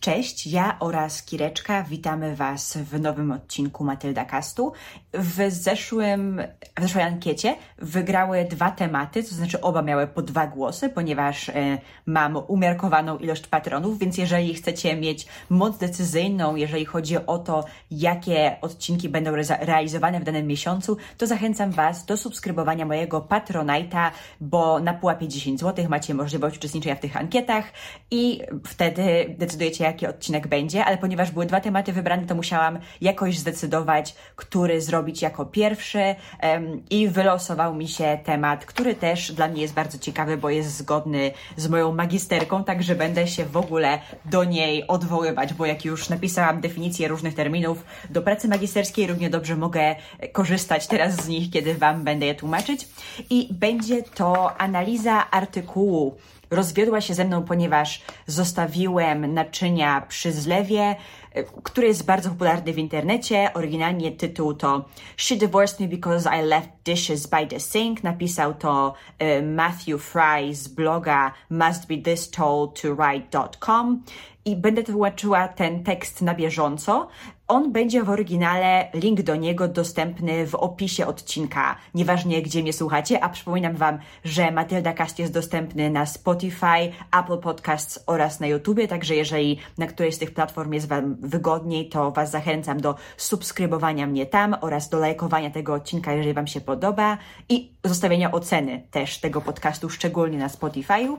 Cześć, 0.00 0.46
ja 0.46 0.76
oraz 0.78 1.22
Kireczka 1.22 1.82
witamy 1.82 2.36
Was 2.36 2.76
w 2.76 3.00
nowym 3.00 3.32
odcinku 3.32 3.84
Matylda 3.84 4.24
Castu. 4.24 4.72
W 5.14 5.50
zeszłym, 5.50 6.42
w 6.78 6.82
zeszłej 6.82 7.04
ankiecie 7.04 7.56
wygrały 7.78 8.44
dwa 8.44 8.70
tematy, 8.70 9.22
to 9.22 9.34
znaczy 9.34 9.60
oba 9.60 9.82
miały 9.82 10.06
po 10.06 10.22
dwa 10.22 10.46
głosy, 10.46 10.88
ponieważ 10.88 11.48
e, 11.48 11.78
mam 12.06 12.36
umiarkowaną 12.36 13.18
ilość 13.18 13.46
patronów, 13.46 13.98
więc 13.98 14.18
jeżeli 14.18 14.54
chcecie 14.54 14.96
mieć 14.96 15.26
moc 15.50 15.78
decyzyjną, 15.78 16.56
jeżeli 16.56 16.84
chodzi 16.84 17.26
o 17.26 17.38
to, 17.38 17.64
jakie 17.90 18.56
odcinki 18.60 19.08
będą 19.08 19.30
re 19.30 19.42
realizowane 19.60 20.20
w 20.20 20.24
danym 20.24 20.46
miesiącu, 20.46 20.96
to 21.18 21.26
zachęcam 21.26 21.70
Was 21.70 22.04
do 22.04 22.16
subskrybowania 22.16 22.86
mojego 22.86 23.20
Patronite'a, 23.20 24.10
bo 24.40 24.80
na 24.80 24.94
pułapie 24.94 25.28
10 25.28 25.60
zł 25.60 25.86
macie 25.88 26.14
możliwość 26.14 26.56
uczestniczenia 26.56 26.94
w 26.94 27.00
tych 27.00 27.16
ankietach 27.16 27.64
i 28.10 28.40
wtedy 28.64 29.34
decydujecie, 29.38 29.89
jaki 29.90 30.06
odcinek 30.06 30.48
będzie, 30.48 30.84
ale 30.84 30.98
ponieważ 30.98 31.30
były 31.30 31.46
dwa 31.46 31.60
tematy 31.60 31.92
wybrane, 31.92 32.26
to 32.26 32.34
musiałam 32.34 32.78
jakoś 33.00 33.38
zdecydować, 33.38 34.14
który 34.36 34.80
zrobić 34.80 35.22
jako 35.22 35.46
pierwszy 35.46 36.14
um, 36.42 36.82
i 36.90 37.08
wylosował 37.08 37.74
mi 37.74 37.88
się 37.88 38.18
temat, 38.24 38.64
który 38.66 38.94
też 38.94 39.32
dla 39.32 39.48
mnie 39.48 39.62
jest 39.62 39.74
bardzo 39.74 39.98
ciekawy, 39.98 40.36
bo 40.36 40.50
jest 40.50 40.76
zgodny 40.76 41.30
z 41.56 41.68
moją 41.68 41.92
magisterką, 41.94 42.64
także 42.64 42.94
będę 42.94 43.26
się 43.26 43.44
w 43.44 43.56
ogóle 43.56 43.98
do 44.24 44.44
niej 44.44 44.86
odwoływać, 44.86 45.54
bo 45.54 45.66
jak 45.66 45.84
już 45.84 46.08
napisałam 46.08 46.60
definicję 46.60 47.08
różnych 47.08 47.34
terminów 47.34 47.84
do 48.10 48.22
pracy 48.22 48.48
magisterskiej, 48.48 49.06
równie 49.06 49.30
dobrze 49.30 49.56
mogę 49.56 49.96
korzystać 50.32 50.86
teraz 50.86 51.14
z 51.14 51.28
nich, 51.28 51.50
kiedy 51.50 51.74
Wam 51.74 52.04
będę 52.04 52.26
je 52.26 52.34
tłumaczyć. 52.34 52.88
I 53.30 53.48
będzie 53.50 54.02
to 54.02 54.60
analiza 54.60 55.30
artykułu 55.30 56.16
rozwiodła 56.50 57.00
się 57.00 57.14
ze 57.14 57.24
mną, 57.24 57.42
ponieważ 57.42 58.02
zostawiłem 58.26 59.34
naczynia 59.34 60.06
przy 60.08 60.32
zlewie, 60.32 60.96
e, 61.32 61.44
który 61.62 61.86
jest 61.86 62.04
bardzo 62.04 62.30
popularny 62.30 62.72
w 62.72 62.78
internecie. 62.78 63.50
Oryginalnie 63.54 64.12
tytuł 64.12 64.54
to 64.54 64.84
She 65.16 65.36
Divorced 65.36 65.80
Me 65.80 65.88
Because 65.88 66.30
I 66.40 66.42
Left 66.42 66.68
Dishes 66.84 67.26
by 67.26 67.46
the 67.46 67.60
Sink. 67.60 68.02
Napisał 68.02 68.54
to 68.54 68.94
e, 69.18 69.42
Matthew 69.42 70.02
Fry 70.02 70.54
z 70.54 70.68
bloga 70.68 71.32
mustbethistoldtowrite.com 71.50 74.02
i 74.44 74.56
będę 74.56 74.82
tłumaczyła 74.82 75.48
ten 75.48 75.84
tekst 75.84 76.22
na 76.22 76.34
bieżąco. 76.34 77.08
On 77.48 77.72
będzie 77.72 78.02
w 78.02 78.10
oryginale, 78.10 78.88
link 78.94 79.22
do 79.22 79.36
niego 79.36 79.68
dostępny 79.68 80.46
w 80.46 80.54
opisie 80.54 81.06
odcinka, 81.06 81.76
nieważnie 81.94 82.42
gdzie 82.42 82.62
mnie 82.62 82.72
słuchacie, 82.72 83.24
a 83.24 83.28
przypominam 83.28 83.76
Wam, 83.76 83.98
że 84.24 84.50
Matylda 84.50 84.92
Cast 84.92 85.18
jest 85.18 85.32
dostępny 85.32 85.90
na 85.90 86.06
Spotify, 86.06 86.92
Apple 87.20 87.38
Podcasts 87.38 88.04
oraz 88.06 88.40
na 88.40 88.46
YouTubie, 88.46 88.88
także 88.88 89.14
jeżeli 89.14 89.58
na 89.78 89.86
którejś 89.86 90.14
z 90.14 90.18
tych 90.18 90.34
platform 90.34 90.72
jest 90.72 90.88
Wam 90.88 91.16
wygodniej, 91.20 91.88
to 91.88 92.10
Was 92.10 92.30
zachęcam 92.30 92.80
do 92.80 92.94
subskrybowania 93.16 94.06
mnie 94.06 94.26
tam 94.26 94.56
oraz 94.60 94.88
do 94.88 94.98
lajkowania 94.98 95.50
tego 95.50 95.74
odcinka, 95.74 96.12
jeżeli 96.12 96.34
Wam 96.34 96.46
się 96.46 96.60
podoba 96.60 97.18
i 97.48 97.72
zostawienia 97.84 98.32
oceny 98.32 98.82
też 98.90 99.20
tego 99.20 99.40
podcastu, 99.40 99.90
szczególnie 99.90 100.38
na 100.38 100.48
Spotify'u. 100.48 101.16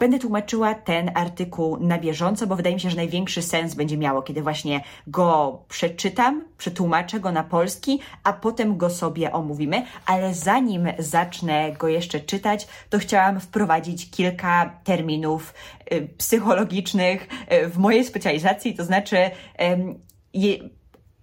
Będę 0.00 0.18
tłumaczyła 0.18 0.74
ten 0.74 1.10
artykuł 1.14 1.76
na 1.80 1.98
bieżąco, 1.98 2.46
bo 2.46 2.56
wydaje 2.58 2.74
mi 2.74 2.80
się, 2.80 2.90
że 2.90 2.96
największy 2.96 3.42
sens 3.42 3.74
będzie 3.74 3.98
miało, 3.98 4.22
kiedy 4.22 4.42
właśnie 4.42 4.80
go 5.06 5.58
przeczytam, 5.68 6.44
przetłumaczę 6.58 7.20
go 7.20 7.32
na 7.32 7.44
polski, 7.44 8.00
a 8.24 8.32
potem 8.32 8.76
go 8.76 8.90
sobie 8.90 9.32
omówimy. 9.32 9.82
Ale 10.06 10.34
zanim 10.34 10.86
zacznę 10.98 11.72
go 11.72 11.88
jeszcze 11.88 12.20
czytać, 12.20 12.68
to 12.90 12.98
chciałam 12.98 13.40
wprowadzić 13.40 14.10
kilka 14.10 14.80
terminów 14.84 15.54
y, 15.92 16.08
psychologicznych 16.18 17.28
y, 17.52 17.68
w 17.68 17.78
mojej 17.78 18.04
specjalizacji, 18.04 18.74
to 18.74 18.84
znaczy 18.84 19.16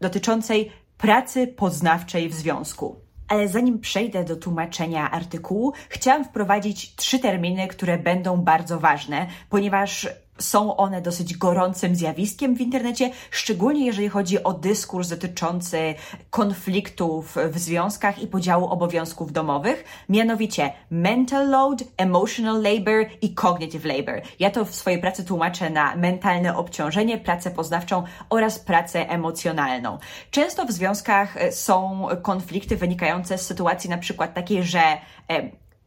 dotyczącej 0.02 0.72
pracy 0.98 1.48
poznawczej 1.48 2.30
w 2.30 2.34
związku. 2.34 3.06
Ale 3.28 3.48
zanim 3.48 3.80
przejdę 3.80 4.24
do 4.24 4.36
tłumaczenia 4.36 5.12
artykułu, 5.12 5.74
chciałam 5.90 6.26
wprowadzić 6.26 6.96
trzy 6.96 7.20
terminy, 7.20 7.68
które 7.68 7.98
będą 7.98 8.38
bardzo 8.38 8.80
ważne, 8.80 9.28
ponieważ 9.50 10.08
są 10.38 10.76
one 10.78 11.02
dosyć 11.02 11.38
gorącym 11.38 11.96
zjawiskiem 11.96 12.56
w 12.56 12.62
internecie, 12.62 13.12
szczególnie 13.32 13.86
jeżeli 13.86 14.10
chodzi 14.10 14.44
o 14.44 14.54
dyskurs 14.54 15.10
dotyczący 15.10 15.96
konfliktów 16.30 17.36
w 17.52 17.60
związkach 17.60 18.20
i 18.20 18.28
podziału 18.28 18.68
obowiązków 18.68 19.32
domowych, 19.32 19.84
mianowicie 20.10 20.74
mental 20.92 21.50
load, 21.50 21.84
emotional 21.98 22.62
labor 22.62 23.06
i 23.22 23.34
cognitive 23.34 23.86
labor. 23.86 24.22
Ja 24.40 24.52
to 24.52 24.66
w 24.66 24.76
swojej 24.76 25.02
pracy 25.02 25.26
tłumaczę 25.26 25.70
na 25.70 25.96
mentalne 25.96 26.58
obciążenie, 26.58 27.18
pracę 27.18 27.52
poznawczą 27.52 28.04
oraz 28.30 28.60
pracę 28.60 29.10
emocjonalną. 29.10 29.98
Często 30.32 30.66
w 30.66 30.72
związkach 30.72 31.38
e, 31.38 31.52
są 31.52 32.08
konflikty 32.22 32.78
wynikające 32.78 33.38
z 33.38 33.46
sytuacji 33.46 33.90
na 33.90 33.98
przykład 33.98 34.34
takiej, 34.34 34.64
że 34.64 34.80
e, 34.80 34.98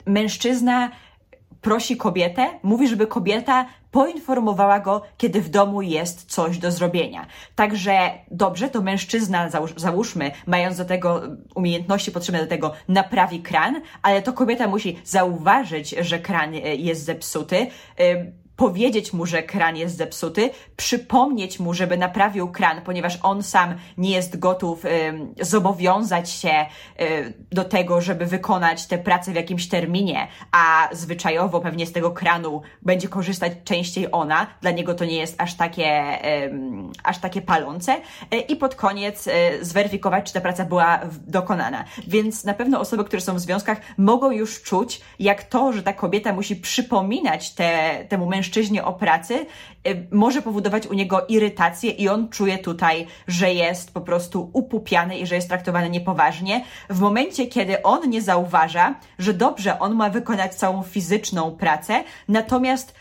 mężczyzna 0.06 0.90
prosi 1.60 1.96
kobietę, 1.96 2.46
mówi, 2.62 2.88
żeby 2.88 3.06
kobieta 3.06 3.66
poinformowała 3.90 4.80
go, 4.80 5.02
kiedy 5.16 5.40
w 5.40 5.48
domu 5.48 5.82
jest 5.82 6.24
coś 6.30 6.58
do 6.58 6.70
zrobienia. 6.70 7.26
Także 7.54 8.10
dobrze, 8.30 8.70
to 8.70 8.82
mężczyzna, 8.82 9.50
załóżmy, 9.76 10.30
mając 10.46 10.76
do 10.76 10.84
tego 10.84 11.22
umiejętności 11.54 12.12
potrzebne 12.12 12.40
do 12.40 12.46
tego, 12.46 12.72
naprawi 12.88 13.42
kran, 13.42 13.80
ale 14.02 14.22
to 14.22 14.32
kobieta 14.32 14.68
musi 14.68 14.98
zauważyć, 15.04 15.90
że 15.90 16.18
kran 16.18 16.54
e, 16.54 16.58
jest 16.58 17.04
zepsuty, 17.04 17.66
powiedzieć 18.58 19.12
mu, 19.12 19.26
że 19.26 19.42
kran 19.42 19.76
jest 19.76 19.96
zepsuty, 19.96 20.50
przypomnieć 20.76 21.60
mu, 21.60 21.74
żeby 21.74 21.96
naprawił 21.96 22.52
kran, 22.52 22.82
ponieważ 22.82 23.18
on 23.22 23.42
sam 23.42 23.74
nie 23.98 24.10
jest 24.10 24.38
gotów 24.38 24.84
y, 24.84 24.88
zobowiązać 25.40 26.30
się 26.30 26.66
y, 27.00 27.32
do 27.52 27.64
tego, 27.64 28.00
żeby 28.00 28.26
wykonać 28.26 28.86
tę 28.86 28.98
pracę 28.98 29.32
w 29.32 29.34
jakimś 29.34 29.68
terminie, 29.68 30.28
a 30.52 30.88
zwyczajowo 30.92 31.60
pewnie 31.60 31.86
z 31.86 31.92
tego 31.92 32.10
kranu 32.10 32.62
będzie 32.82 33.08
korzystać 33.08 33.52
częściej 33.64 34.12
ona. 34.12 34.46
Dla 34.60 34.70
niego 34.70 34.94
to 34.94 35.04
nie 35.04 35.16
jest 35.16 35.40
aż 35.40 35.54
takie, 35.54 36.18
y, 36.44 36.52
aż 37.04 37.18
takie 37.18 37.42
palące. 37.42 37.96
Y, 38.34 38.36
I 38.38 38.56
pod 38.56 38.74
koniec 38.74 39.26
y, 39.26 39.30
zweryfikować, 39.60 40.26
czy 40.26 40.32
ta 40.32 40.40
praca 40.40 40.64
była 40.64 41.00
dokonana. 41.26 41.84
Więc 42.06 42.44
na 42.44 42.54
pewno 42.54 42.80
osoby, 42.80 43.04
które 43.04 43.22
są 43.22 43.34
w 43.34 43.40
związkach, 43.40 43.80
mogą 43.98 44.30
już 44.30 44.62
czuć, 44.62 45.00
jak 45.18 45.42
to, 45.42 45.72
że 45.72 45.82
ta 45.82 45.92
kobieta 45.92 46.32
musi 46.32 46.56
przypominać 46.56 47.50
te, 47.50 48.04
temu 48.08 48.26
mężczyźnie, 48.26 48.47
mężczyźnie 48.48 48.84
o 48.84 48.92
pracy 48.92 49.46
y, 49.86 50.06
może 50.12 50.42
powodować 50.42 50.86
u 50.86 50.94
niego 50.94 51.26
irytację 51.28 51.90
i 51.90 52.08
on 52.08 52.28
czuje 52.28 52.58
tutaj, 52.58 53.06
że 53.26 53.52
jest 53.52 53.94
po 53.94 54.00
prostu 54.00 54.50
upupiany 54.52 55.18
i 55.18 55.26
że 55.26 55.34
jest 55.34 55.48
traktowany 55.48 55.90
niepoważnie. 55.90 56.64
W 56.90 57.00
momencie, 57.00 57.46
kiedy 57.46 57.82
on 57.82 58.10
nie 58.10 58.22
zauważa, 58.22 58.94
że 59.18 59.34
dobrze, 59.34 59.78
on 59.78 59.94
ma 59.94 60.10
wykonać 60.10 60.54
całą 60.54 60.82
fizyczną 60.82 61.56
pracę, 61.56 62.04
natomiast 62.28 62.94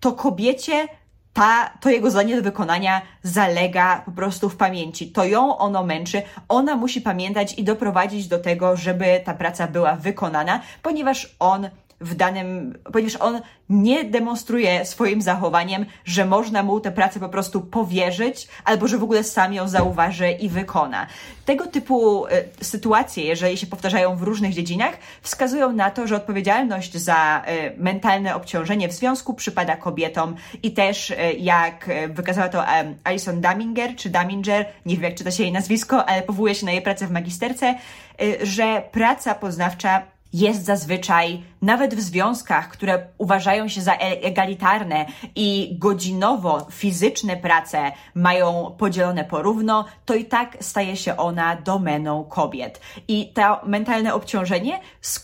to 0.00 0.12
kobiecie 0.12 0.88
ta, 1.32 1.70
to 1.80 1.90
jego 1.90 2.10
zadanie 2.10 2.36
do 2.36 2.42
wykonania 2.42 3.02
zalega 3.22 4.02
po 4.04 4.12
prostu 4.12 4.48
w 4.48 4.56
pamięci. 4.56 5.12
To 5.12 5.24
ją 5.24 5.58
ono 5.58 5.84
męczy, 5.84 6.22
ona 6.48 6.76
musi 6.76 7.00
pamiętać 7.00 7.58
i 7.58 7.64
doprowadzić 7.64 8.28
do 8.28 8.38
tego, 8.38 8.76
żeby 8.76 9.20
ta 9.24 9.34
praca 9.34 9.66
była 9.66 9.96
wykonana, 9.96 10.60
ponieważ 10.82 11.36
on 11.38 11.68
w 12.00 12.14
danym, 12.14 12.78
ponieważ 12.92 13.16
on 13.16 13.40
nie 13.68 14.04
demonstruje 14.04 14.84
swoim 14.84 15.22
zachowaniem, 15.22 15.86
że 16.04 16.24
można 16.24 16.62
mu 16.62 16.80
tę 16.80 16.92
pracę 16.92 17.20
po 17.20 17.28
prostu 17.28 17.60
powierzyć, 17.60 18.48
albo 18.64 18.88
że 18.88 18.98
w 18.98 19.02
ogóle 19.02 19.24
sam 19.24 19.52
ją 19.52 19.68
zauważy 19.68 20.30
i 20.30 20.48
wykona. 20.48 21.06
Tego 21.44 21.66
typu 21.66 22.26
y, 22.26 22.30
sytuacje, 22.64 23.24
jeżeli 23.24 23.56
się 23.56 23.66
powtarzają 23.66 24.16
w 24.16 24.22
różnych 24.22 24.54
dziedzinach, 24.54 24.94
wskazują 25.22 25.72
na 25.72 25.90
to, 25.90 26.06
że 26.06 26.16
odpowiedzialność 26.16 26.96
za 26.96 27.44
y, 27.48 27.82
mentalne 27.82 28.34
obciążenie 28.34 28.88
w 28.88 28.92
związku 28.92 29.34
przypada 29.34 29.76
kobietom 29.76 30.36
i 30.62 30.72
też, 30.72 31.10
y, 31.10 31.16
jak 31.38 31.90
wykazała 32.08 32.48
to 32.48 32.64
Alison 33.04 33.40
Daminger, 33.40 33.96
czy 33.96 34.10
Daminger, 34.10 34.66
nie 34.86 34.94
wiem 34.94 35.04
jak 35.04 35.14
czyta 35.14 35.30
się 35.30 35.42
jej 35.42 35.52
nazwisko, 35.52 36.06
ale 36.06 36.22
powołuje 36.22 36.54
się 36.54 36.66
na 36.66 36.72
jej 36.72 36.82
pracę 36.82 37.06
w 37.06 37.10
magisterce, 37.10 37.74
że 38.42 38.82
praca 38.92 39.34
poznawcza 39.34 40.02
jest 40.34 40.64
zazwyczaj 40.64 41.42
nawet 41.64 41.94
w 41.94 42.00
związkach, 42.00 42.68
które 42.68 43.06
uważają 43.18 43.68
się 43.68 43.80
za 43.80 43.94
e- 43.94 44.22
egalitarne 44.22 45.06
i 45.36 45.76
godzinowo 45.78 46.66
fizyczne 46.70 47.36
prace 47.36 47.92
mają 48.14 48.74
podzielone 48.78 49.24
porówno, 49.24 49.84
to 50.04 50.14
i 50.14 50.24
tak 50.24 50.56
staje 50.60 50.96
się 50.96 51.16
ona 51.16 51.56
domeną 51.56 52.24
kobiet. 52.24 52.80
I 53.08 53.32
to 53.34 53.60
mentalne 53.66 54.14
obciążenie 54.14 54.80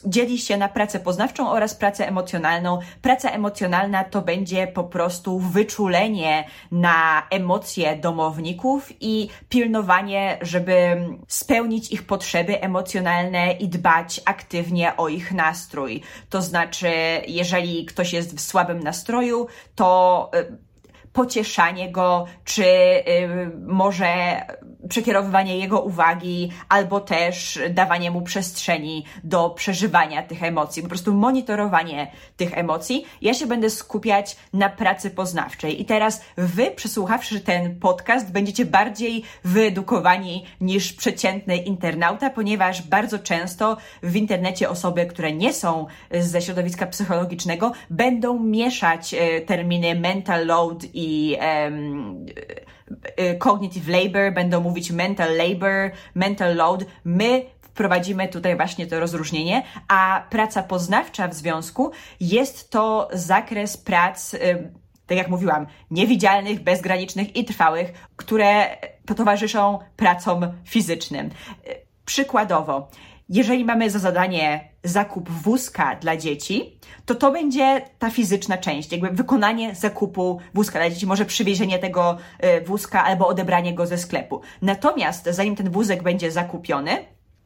dzieli 0.07 0.39
się 0.39 0.57
na 0.57 0.69
pracę 0.69 1.01
poznawczą 1.01 1.51
oraz 1.51 1.75
pracę 1.75 2.09
emocjonalną. 2.09 2.79
Praca 3.03 3.31
emocjonalna 3.31 4.05
to 4.05 4.23
będzie 4.23 4.67
po 4.67 4.85
prostu 4.85 5.39
wyczulenie 5.39 6.45
na 6.73 7.23
emocje 7.31 7.97
domowników 7.97 8.93
i 9.01 9.29
pilnowanie, 9.49 10.39
żeby 10.43 10.97
spełnić 11.29 11.93
ich 11.93 12.03
potrzeby 12.03 12.61
emocjonalne 12.61 13.53
i 13.53 13.69
dbać 13.69 14.21
aktywnie 14.25 14.97
o 14.97 15.09
ich 15.09 15.33
nastrój. 15.33 16.03
To 16.31 16.43
znaczy, 16.43 16.89
jeżeli 17.29 17.87
ktoś 17.87 18.13
jest 18.13 18.37
w 18.37 18.41
słabym 18.41 18.81
nastroju, 18.81 19.47
to 19.75 20.31
y, 20.35 20.70
pocieszanie 21.13 21.93
go, 21.93 22.27
czy 22.45 22.65
y, 22.65 23.51
może 23.67 24.41
przekierowywanie 24.89 25.59
jego 25.59 25.81
uwagi, 25.81 26.51
albo 26.69 27.01
też 27.01 27.59
dawanie 27.71 28.11
mu 28.11 28.23
przestrzeni 28.23 29.05
do 29.25 29.51
przeżywania 29.51 30.23
tych 30.23 30.43
emocji, 30.43 30.83
po 30.83 30.89
prostu 30.89 31.15
monitorowanie 31.15 32.11
tych 32.37 32.59
emocji. 32.59 33.07
Ja 33.23 33.35
się 33.35 33.47
będę 33.47 33.71
skupiać 33.71 34.37
na 34.53 34.69
pracy 34.69 35.11
poznawczej. 35.11 35.81
I 35.81 35.85
teraz 35.85 36.21
wy, 36.37 36.71
przesłuchawszy 36.71 37.41
ten 37.41 37.81
podcast, 37.81 38.33
będziecie 38.33 38.65
bardziej 38.65 39.23
wyedukowani 39.45 40.45
niż 40.61 40.93
przeciętny 40.93 41.57
internauta, 41.57 42.31
ponieważ 42.31 42.83
bardzo 42.83 43.19
często 43.19 43.77
w 44.03 44.17
internecie 44.17 44.71
osoby, 44.71 45.07
które 45.07 45.33
nie 45.33 45.53
są 45.53 45.87
ze 46.21 46.43
środowiska 46.43 46.87
psychologicznego, 46.87 47.73
będą 47.91 48.39
mieszać 48.39 49.15
e, 49.15 49.41
terminy 49.41 49.95
mental 49.95 50.47
load 50.47 50.85
i 50.95 51.00
um, 51.65 52.27
cognitive 53.39 53.89
labor, 53.89 54.33
będą 54.33 54.61
mówić 54.61 54.91
mental 54.91 55.37
labor, 55.37 55.91
mental 56.15 56.57
load. 56.57 56.85
My 57.05 57.43
wprowadzimy 57.61 58.29
tutaj 58.29 58.57
właśnie 58.57 58.87
to 58.87 59.01
rozróżnienie, 59.01 59.63
a 59.89 60.27
praca 60.31 60.63
poznawcza 60.63 61.29
w 61.29 61.35
związku 61.35 61.91
jest 62.21 62.71
to 62.71 63.09
zakres 63.13 63.77
prac, 63.77 64.37
tak 65.07 65.19
jak 65.19 65.29
mówiłam, 65.29 65.67
niewidzialnych, 65.91 66.61
bezgranicznych 66.61 67.37
i 67.37 67.45
trwałych, 67.45 67.93
które 68.17 68.77
towarzyszą 69.17 69.79
pracom 69.97 70.47
fizycznym. 70.65 71.31
Przykładowo, 72.05 72.89
jeżeli 73.31 73.65
mamy 73.65 73.91
za 73.91 73.99
zadanie 73.99 74.71
zakup 74.85 75.31
wózka 75.31 75.97
dla 75.97 76.17
dzieci, 76.17 76.79
to 77.07 77.15
to 77.15 77.33
będzie 77.33 77.83
ta 77.99 78.11
fizyczna 78.11 78.59
część, 78.59 78.93
jakby 78.93 79.11
wykonanie 79.11 79.75
zakupu 79.75 80.41
wózka 80.55 80.79
dla 80.79 80.91
dzieci, 80.91 81.07
może 81.07 81.25
przywiezienie 81.25 81.79
tego 81.79 82.17
e, 82.39 82.61
wózka 82.61 83.05
albo 83.05 83.27
odebranie 83.27 83.75
go 83.75 83.87
ze 83.87 83.99
sklepu. 83.99 84.41
Natomiast 84.63 85.25
zanim 85.25 85.57
ten 85.57 85.71
wózek 85.71 86.03
będzie 86.03 86.31
zakupiony, 86.31 86.91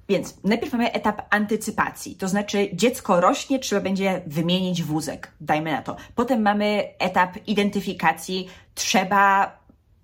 więc 0.08 0.34
najpierw 0.44 0.72
mamy 0.72 0.92
etap 0.92 1.22
antycypacji, 1.30 2.16
to 2.16 2.28
znaczy 2.28 2.68
dziecko 2.72 3.20
rośnie, 3.20 3.58
trzeba 3.58 3.80
będzie 3.80 4.22
wymienić 4.26 4.82
wózek, 4.82 5.32
dajmy 5.40 5.72
na 5.72 5.82
to. 5.82 5.96
Potem 6.14 6.42
mamy 6.42 6.84
etap 6.98 7.36
identyfikacji, 7.46 8.48
trzeba 8.74 9.52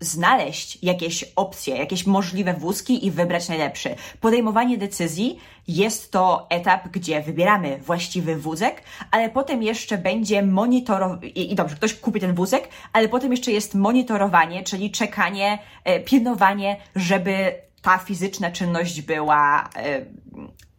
znaleźć 0.00 0.78
jakieś 0.82 1.24
opcje, 1.36 1.76
jakieś 1.76 2.06
możliwe 2.06 2.54
wózki 2.54 3.06
i 3.06 3.10
wybrać 3.10 3.48
najlepszy. 3.48 3.94
Podejmowanie 4.20 4.78
decyzji 4.78 5.38
jest 5.68 6.12
to 6.12 6.46
etap, 6.50 6.88
gdzie 6.88 7.22
wybieramy 7.22 7.78
właściwy 7.78 8.36
wózek, 8.36 8.82
ale 9.10 9.30
potem 9.30 9.62
jeszcze 9.62 9.98
będzie 9.98 10.42
monitorowanie, 10.42 11.28
i, 11.28 11.54
dobrze, 11.54 11.76
ktoś 11.76 11.94
kupi 11.94 12.20
ten 12.20 12.34
wózek, 12.34 12.68
ale 12.92 13.08
potem 13.08 13.30
jeszcze 13.30 13.52
jest 13.52 13.74
monitorowanie, 13.74 14.62
czyli 14.62 14.90
czekanie, 14.90 15.58
e, 15.84 16.00
pilnowanie, 16.00 16.76
żeby 16.96 17.54
ta 17.82 17.98
fizyczna 17.98 18.50
czynność 18.50 19.02
była 19.02 19.68
e, 19.76 20.04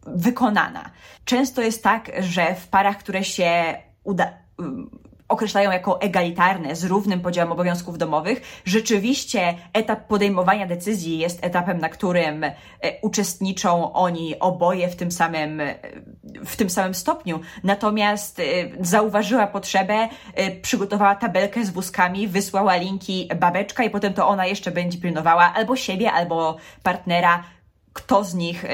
wykonana. 0.06 0.90
Często 1.24 1.62
jest 1.62 1.82
tak, 1.82 2.12
że 2.20 2.54
w 2.54 2.68
parach, 2.68 2.98
które 2.98 3.24
się 3.24 3.74
uda, 4.04 4.32
określają 5.32 5.70
jako 5.70 6.00
egalitarne, 6.00 6.76
z 6.76 6.84
równym 6.84 7.20
podziałem 7.20 7.52
obowiązków 7.52 7.98
domowych, 7.98 8.62
rzeczywiście 8.64 9.54
etap 9.72 10.06
podejmowania 10.06 10.66
decyzji 10.66 11.18
jest 11.18 11.44
etapem, 11.44 11.78
na 11.78 11.88
którym 11.88 12.44
e, 12.44 12.52
uczestniczą 13.02 13.92
oni 13.92 14.38
oboje 14.38 14.88
w 14.88 14.96
tym 14.96 15.12
samym, 15.12 15.60
e, 15.60 15.74
w 16.46 16.56
tym 16.56 16.70
samym 16.70 16.94
stopniu. 16.94 17.40
Natomiast 17.64 18.40
e, 18.40 18.42
zauważyła 18.80 19.46
potrzebę, 19.46 20.08
przygotowała 20.62 21.14
tabelkę 21.14 21.64
z 21.64 21.70
wózkami, 21.70 22.28
wysłała 22.28 22.76
linki 22.76 23.28
babeczka 23.40 23.84
i 23.84 23.90
potem 23.90 24.14
to 24.14 24.28
ona 24.28 24.46
jeszcze 24.46 24.70
będzie 24.70 24.98
pilnowała 24.98 25.52
albo 25.54 25.76
siebie, 25.76 26.12
albo 26.12 26.56
partnera, 26.82 27.44
kto 27.92 28.24
z 28.24 28.34
nich, 28.34 28.64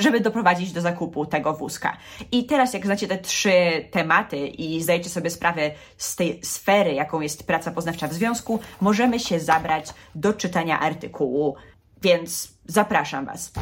żeby 0.00 0.20
doprowadzić 0.20 0.72
do 0.72 0.80
zakupu 0.80 1.26
tego 1.26 1.54
wózka. 1.54 1.96
I 2.32 2.46
teraz, 2.46 2.74
jak 2.74 2.84
znacie 2.84 3.08
te 3.08 3.18
trzy 3.18 3.52
tematy 3.90 4.36
i 4.46 4.82
zdajecie 4.82 5.10
sobie 5.10 5.30
sprawę 5.30 5.70
z 5.96 6.16
tej 6.16 6.40
sfery, 6.44 6.92
jaką 6.94 7.20
jest 7.20 7.46
praca 7.46 7.70
poznawcza 7.70 8.08
w 8.08 8.12
związku, 8.12 8.60
możemy 8.80 9.20
się 9.20 9.40
zabrać 9.40 9.86
do 10.14 10.32
czytania 10.32 10.80
artykułu, 10.80 11.56
więc 12.02 12.48
zapraszam 12.66 13.26
Was. 13.26 13.52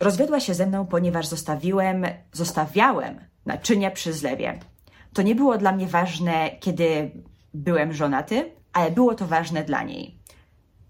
Rozwiodła 0.00 0.40
się 0.40 0.54
ze 0.54 0.66
mną, 0.66 0.86
ponieważ 0.86 1.26
zostawiłem, 1.26 2.06
zostawiałem 2.32 3.20
naczynia 3.46 3.90
przy 3.90 4.12
zlewie. 4.12 4.58
To 5.12 5.22
nie 5.22 5.34
było 5.34 5.58
dla 5.58 5.72
mnie 5.72 5.86
ważne, 5.86 6.50
kiedy 6.60 7.10
byłem 7.54 7.92
żonaty, 7.92 8.52
ale 8.72 8.90
było 8.90 9.14
to 9.14 9.26
ważne 9.26 9.64
dla 9.64 9.82
niej. 9.82 10.18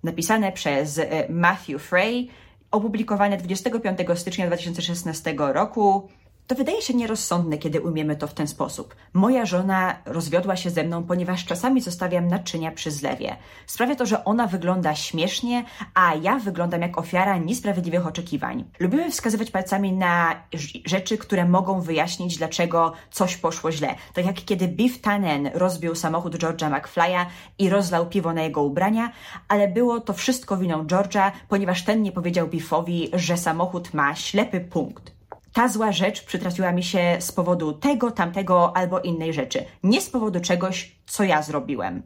Napisane 0.03 0.53
przez 0.53 0.99
e, 0.99 1.05
Matthew 1.29 1.83
Frey, 1.83 2.31
opublikowane 2.73 3.37
25 3.37 3.99
stycznia 4.15 4.47
2016 4.47 5.35
roku. 5.39 6.09
To 6.47 6.55
wydaje 6.55 6.83
się 6.83 6.95
nierozsądne, 6.95 7.59
kiedy 7.59 7.81
umiemy 7.81 8.17
to 8.17 8.27
w 8.27 8.35
ten 8.35 8.47
sposób. 8.47 8.97
Moja 9.13 9.47
żona 9.47 9.97
rozwiodła 10.05 10.57
się 10.57 10.71
ze 10.71 10.85
mną, 10.85 11.05
ponieważ 11.05 11.45
czasami 11.45 11.81
zostawiam 11.81 12.29
naczynia 12.29 12.73
przy 12.73 12.91
zlewie. 12.91 13.37
Sprawia 13.67 13.95
to, 13.95 14.07
że 14.07 14.25
ona 14.25 14.47
wygląda 14.47 14.95
śmiesznie, 14.95 15.65
a 15.95 16.15
ja 16.15 16.39
wyglądam 16.39 16.83
jak 16.83 16.99
ofiara 16.99 17.39
niesprawiedliwych 17.39 18.07
oczekiwań. 18.07 18.65
Lubimy 18.81 19.11
wskazywać 19.11 19.51
palcami 19.51 19.93
na 19.93 20.43
rzeczy, 20.87 21.19
które 21.19 21.49
mogą 21.49 21.81
wyjaśnić, 21.81 22.39
dlaczego 22.39 22.93
coś 23.11 23.37
poszło 23.37 23.73
źle. 23.73 23.95
Tak 24.15 24.27
jak 24.27 24.37
kiedy 24.45 24.69
Biff 24.69 25.01
Tannen 25.01 25.51
rozbił 25.55 25.95
samochód 25.95 26.37
George'a 26.37 26.71
McFly'a 26.71 27.27
i 27.59 27.69
rozlał 27.69 28.07
piwo 28.07 28.33
na 28.33 28.43
jego 28.43 28.63
ubrania, 28.63 29.13
ale 29.49 29.69
było 29.69 30.01
to 30.01 30.13
wszystko 30.13 30.57
winą 30.57 30.85
George'a, 30.85 31.31
ponieważ 31.49 31.85
ten 31.85 32.03
nie 32.03 32.13
powiedział 32.13 32.49
Biffowi, 32.49 33.11
że 33.13 33.37
samochód 33.37 33.95
ma 33.95 34.15
ślepy 34.15 34.61
punkt 34.61 35.12
ta 35.53 35.69
zła 35.69 35.93
rzecz 35.93 36.25
przytrafiła 36.25 36.73
mi 36.73 36.83
się 36.83 37.17
z 37.21 37.33
powodu 37.33 37.73
tego, 37.73 38.11
tamtego 38.11 38.77
albo 38.77 39.01
innej 39.01 39.33
rzeczy, 39.33 39.65
nie 39.83 40.01
z 40.01 40.11
powodu 40.11 40.41
czegoś, 40.41 40.97
co 41.07 41.25
ja 41.25 41.43
zrobiłem. 41.43 42.03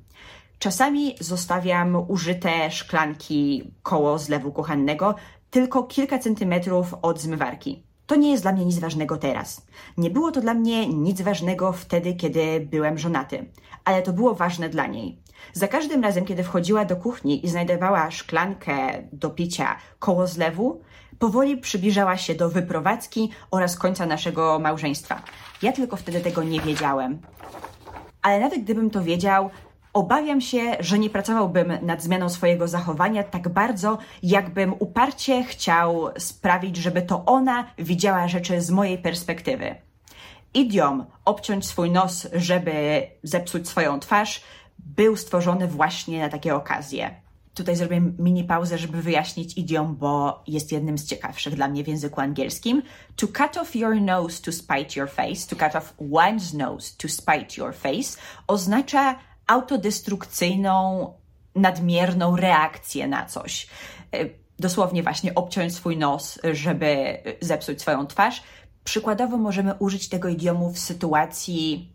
Czasami 0.59 1.15
zostawiam 1.21 2.05
użyte 2.09 2.71
szklanki 2.71 3.73
koło 3.83 4.19
zlewu 4.19 4.53
kuchennego 4.53 5.15
tylko 5.51 5.83
kilka 5.83 6.19
centymetrów 6.19 6.95
od 7.03 7.21
zmywarki. 7.21 7.83
To 8.07 8.17
nie 8.17 8.31
jest 8.31 8.45
dla 8.45 8.53
mnie 8.53 8.65
nic 8.65 8.79
ważnego 8.79 9.17
teraz. 9.17 9.67
Nie 9.97 10.11
było 10.11 10.33
to 10.33 10.41
dla 10.41 10.55
mnie 10.55 10.89
nic 10.89 11.21
ważnego 11.21 11.73
wtedy, 11.73 12.15
kiedy 12.15 12.61
byłem 12.71 12.99
żonaty, 12.99 13.51
ale 13.85 14.03
to 14.03 14.13
było 14.13 14.35
ważne 14.35 14.69
dla 14.69 14.87
niej. 14.87 15.19
Za 15.53 15.69
każdym 15.69 16.03
razem, 16.03 16.25
kiedy 16.25 16.43
wchodziła 16.45 16.85
do 16.85 16.97
kuchni 16.97 17.47
i 17.47 17.49
znajdowała 17.49 18.11
szklankę 18.11 19.03
do 19.13 19.31
picia 19.31 19.77
koło 19.99 20.27
zlewu, 20.27 20.81
powoli 21.19 21.57
przybliżała 21.57 22.17
się 22.17 22.35
do 22.35 22.51
wyprowadzki 22.51 23.31
oraz 23.51 23.77
końca 23.77 24.07
naszego 24.07 24.59
małżeństwa. 24.59 25.23
Ja 25.63 25.73
tylko 25.73 25.97
wtedy 25.97 26.21
tego 26.21 26.43
nie 26.43 26.61
wiedziałem. 26.61 27.19
Ale 28.23 28.41
nawet 28.41 28.63
gdybym 28.63 28.91
to 28.91 29.03
wiedział, 29.03 29.51
obawiam 29.93 30.41
się, 30.41 30.77
że 30.81 30.99
nie 30.99 31.11
pracowałbym 31.11 31.73
nad 31.83 32.03
zmianą 32.03 32.29
swojego 32.29 32.69
zachowania 32.69 33.23
tak 33.23 33.49
bardzo, 33.49 33.99
jakbym 34.23 34.75
uparcie 34.79 35.45
chciał 35.45 36.09
sprawić, 36.19 36.77
żeby 36.77 37.03
to 37.03 37.25
ona 37.25 37.67
widziała 37.79 38.29
rzeczy 38.29 38.61
z 38.61 38.71
mojej 38.71 38.99
perspektywy. 38.99 39.75
Idiom 40.55 41.07
obciąć 41.25 41.67
swój 41.67 41.91
nos, 41.91 42.27
żeby 42.33 43.03
zepsuć 43.23 43.69
swoją 43.69 44.01
twarz, 44.01 44.45
był 44.79 45.17
stworzony 45.17 45.69
właśnie 45.69 46.21
na 46.21 46.29
takie 46.29 46.55
okazje. 46.55 47.26
Tutaj 47.57 47.77
zrobię 47.77 48.01
mini 48.19 48.45
pauzę, 48.45 48.79
żeby 48.79 49.03
wyjaśnić 49.03 49.59
idiom, 49.59 49.97
bo 49.97 50.43
jest 50.47 50.73
jednym 50.73 50.99
z 50.99 51.07
ciekawszych 51.07 51.55
dla 51.55 51.69
mnie 51.69 51.85
w 51.85 51.89
języku 51.89 52.21
angielskim. 52.21 52.83
To 53.17 53.27
cut 53.27 53.57
off 53.57 53.77
your 53.77 54.01
nose 54.01 54.43
to 54.43 54.53
spite 54.53 55.01
your 55.01 55.11
face, 55.11 55.49
to 55.49 55.57
cut 55.57 55.77
off 55.77 55.95
one's 55.99 56.55
nose 56.55 56.93
to 56.99 57.09
spite 57.09 57.57
your 57.57 57.75
face 57.75 58.19
oznacza 58.47 59.19
autodestrukcyjną, 59.47 61.13
nadmierną 61.55 62.37
reakcję 62.37 63.09
na 63.09 63.27
coś. 63.27 63.67
E, 64.13 64.19
dosłownie 64.59 65.03
właśnie 65.03 65.35
obciąć 65.35 65.75
swój 65.75 65.97
nos, 65.97 66.39
żeby 66.53 67.19
zepsuć 67.41 67.81
swoją 67.81 68.07
twarz. 68.07 68.43
Przykładowo 68.85 69.37
możemy 69.37 69.75
użyć 69.75 70.09
tego 70.09 70.29
idiomu 70.29 70.73
w 70.73 70.79
sytuacji 70.79 71.93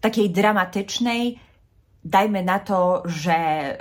takiej 0.00 0.30
dramatycznej. 0.30 1.38
Dajmy 2.04 2.42
na 2.42 2.58
to, 2.58 3.02
że 3.04 3.76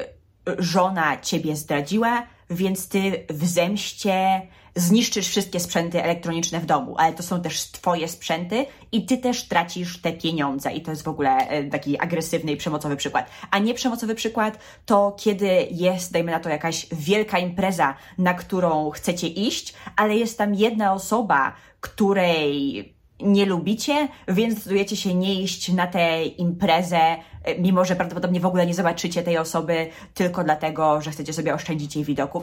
żona 0.57 1.17
ciebie 1.17 1.55
zdradziła, 1.55 2.27
więc 2.49 2.87
ty 2.87 3.25
w 3.29 3.45
zemście 3.45 4.41
zniszczysz 4.75 5.27
wszystkie 5.27 5.59
sprzęty 5.59 6.03
elektroniczne 6.03 6.59
w 6.59 6.65
domu, 6.65 6.95
ale 6.97 7.13
to 7.13 7.23
są 7.23 7.41
też 7.41 7.63
twoje 7.63 8.07
sprzęty 8.07 8.65
i 8.91 9.05
ty 9.05 9.17
też 9.17 9.47
tracisz 9.47 10.01
te 10.01 10.13
pieniądze 10.13 10.71
i 10.71 10.81
to 10.81 10.91
jest 10.91 11.03
w 11.03 11.07
ogóle 11.07 11.37
e, 11.37 11.63
taki 11.63 11.99
agresywny 11.99 12.51
i 12.51 12.57
przemocowy 12.57 12.95
przykład. 12.95 13.29
A 13.51 13.59
nie 13.59 13.73
przemocowy 13.73 14.15
przykład 14.15 14.59
to 14.85 15.15
kiedy 15.19 15.67
jest, 15.71 16.11
dajmy 16.11 16.31
na 16.31 16.39
to, 16.39 16.49
jakaś 16.49 16.87
wielka 16.91 17.39
impreza, 17.39 17.95
na 18.17 18.33
którą 18.33 18.89
chcecie 18.89 19.27
iść, 19.27 19.73
ale 19.95 20.17
jest 20.17 20.37
tam 20.37 20.55
jedna 20.55 20.93
osoba, 20.93 21.53
której 21.81 22.98
nie 23.19 23.45
lubicie, 23.45 24.07
więc 24.27 24.55
decydujecie 24.55 24.95
się 24.95 25.13
nie 25.13 25.41
iść 25.41 25.73
na 25.73 25.87
tę 25.87 26.25
imprezę, 26.25 27.17
e, 27.43 27.59
mimo 27.59 27.85
że 27.85 27.95
prawdopodobnie 27.95 28.39
w 28.39 28.45
ogóle 28.45 28.65
nie 28.65 28.73
zobaczycie 28.73 29.23
tej 29.23 29.37
osoby, 29.37 29.87
tylko 30.13 30.43
dlatego, 30.43 31.01
że 31.01 31.11
chcecie 31.11 31.33
sobie 31.33 31.53
oszczędzić 31.53 31.95
jej 31.95 32.05
widoku. 32.05 32.41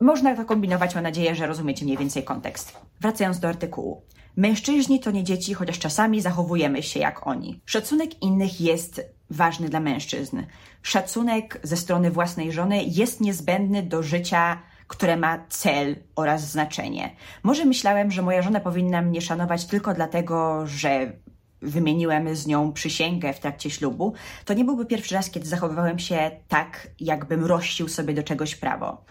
Można 0.00 0.36
to 0.36 0.44
kombinować, 0.44 0.94
mam 0.94 1.04
nadzieję, 1.04 1.34
że 1.34 1.46
rozumiecie 1.46 1.84
mniej 1.84 1.96
więcej 1.96 2.24
kontekst. 2.24 2.76
Wracając 3.00 3.40
do 3.40 3.48
artykułu. 3.48 4.02
Mężczyźni 4.36 5.00
to 5.00 5.10
nie 5.10 5.24
dzieci, 5.24 5.54
chociaż 5.54 5.78
czasami 5.78 6.20
zachowujemy 6.20 6.82
się 6.82 7.00
jak 7.00 7.26
oni. 7.26 7.60
Szacunek 7.66 8.22
innych 8.22 8.60
jest 8.60 9.02
ważny 9.30 9.68
dla 9.68 9.80
mężczyzn. 9.80 10.42
Szacunek 10.82 11.60
ze 11.62 11.76
strony 11.76 12.10
własnej 12.10 12.52
żony 12.52 12.84
jest 12.84 13.20
niezbędny 13.20 13.82
do 13.82 14.02
życia 14.02 14.62
które 14.86 15.16
ma 15.16 15.38
cel 15.48 15.96
oraz 16.16 16.50
znaczenie. 16.50 17.10
Może 17.42 17.64
myślałem, 17.64 18.10
że 18.10 18.22
moja 18.22 18.42
żona 18.42 18.60
powinna 18.60 19.02
mnie 19.02 19.20
szanować 19.20 19.64
tylko 19.64 19.94
dlatego, 19.94 20.66
że 20.66 21.12
wymieniłem 21.62 22.36
z 22.36 22.46
nią 22.46 22.72
przysięgę 22.72 23.32
w 23.32 23.40
trakcie 23.40 23.70
ślubu, 23.70 24.12
to 24.44 24.54
nie 24.54 24.64
byłby 24.64 24.86
pierwszy 24.86 25.14
raz, 25.14 25.30
kiedy 25.30 25.46
zachowywałem 25.46 25.98
się 25.98 26.30
tak, 26.48 26.88
jakbym 27.00 27.44
rościł 27.44 27.88
sobie 27.88 28.14
do 28.14 28.22
czegoś 28.22 28.54
prawo. 28.54 29.04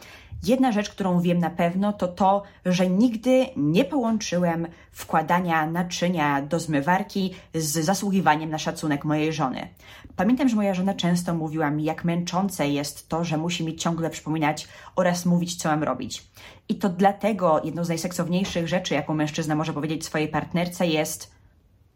Jedna 0.43 0.71
rzecz, 0.71 0.89
którą 0.89 1.21
wiem 1.21 1.39
na 1.39 1.49
pewno, 1.49 1.93
to 1.93 2.07
to, 2.07 2.43
że 2.65 2.89
nigdy 2.89 3.45
nie 3.57 3.85
połączyłem 3.85 4.67
wkładania 4.91 5.67
naczynia 5.67 6.41
do 6.41 6.59
zmywarki 6.59 7.33
z 7.53 7.85
zasługiwaniem 7.85 8.49
na 8.49 8.57
szacunek 8.57 9.05
mojej 9.05 9.33
żony. 9.33 9.67
Pamiętam, 10.15 10.49
że 10.49 10.55
moja 10.55 10.73
żona 10.73 10.93
często 10.93 11.33
mówiła 11.33 11.71
mi, 11.71 11.83
jak 11.83 12.03
męczące 12.05 12.69
jest 12.69 13.09
to, 13.09 13.23
że 13.23 13.37
musi 13.37 13.65
mi 13.65 13.75
ciągle 13.75 14.09
przypominać 14.09 14.67
oraz 14.95 15.25
mówić, 15.25 15.55
co 15.55 15.69
mam 15.69 15.83
robić. 15.83 16.27
I 16.69 16.75
to 16.75 16.89
dlatego 16.89 17.61
jedną 17.63 17.83
z 17.83 17.89
najseksowniejszych 17.89 18.67
rzeczy, 18.67 18.93
jaką 18.93 19.13
mężczyzna 19.13 19.55
może 19.55 19.73
powiedzieć 19.73 20.05
swojej 20.05 20.27
partnerce, 20.27 20.87
jest: 20.87 21.31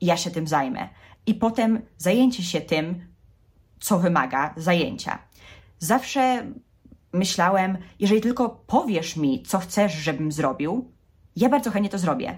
Ja 0.02 0.18
się 0.18 0.32
tym 0.32 0.48
zajmę. 0.48 0.90
I 1.26 1.34
potem 1.34 1.82
zajęcie 1.98 2.44
się 2.44 2.62
tym, 2.62 3.08
co 3.80 4.00
wymaga 4.00 4.54
zajęcia. 4.58 5.20
Zawsze 5.80 6.46
myślałem, 7.14 7.78
jeżeli 8.00 8.22
tylko 8.22 8.50
powiesz 8.50 9.16
mi, 9.16 9.44
co 9.44 9.60
chcesz, 9.60 9.94
żebym 9.94 10.32
zrobił, 10.32 10.92
ja 11.36 11.50
bardzo 11.50 11.72
chętnie 11.72 11.90
to 11.90 11.98
zrobię. 11.98 12.38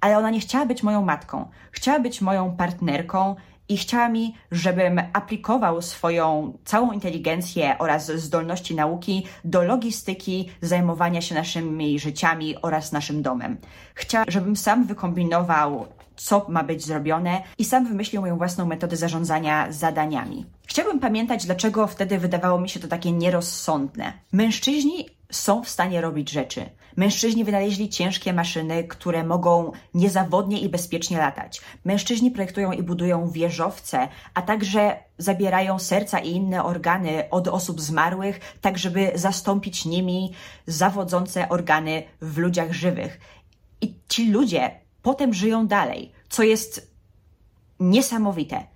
Ale 0.00 0.18
ona 0.18 0.30
nie 0.30 0.40
chciała 0.40 0.66
być 0.66 0.82
moją 0.82 1.04
matką, 1.04 1.50
chciała 1.72 2.00
być 2.00 2.20
moją 2.20 2.56
partnerką 2.56 3.36
i 3.70 3.76
chciała 3.76 4.08
mi, 4.08 4.34
żebym 4.50 5.02
aplikował 5.12 5.82
swoją 5.82 6.52
całą 6.64 6.92
inteligencję 6.92 7.76
oraz 7.78 8.06
zdolności 8.06 8.74
nauki 8.74 9.26
do 9.44 9.62
logistyki, 9.62 10.50
zajmowania 10.60 11.20
się 11.20 11.34
naszymi 11.34 11.98
życiami 11.98 12.56
oraz 12.62 12.92
naszym 12.92 13.22
domem. 13.22 13.56
Chciała, 13.94 14.24
żebym 14.28 14.56
sam 14.56 14.86
wykombinował 14.86 15.86
co 16.16 16.46
ma 16.48 16.64
być 16.64 16.84
zrobione 16.86 17.42
i 17.58 17.64
sam 17.64 17.86
wymyślił 17.86 18.22
moją 18.22 18.38
własną 18.38 18.66
metodę 18.66 18.96
zarządzania 18.96 19.72
zadaniami. 19.72 20.46
Chciałbym 20.66 21.00
pamiętać, 21.00 21.46
dlaczego 21.46 21.86
wtedy 21.86 22.18
wydawało 22.18 22.60
mi 22.60 22.68
się 22.68 22.80
to 22.80 22.88
takie 22.88 23.12
nierozsądne. 23.12 24.12
Mężczyźni 24.32 25.08
są 25.30 25.62
w 25.64 25.68
stanie 25.68 26.00
robić 26.00 26.30
rzeczy. 26.30 26.70
Mężczyźni 26.96 27.44
wynaleźli 27.44 27.88
ciężkie 27.88 28.32
maszyny, 28.32 28.84
które 28.84 29.24
mogą 29.24 29.72
niezawodnie 29.94 30.60
i 30.60 30.68
bezpiecznie 30.68 31.18
latać. 31.18 31.60
Mężczyźni 31.84 32.30
projektują 32.30 32.72
i 32.72 32.82
budują 32.82 33.30
wieżowce, 33.30 34.08
a 34.34 34.42
także 34.42 34.96
zabierają 35.18 35.78
serca 35.78 36.18
i 36.18 36.30
inne 36.30 36.64
organy 36.64 37.30
od 37.30 37.48
osób 37.48 37.80
zmarłych, 37.80 38.40
tak 38.60 38.78
żeby 38.78 39.12
zastąpić 39.14 39.84
nimi 39.84 40.32
zawodzące 40.66 41.48
organy 41.48 42.02
w 42.20 42.38
ludziach 42.38 42.72
żywych. 42.72 43.20
I 43.80 43.94
ci 44.08 44.30
ludzie 44.30 44.70
potem 45.02 45.34
żyją 45.34 45.66
dalej, 45.66 46.12
co 46.28 46.42
jest 46.42 46.90
niesamowite. 47.80 48.66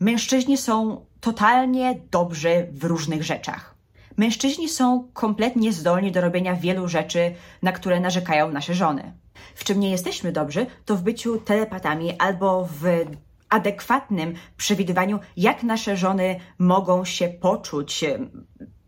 Mężczyźni 0.00 0.58
są 0.58 1.04
totalnie 1.20 2.00
dobrzy 2.10 2.68
w 2.72 2.84
różnych 2.84 3.22
rzeczach. 3.22 3.73
Mężczyźni 4.16 4.68
są 4.68 5.08
kompletnie 5.12 5.72
zdolni 5.72 6.12
do 6.12 6.20
robienia 6.20 6.54
wielu 6.54 6.88
rzeczy, 6.88 7.34
na 7.62 7.72
które 7.72 8.00
narzekają 8.00 8.52
nasze 8.52 8.74
żony. 8.74 9.12
W 9.54 9.64
czym 9.64 9.80
nie 9.80 9.90
jesteśmy 9.90 10.32
dobrzy, 10.32 10.66
to 10.84 10.96
w 10.96 11.02
byciu 11.02 11.38
telepatami 11.38 12.18
albo 12.18 12.68
w 12.80 12.84
adekwatnym 13.48 14.34
przewidywaniu, 14.56 15.18
jak 15.36 15.62
nasze 15.62 15.96
żony 15.96 16.40
mogą 16.58 17.04
się 17.04 17.28
poczuć 17.28 18.04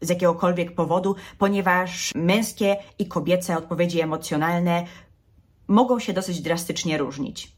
z 0.01 0.09
jakiegokolwiek 0.09 0.75
powodu, 0.75 1.17
ponieważ 1.39 2.13
męskie 2.15 2.77
i 2.99 3.09
kobiece 3.09 3.57
odpowiedzi 3.57 4.01
emocjonalne 4.01 4.85
mogą 5.69 5.99
się 5.99 6.13
dosyć 6.13 6.41
drastycznie 6.41 6.99
różnić. 6.99 7.57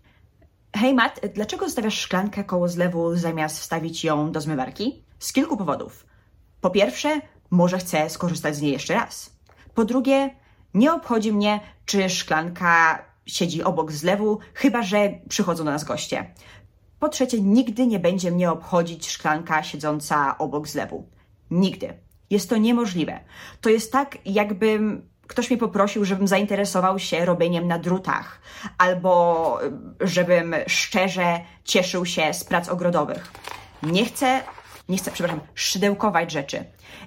Hej 0.77 0.95
Matt, 0.95 1.21
dlaczego 1.35 1.67
zostawiasz 1.67 2.01
szklankę 2.01 2.45
koło 2.45 2.69
zlewu 2.69 3.17
zamiast 3.17 3.61
wstawić 3.61 4.05
ją 4.05 4.33
do 4.33 4.41
zmywarki? 4.41 5.03
Z 5.19 5.33
kilku 5.33 5.57
powodów. 5.57 6.07
Po 6.61 6.71
pierwsze, 6.71 7.21
może 7.51 7.79
chcę 7.79 8.11
skorzystać 8.11 8.57
z 8.57 8.61
niej 8.61 8.73
jeszcze 8.73 8.95
raz. 8.95 9.37
Po 9.75 9.85
drugie, 9.85 10.31
nie 10.75 10.93
obchodzi 10.93 11.33
mnie, 11.33 11.61
czy 11.87 12.11
szklanka 12.11 13.05
siedzi 13.27 13.63
obok 13.63 13.93
zlewu, 13.93 14.39
chyba 14.55 14.83
że 14.83 15.11
przychodzą 15.29 15.65
do 15.65 15.71
nas 15.71 15.85
goście. 15.85 16.35
Po 16.99 17.09
trzecie, 17.09 17.41
nigdy 17.41 17.87
nie 17.87 17.99
będzie 17.99 18.31
mnie 18.31 18.51
obchodzić 18.51 19.11
szklanka 19.11 19.63
siedząca 19.63 20.39
obok 20.39 20.69
zlewu. 20.69 21.09
Nigdy. 21.51 21.95
Jest 22.31 22.51
to 22.51 22.57
niemożliwe. 22.57 23.21
To 23.61 23.71
jest 23.71 23.93
tak, 23.93 24.19
jakbym 24.25 25.09
ktoś 25.27 25.51
mnie 25.51 25.59
poprosił, 25.59 26.05
żebym 26.05 26.29
zainteresował 26.29 26.99
się 26.99 27.25
robieniem 27.25 27.69
na 27.69 27.79
drutach, 27.79 28.41
albo 28.79 29.59
żebym 30.01 30.55
szczerze 30.67 31.41
cieszył 31.65 32.07
się 32.07 32.35
z 32.35 32.45
prac 32.45 32.69
ogrodowych. 32.69 33.33
Nie 33.83 34.05
chcę, 34.05 34.43
nie 34.89 34.99
chcę, 34.99 35.11
przepraszam, 35.11 35.41
szydełkować 35.55 36.33
rzeczy. 36.33 36.65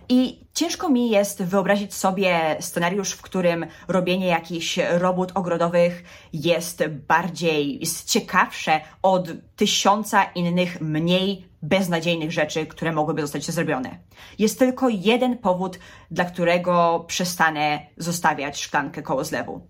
I 0.10 0.46
ciężko 0.53 0.89
mi 0.89 1.10
jest 1.10 1.43
wyobrazić 1.43 1.93
sobie 1.93 2.58
scenariusz, 2.60 3.12
w 3.12 3.22
którym 3.22 3.65
robienie 3.88 4.27
jakichś 4.27 4.79
robót 4.89 5.31
ogrodowych 5.36 6.03
jest 6.34 6.84
bardziej, 7.08 7.79
jest 7.79 8.10
ciekawsze 8.10 8.81
od 9.01 9.27
tysiąca 9.55 10.24
innych 10.24 10.81
mniej 10.81 11.46
beznadziejnych 11.62 12.31
rzeczy, 12.31 12.65
które 12.65 12.91
mogłyby 12.91 13.22
zostać 13.22 13.46
zrobione. 13.46 13.98
Jest 14.39 14.60
tylko 14.60 14.89
jeden 14.89 15.38
powód, 15.38 15.79
dla 16.12 16.25
którego 16.25 17.05
przestanę 17.08 17.79
zostawiać 17.98 18.62
szklankę 18.62 19.01
koło 19.01 19.24
zlewu. 19.24 19.67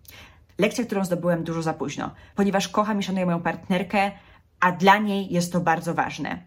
Lekcja, 0.57 0.85
którą 0.85 1.05
zdobyłem 1.05 1.43
dużo 1.43 1.61
za 1.61 1.73
późno, 1.73 2.11
ponieważ 2.35 2.67
kocham 2.67 2.99
i 2.99 3.03
szanuję 3.03 3.25
moją 3.25 3.41
partnerkę, 3.41 4.11
a 4.59 4.71
dla 4.71 4.97
niej 4.97 5.33
jest 5.33 5.53
to 5.53 5.59
bardzo 5.59 5.93
ważne. 5.93 6.43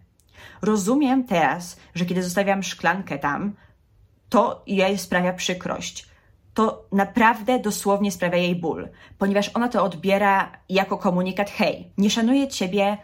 Rozumiem 0.61 1.23
teraz, 1.23 1.77
że 1.95 2.05
kiedy 2.05 2.23
zostawiam 2.23 2.63
szklankę 2.63 3.19
tam, 3.19 3.53
to 4.29 4.63
jej 4.67 4.97
sprawia 4.97 5.33
przykrość. 5.33 6.09
To 6.53 6.85
naprawdę 6.91 7.59
dosłownie 7.59 8.11
sprawia 8.11 8.37
jej 8.37 8.55
ból, 8.55 8.89
ponieważ 9.17 9.51
ona 9.53 9.69
to 9.69 9.83
odbiera 9.83 10.51
jako 10.69 10.97
komunikat: 10.97 11.49
hej, 11.49 11.91
nie 11.97 12.09
szanuję 12.09 12.47
ciebie 12.47 12.97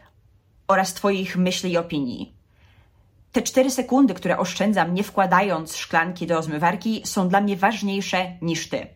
oraz 0.68 0.94
Twoich 0.94 1.38
myśli 1.38 1.72
i 1.72 1.78
opinii. 1.78 2.34
Te 3.32 3.42
cztery 3.42 3.72
sekundy, 3.72 4.14
które 4.14 4.38
oszczędzam, 4.38 4.94
nie 4.94 5.04
wkładając 5.04 5.76
szklanki 5.76 6.28
do 6.28 6.42
zmywarki, 6.42 7.02
są 7.06 7.30
dla 7.30 7.42
mnie 7.42 7.58
ważniejsze 7.58 8.38
niż 8.42 8.70
ty. 8.70 8.88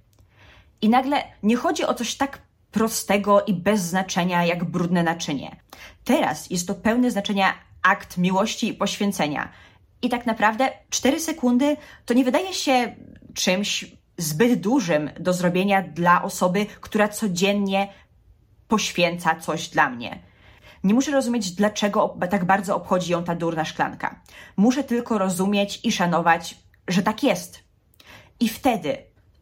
I 0.81 0.89
nagle 0.89 1.23
nie 1.43 1.55
chodzi 1.55 1.85
o 1.85 1.93
coś 1.93 2.15
tak 2.15 2.41
prostego 2.71 3.45
i 3.45 3.53
bez 3.53 3.81
znaczenia 3.81 4.45
jak 4.45 4.63
brudne 4.63 5.03
naczynie. 5.03 5.55
Teraz 6.03 6.49
jest 6.49 6.67
to 6.67 6.75
pełne 6.75 7.11
znaczenia 7.11 7.53
akt 7.81 8.17
miłości 8.17 8.67
i 8.67 8.73
poświęcenia. 8.73 9.49
I 10.05 10.09
tak 10.09 10.25
naprawdę 10.25 10.69
4 10.89 11.19
sekundy 11.19 11.77
to 12.05 12.13
nie 12.13 12.23
wydaje 12.23 12.53
się 12.53 12.95
czymś 13.33 13.85
zbyt 14.17 14.59
dużym 14.59 15.09
do 15.19 15.33
zrobienia 15.33 15.81
dla 15.81 16.23
osoby, 16.23 16.65
która 16.81 17.07
codziennie 17.07 17.93
poświęca 18.67 19.35
coś 19.35 19.67
dla 19.67 19.89
mnie. 19.89 20.19
Nie 20.83 20.93
muszę 20.93 21.11
rozumieć, 21.11 21.51
dlaczego 21.51 22.17
tak 22.29 22.45
bardzo 22.45 22.75
obchodzi 22.75 23.11
ją 23.11 23.23
ta 23.23 23.35
durna 23.35 23.65
szklanka. 23.65 24.21
Muszę 24.57 24.83
tylko 24.83 25.17
rozumieć 25.17 25.79
i 25.83 25.91
szanować, 25.91 26.57
że 26.87 27.03
tak 27.03 27.23
jest. 27.23 27.63
I 28.39 28.49
wtedy 28.49 28.97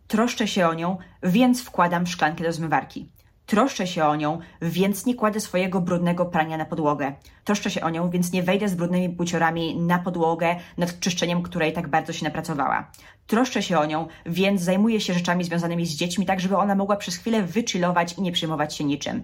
troszczę 0.08 0.48
się 0.48 0.67
o 0.67 0.74
nią, 0.74 0.98
więc 1.24 1.62
wkładam 1.63 2.08
szklankę 2.08 2.43
do 2.43 2.53
zmywarki. 2.53 3.10
Troszczę 3.53 3.88
się 3.88 4.05
o 4.05 4.15
nią, 4.15 4.39
więc 4.62 5.05
nie 5.05 5.15
kładę 5.15 5.39
swojego 5.39 5.81
brudnego 5.81 6.25
prania 6.25 6.57
na 6.57 6.65
podłogę. 6.65 7.13
Troszczę 7.43 7.72
się 7.72 7.81
o 7.81 7.89
nią, 7.89 8.10
więc 8.10 8.31
nie 8.31 8.43
wejdę 8.43 8.69
z 8.69 8.75
brudnymi 8.75 9.10
buciorami 9.10 9.75
na 9.75 10.00
podłogę, 10.00 10.55
nad 10.77 11.00
czyszczeniem 11.00 11.41
której 11.41 11.74
tak 11.74 11.88
bardzo 11.88 12.13
się 12.13 12.25
napracowała. 12.25 12.91
Troszczę 13.27 13.63
się 13.63 13.79
o 13.79 13.86
nią, 13.86 14.07
więc 14.25 14.62
zajmuję 14.62 15.01
się 15.01 15.13
rzeczami 15.13 15.43
związanymi 15.43 15.86
z 15.86 15.95
dziećmi, 15.95 16.25
tak 16.25 16.39
żeby 16.39 16.57
ona 16.57 16.75
mogła 16.75 16.95
przez 16.95 17.15
chwilę 17.15 17.43
wychillować 17.43 18.13
i 18.13 18.22
nie 18.22 18.31
przejmować 18.31 18.75
się 18.75 18.83
niczym. 18.83 19.24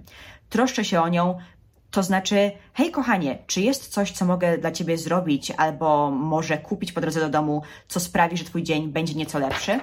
Troszczę 0.50 0.86
się 0.86 1.02
o 1.02 1.08
nią, 1.08 1.38
to 1.92 2.04
znaczy, 2.04 2.52
hej 2.74 2.92
kochanie, 2.92 3.38
czy 3.48 3.62
jest 3.62 3.88
coś, 3.88 4.12
co 4.12 4.26
mogę 4.26 4.58
dla 4.58 4.72
ciebie 4.72 4.98
zrobić, 4.98 5.52
albo 5.52 6.12
może 6.12 6.58
kupić 6.58 6.92
po 6.92 7.02
drodze 7.02 7.20
do 7.20 7.30
domu, 7.30 7.62
co 7.88 8.00
sprawi, 8.00 8.38
że 8.38 8.44
twój 8.44 8.64
dzień 8.64 8.88
będzie 8.88 9.14
nieco 9.14 9.40
lepszy? 9.40 9.80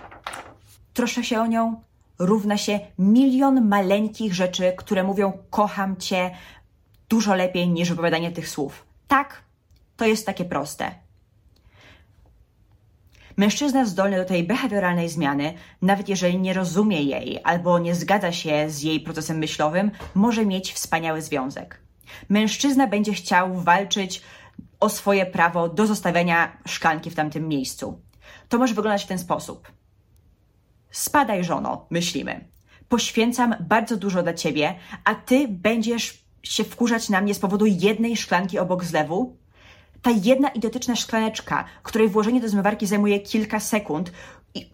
Troszczę 0.95 1.25
się 1.25 1.41
o 1.41 1.47
nią, 1.47 1.81
równa 2.19 2.57
się 2.57 2.81
milion 2.99 3.69
maleńkich 3.69 4.35
rzeczy, 4.35 4.73
które 4.77 5.05
mówią 5.05 5.33
kocham 5.51 5.97
cię, 5.97 6.31
dużo 7.09 7.35
lepiej 7.35 7.69
niż 7.69 7.91
wypowiadanie 7.91 8.33
tych 8.33 8.49
słów. 8.49 8.87
Tak, 9.09 9.43
to 9.97 10.07
jest 10.07 10.27
takie 10.27 10.45
proste. 10.45 11.07
Mężczyzna 13.37 13.85
zdolny 13.85 14.17
do 14.17 14.25
tej 14.25 14.45
behawioralnej 14.45 15.09
zmiany, 15.09 15.55
nawet 15.83 16.09
jeżeli 16.09 16.39
nie 16.39 16.53
rozumie 16.53 17.03
jej 17.03 17.41
albo 17.45 17.79
nie 17.79 17.95
zgadza 17.95 18.33
się 18.33 18.71
z 18.71 18.83
jej 18.83 19.01
procesem 19.01 19.39
myślowym, 19.39 19.91
może 20.15 20.47
mieć 20.47 20.73
wspaniały 20.73 21.23
związek. 21.23 21.81
Mężczyzna 22.29 22.87
będzie 22.87 23.13
chciał 23.13 23.55
walczyć 23.55 24.23
o 24.81 24.89
swoje 24.89 25.27
prawo 25.27 25.69
do 25.69 25.87
zostawiania 25.87 26.57
szklanki 26.67 27.11
w 27.11 27.15
tamtym 27.15 27.49
miejscu. 27.49 28.01
To 28.49 28.59
może 28.59 28.75
wyglądać 28.75 29.05
w 29.05 29.09
ten 29.09 29.19
sposób. 29.19 29.73
Spadaj, 30.91 31.45
żono, 31.45 31.87
myślimy. 31.91 32.45
Poświęcam 32.89 33.55
bardzo 33.61 33.97
dużo 33.97 34.23
dla 34.23 34.35
ciebie, 34.35 34.75
a 35.05 35.15
ty 35.15 35.49
będziesz 35.49 36.25
się 36.43 36.65
wkurzać 36.65 37.09
na 37.09 37.21
mnie 37.21 37.35
z 37.35 37.39
powodu 37.39 37.67
jednej 37.67 38.17
szklanki 38.17 38.59
obok 38.59 38.85
zlewu? 38.85 39.37
Ta 40.03 40.11
jedna 40.11 40.49
idiotyczna 40.49 40.97
szklaneczka, 40.97 41.65
której 41.83 42.09
włożenie 42.09 42.41
do 42.41 42.49
zmywarki 42.49 42.87
zajmuje 42.87 43.21
kilka 43.21 43.61
sekund, 43.61 44.13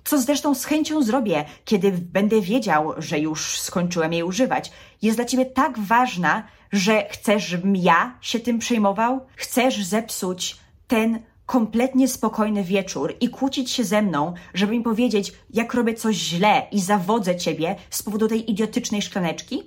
co 0.04 0.20
zresztą 0.20 0.54
z 0.54 0.64
chęcią 0.64 1.02
zrobię, 1.02 1.44
kiedy 1.64 1.92
będę 1.92 2.40
wiedział, 2.40 2.94
że 2.98 3.18
już 3.18 3.60
skończyłem 3.60 4.12
jej 4.12 4.22
używać, 4.22 4.72
jest 5.02 5.18
dla 5.18 5.24
ciebie 5.24 5.46
tak 5.46 5.78
ważna, 5.78 6.42
że 6.72 7.06
chcesz, 7.10 7.46
żebym 7.46 7.76
ja 7.76 8.18
się 8.20 8.40
tym 8.40 8.58
przejmował? 8.58 9.26
Chcesz 9.36 9.84
zepsuć 9.84 10.56
ten 10.86 11.22
kompletnie 11.52 12.08
spokojny 12.08 12.64
wieczór 12.64 13.14
i 13.20 13.28
kłócić 13.28 13.70
się 13.70 13.84
ze 13.84 14.02
mną, 14.02 14.34
żeby 14.54 14.72
mi 14.72 14.80
powiedzieć, 14.80 15.32
jak 15.50 15.74
robię 15.74 15.94
coś 15.94 16.16
źle 16.16 16.66
i 16.70 16.80
zawodzę 16.80 17.36
ciebie 17.36 17.76
z 17.90 18.02
powodu 18.02 18.28
tej 18.28 18.50
idiotycznej 18.50 19.02
szklaneczki? 19.02 19.62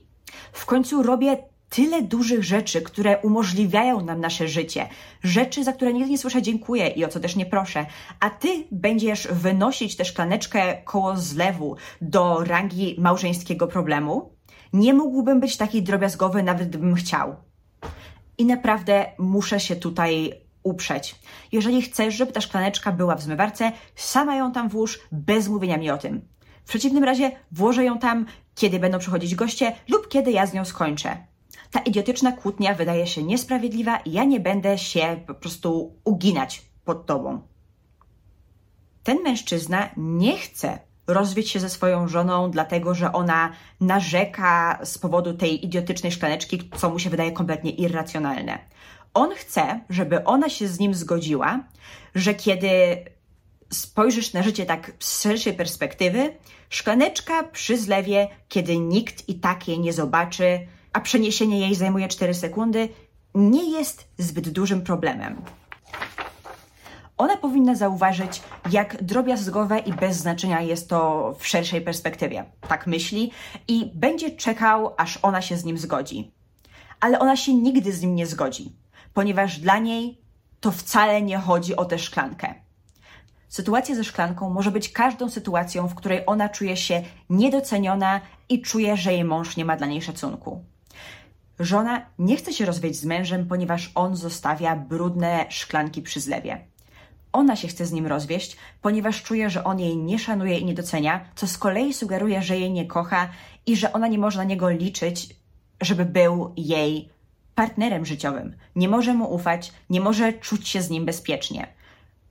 W 0.54 0.66
końcu 0.66 1.04
robię 1.04 1.38
tyle 1.70 2.02
dużych 2.02 2.44
rzeczy, 2.44 2.82
które 2.82 3.18
umożliwiają 3.18 4.02
nam 4.02 4.20
nasze 4.20 4.48
życie, 4.48 4.88
rzeczy, 5.24 5.64
za 5.64 5.74
które 5.74 5.94
nigdy 5.94 6.10
nie 6.10 6.18
słyszę 6.18 6.42
dziękuję 6.42 6.88
i 6.88 7.06
o 7.06 7.08
co 7.08 7.20
też 7.20 7.36
nie 7.36 7.46
proszę, 7.46 7.86
a 8.20 8.30
ty 8.30 8.48
będziesz 8.72 9.28
wynosić 9.28 9.96
tę 9.96 10.06
szklaneczkę 10.06 10.78
koło 10.84 11.18
zlewu 11.18 11.76
do 12.02 12.44
rangi 12.44 12.96
małżeńskiego 13.00 13.68
problemu? 13.68 14.32
Nie 14.74 14.94
mógłbym 14.94 15.40
być 15.40 15.58
taki 15.58 15.82
drobiazgowy, 15.84 16.44
nawet 16.44 16.70
gdybym 16.70 16.96
chciał. 16.96 17.36
I 18.38 18.46
naprawdę 18.46 19.06
muszę 19.18 19.60
się 19.60 19.76
tutaj 19.76 20.45
uprzeć. 20.66 21.16
Jeżeli 21.52 21.82
chcesz, 21.82 22.16
żeby 22.16 22.32
ta 22.32 22.42
szklaneczka 22.42 22.92
była 22.92 23.16
w 23.16 23.22
zmywarce, 23.22 23.72
sama 23.96 24.36
ją 24.36 24.52
tam 24.52 24.70
włóż, 24.70 25.00
bez 25.12 25.48
mówienia 25.48 25.78
mi 25.78 25.92
o 25.92 25.98
tym. 25.98 26.28
W 26.66 26.68
przeciwnym 26.68 27.04
razie 27.04 27.32
włożę 27.52 27.84
ją 27.84 28.00
tam, 28.00 28.26
kiedy 28.56 28.80
będą 28.80 29.00
przychodzić 29.00 29.36
goście 29.36 29.76
lub 29.90 30.08
kiedy 30.08 30.32
ja 30.32 30.46
z 30.46 30.54
nią 30.54 30.66
skończę. 30.66 31.18
Ta 31.72 31.80
idiotyczna 31.80 32.32
kłótnia 32.32 32.74
wydaje 32.74 33.08
się 33.08 33.24
niesprawiedliwa 33.24 33.98
i 33.98 34.12
ja 34.12 34.24
nie 34.24 34.40
będę 34.40 34.78
się 34.78 35.20
po 35.28 35.34
prostu 35.34 35.96
uginać 36.04 36.62
pod 36.86 37.06
tobą. 37.06 37.42
Ten 39.04 39.18
mężczyzna 39.24 39.90
nie 39.98 40.38
chce 40.38 40.80
rozwiedź 41.08 41.50
się 41.50 41.60
ze 41.60 41.70
swoją 41.70 42.08
żoną, 42.08 42.52
dlatego 42.52 42.96
że 42.96 43.14
ona 43.14 43.52
narzeka 43.82 44.80
z 44.84 44.98
powodu 44.98 45.34
tej 45.34 45.66
idiotycznej 45.66 46.12
szklaneczki, 46.12 46.70
co 46.78 46.90
mu 46.90 47.00
się 47.00 47.10
wydaje 47.10 47.32
kompletnie 47.32 47.72
irracjonalne. 47.72 48.60
On 49.16 49.32
chce, 49.36 49.80
żeby 49.90 50.24
ona 50.24 50.50
się 50.50 50.68
z 50.68 50.80
nim 50.80 50.94
zgodziła, 50.94 51.60
że 52.16 52.34
kiedy 52.34 52.70
spojrzysz 53.74 54.34
na 54.34 54.44
życie 54.44 54.66
tak 54.66 54.92
z 55.00 55.22
szerszej 55.22 55.54
perspektywy, 55.54 56.38
szklaneczka 56.70 57.44
przy 57.44 57.78
zlewie, 57.78 58.28
kiedy 58.48 58.78
nikt 58.78 59.30
i 59.30 59.36
tak 59.36 59.68
jej 59.68 59.80
nie 59.80 59.94
zobaczy, 59.94 60.68
a 60.94 61.00
przeniesienie 61.00 61.60
jej 61.60 61.76
zajmuje 61.76 62.08
4 62.08 62.34
sekundy, 62.34 62.90
nie 63.36 63.72
jest 63.72 64.08
zbyt 64.18 64.50
dużym 64.50 64.82
problemem. 64.82 65.42
Ona 67.18 67.38
powinna 67.38 67.76
zauważyć, 67.76 68.42
jak 68.72 69.04
drobiazgowe 69.04 69.80
i 69.80 69.94
bez 69.94 70.18
znaczenia 70.18 70.62
jest 70.62 70.90
to 70.90 71.34
w 71.40 71.48
szerszej 71.48 71.82
perspektywie. 71.82 72.46
Tak 72.68 72.88
myśli 72.88 73.32
i 73.68 73.92
będzie 73.94 74.32
czekał, 74.32 74.94
aż 74.98 75.20
ona 75.22 75.42
się 75.42 75.58
z 75.58 75.66
nim 75.66 75.78
zgodzi. 75.78 76.32
Ale 77.00 77.20
ona 77.20 77.38
się 77.38 77.54
nigdy 77.54 77.92
z 77.94 78.02
nim 78.02 78.16
nie 78.16 78.28
zgodzi, 78.28 78.72
ponieważ 79.16 79.60
dla 79.60 79.80
niej 79.80 80.18
to 80.60 80.72
wcale 80.72 81.22
nie 81.22 81.38
chodzi 81.38 81.76
o 81.76 81.86
tę 81.86 82.00
szklankę. 82.00 82.54
Sytuacja 83.50 83.96
ze 83.96 84.04
szklanką 84.04 84.50
może 84.50 84.72
być 84.72 84.90
każdą 84.90 85.30
sytuacją, 85.30 85.88
w 85.88 85.96
której 85.96 86.24
ona 86.26 86.50
czuje 86.50 86.78
się 86.78 87.04
niedoceniona 87.30 88.22
i 88.50 88.62
czuje, 88.62 88.98
że 88.98 89.14
jej 89.14 89.24
mąż 89.24 89.58
nie 89.58 89.66
ma 89.66 89.78
dla 89.78 89.88
niej 89.88 90.02
szacunku. 90.02 90.64
Żona 91.60 92.06
nie 92.20 92.38
chce 92.38 92.54
się 92.54 92.66
rozwieść 92.66 93.00
z 93.00 93.06
mężem, 93.06 93.48
ponieważ 93.48 93.92
on 93.96 94.16
zostawia 94.16 94.76
brudne 94.76 95.46
szklanki 95.50 96.02
przy 96.02 96.20
zlewie. 96.20 96.66
Ona 97.34 97.56
się 97.56 97.68
chce 97.68 97.86
z 97.86 97.92
nim 97.92 98.08
rozwieść, 98.08 98.58
ponieważ 98.82 99.24
czuje, 99.24 99.50
że 99.50 99.64
on 99.64 99.80
jej 99.80 99.98
nie 99.98 100.20
szanuje 100.20 100.58
i 100.60 100.66
nie 100.66 100.74
docenia, 100.74 101.26
co 101.36 101.48
z 101.48 101.58
kolei 101.58 101.94
sugeruje, 101.94 102.42
że 102.42 102.58
jej 102.58 102.72
nie 102.72 102.86
kocha 102.86 103.30
i 103.66 103.76
że 103.76 103.94
ona 103.94 104.08
nie 104.08 104.20
może 104.20 104.38
na 104.38 104.44
niego 104.44 104.70
liczyć, 104.70 105.36
żeby 105.82 106.06
był 106.06 106.54
jej 106.58 107.15
partnerem 107.56 108.06
życiowym. 108.06 108.56
Nie 108.76 108.90
może 108.90 109.14
mu 109.14 109.34
ufać, 109.34 109.72
nie 109.90 110.02
może 110.02 110.34
czuć 110.34 110.68
się 110.68 110.82
z 110.82 110.90
nim 110.90 111.06
bezpiecznie. 111.06 111.68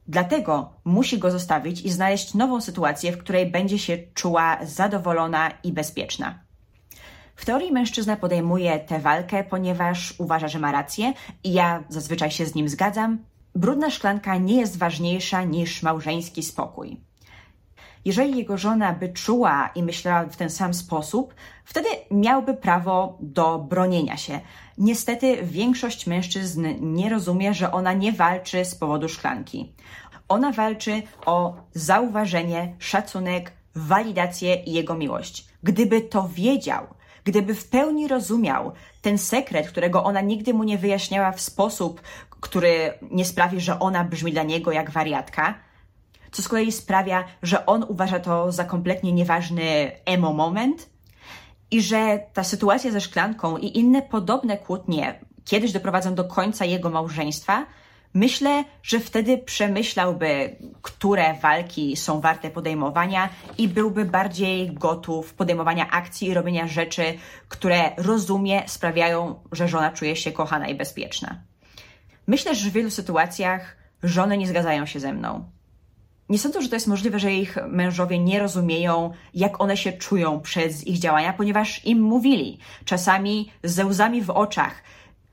Dlatego 0.09 0.73
musi 0.85 1.19
go 1.19 1.31
zostawić 1.31 1.83
i 1.83 1.91
znaleźć 1.91 2.35
nową 2.35 2.61
sytuację, 2.61 3.13
w 3.13 3.19
której 3.19 3.51
będzie 3.51 3.79
się 3.79 3.99
czuła 4.15 4.59
zadowolona 4.63 5.51
i 5.63 5.73
bezpieczna. 5.73 6.39
W 7.37 7.45
teorii 7.45 7.73
mężczyzna 7.73 8.17
podejmuje 8.17 8.79
tę 8.79 8.99
walkę, 8.99 9.45
ponieważ 9.45 10.15
uważa, 10.19 10.49
że 10.49 10.59
ma 10.59 10.73
rację 10.73 11.13
i 11.45 11.53
ja 11.53 11.85
zazwyczaj 11.89 12.31
się 12.31 12.47
z 12.47 12.55
nim 12.55 12.69
zgadzam. 12.69 13.19
Brudna 13.55 13.91
szklanka 13.91 14.37
nie 14.37 14.61
jest 14.61 14.79
ważniejsza 14.79 15.45
niż 15.45 15.83
małżeński 15.83 16.43
spokój. 16.43 17.01
Jeżeli 18.05 18.39
jego 18.39 18.59
żona 18.59 18.93
by 18.93 19.09
czuła 19.09 19.71
i 19.75 19.83
myślała 19.83 20.25
w 20.25 20.37
ten 20.37 20.51
sam 20.51 20.75
sposób, 20.75 21.35
wtedy 21.65 21.89
miałby 22.11 22.55
prawo 22.55 23.19
do 23.21 23.59
bronienia 23.59 24.17
się. 24.17 24.41
Niestety 24.79 25.39
większość 25.43 26.07
mężczyzn 26.07 26.67
nie 26.81 27.09
rozumie, 27.09 27.55
że 27.55 27.73
ona 27.73 27.93
nie 27.93 28.13
walczy 28.13 28.65
z 28.65 28.75
powodu 28.75 29.09
szklanki. 29.09 29.73
Ona 30.29 30.53
walczy 30.53 31.03
o 31.27 31.57
zauważenie, 31.75 32.75
szacunek, 32.79 33.53
walidację 33.75 34.55
i 34.55 34.73
jego 34.73 34.95
miłość. 34.95 35.49
Gdyby 35.63 36.01
to 36.01 36.29
wiedział, 36.29 36.87
Gdyby 37.25 37.55
w 37.55 37.69
pełni 37.69 38.09
rozumiał 38.09 38.73
ten 39.03 39.19
sekret, 39.19 39.69
którego 39.69 40.05
ona 40.05 40.21
nigdy 40.21 40.55
mu 40.55 40.65
nie 40.65 40.79
wyjaśniała 40.79 41.33
w 41.33 41.41
sposób, 41.41 42.01
który 42.41 42.99
nie 43.11 43.25
sprawi, 43.25 43.61
że 43.61 43.79
ona 43.79 44.05
brzmi 44.05 44.33
dla 44.33 44.43
niego 44.43 44.73
jak 44.73 44.91
wariatka, 44.91 45.55
co 46.35 46.43
z 46.43 46.49
kolei 46.49 46.73
sprawia, 46.73 47.25
że 47.43 47.67
on 47.67 47.85
uważa 47.89 48.21
to 48.21 48.53
za 48.53 48.65
kompletnie 48.65 49.13
nieważny 49.13 49.93
emo 50.05 50.33
moment 50.33 50.91
i 51.71 51.83
że 51.83 52.21
ta 52.33 52.45
sytuacja 52.45 52.93
ze 52.93 53.01
szklanką 53.01 53.57
i 53.57 53.79
inne 53.79 54.03
podobne 54.03 54.59
kłótnie 54.59 55.21
kiedyś 55.45 55.73
doprowadzą 55.73 56.15
do 56.15 56.25
końca 56.25 56.65
jego 56.65 56.91
małżeństwa, 56.91 57.67
Myślę, 58.17 58.65
że 58.83 59.01
wtedy 59.01 59.39
przemyślałby, 59.39 60.57
które 60.83 61.35
walki 61.35 61.97
są 61.97 62.21
warte 62.21 62.51
podejmowania 62.51 63.29
i 63.59 63.69
byłby 63.69 64.05
bardziej 64.05 64.75
gotów 64.75 65.35
podejmowania 65.35 65.91
akcji 65.91 66.29
i 66.29 66.35
robienia 66.35 66.69
rzeczy, 66.69 67.03
które 67.49 67.93
rozumie, 67.97 68.63
sprawiają, 68.67 69.41
że 69.53 69.69
żona 69.69 69.93
czuje 69.93 70.17
się 70.17 70.33
kochana 70.33 70.69
i 70.69 70.75
bezpieczna. 70.75 71.43
Myślę, 72.27 72.55
że 72.55 72.71
w 72.71 72.73
wielu 72.73 72.91
sytuacjach 72.91 73.77
żony 74.03 74.39
nie 74.39 74.47
zgadzają 74.47 74.87
się 74.87 75.01
ze 75.01 75.13
mną. 75.13 75.45
Nie 76.29 76.39
sądzę, 76.39 76.63
że 76.63 76.69
to 76.69 76.77
jest 76.77 76.87
możliwe, 76.87 77.19
że 77.19 77.33
ich 77.33 77.57
mężowie 77.69 78.19
nie 78.19 78.39
rozumieją, 78.39 79.13
jak 79.35 79.61
one 79.61 79.77
się 79.77 79.93
czują 79.93 80.41
przez 80.41 80.87
ich 80.87 80.99
działania, 80.99 81.33
ponieważ 81.33 81.85
im 81.85 82.01
mówili, 82.01 82.59
czasami 82.85 83.51
ze 83.63 83.87
łzami 83.87 84.23
w 84.23 84.31
oczach, 84.31 84.83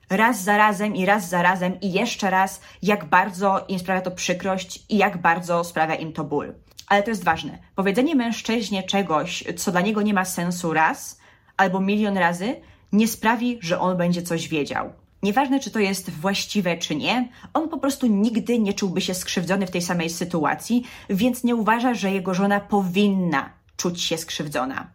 raz 0.10 0.44
za 0.44 0.58
razem 0.58 0.96
i 0.96 1.06
raz 1.06 1.30
za 1.30 1.42
razem 1.42 1.80
i 1.82 1.92
jeszcze 1.92 2.30
raz, 2.30 2.62
jak 2.82 3.06
bardzo 3.06 3.66
im 3.68 3.80
sprawia 3.80 4.02
to 4.02 4.12
przykrość 4.12 4.84
i 4.90 4.98
jak 4.98 5.18
bardzo 5.18 5.64
sprawia 5.64 5.96
im 5.96 6.14
to 6.14 6.24
ból. 6.24 6.54
Ale 6.88 7.04
to 7.04 7.10
jest 7.10 7.24
ważne. 7.24 7.58
Powiedzenie 7.76 8.16
mężczyźnie 8.16 8.84
czegoś, 8.84 9.44
co 9.58 9.72
dla 9.72 9.82
niego 9.82 10.02
nie 10.02 10.14
ma 10.14 10.26
sensu 10.26 10.74
raz 10.74 11.20
albo 11.58 11.80
milion 11.80 12.18
razy, 12.18 12.62
nie 12.92 13.08
sprawi, 13.08 13.60
że 13.62 13.80
on 13.80 13.98
będzie 13.98 14.22
coś 14.22 14.48
wiedział. 14.48 14.94
Nieważne, 15.24 15.60
czy 15.60 15.72
to 15.72 15.80
jest 15.80 16.10
właściwe, 16.10 16.78
czy 16.78 16.96
nie, 16.96 17.30
on 17.54 17.70
po 17.70 17.78
prostu 17.78 18.08
nigdy 18.08 18.60
nie 18.60 18.74
czułby 18.74 19.02
się 19.02 19.14
skrzywdzony 19.14 19.68
w 19.68 19.72
tej 19.72 19.82
samej 19.82 20.10
sytuacji, 20.10 20.84
więc 21.10 21.44
nie 21.44 21.56
uważa, 21.56 21.94
że 21.94 22.12
jego 22.12 22.34
żona 22.34 22.60
powinna 22.60 23.50
czuć 23.78 24.02
się 24.02 24.18
skrzywdzona. 24.18 24.88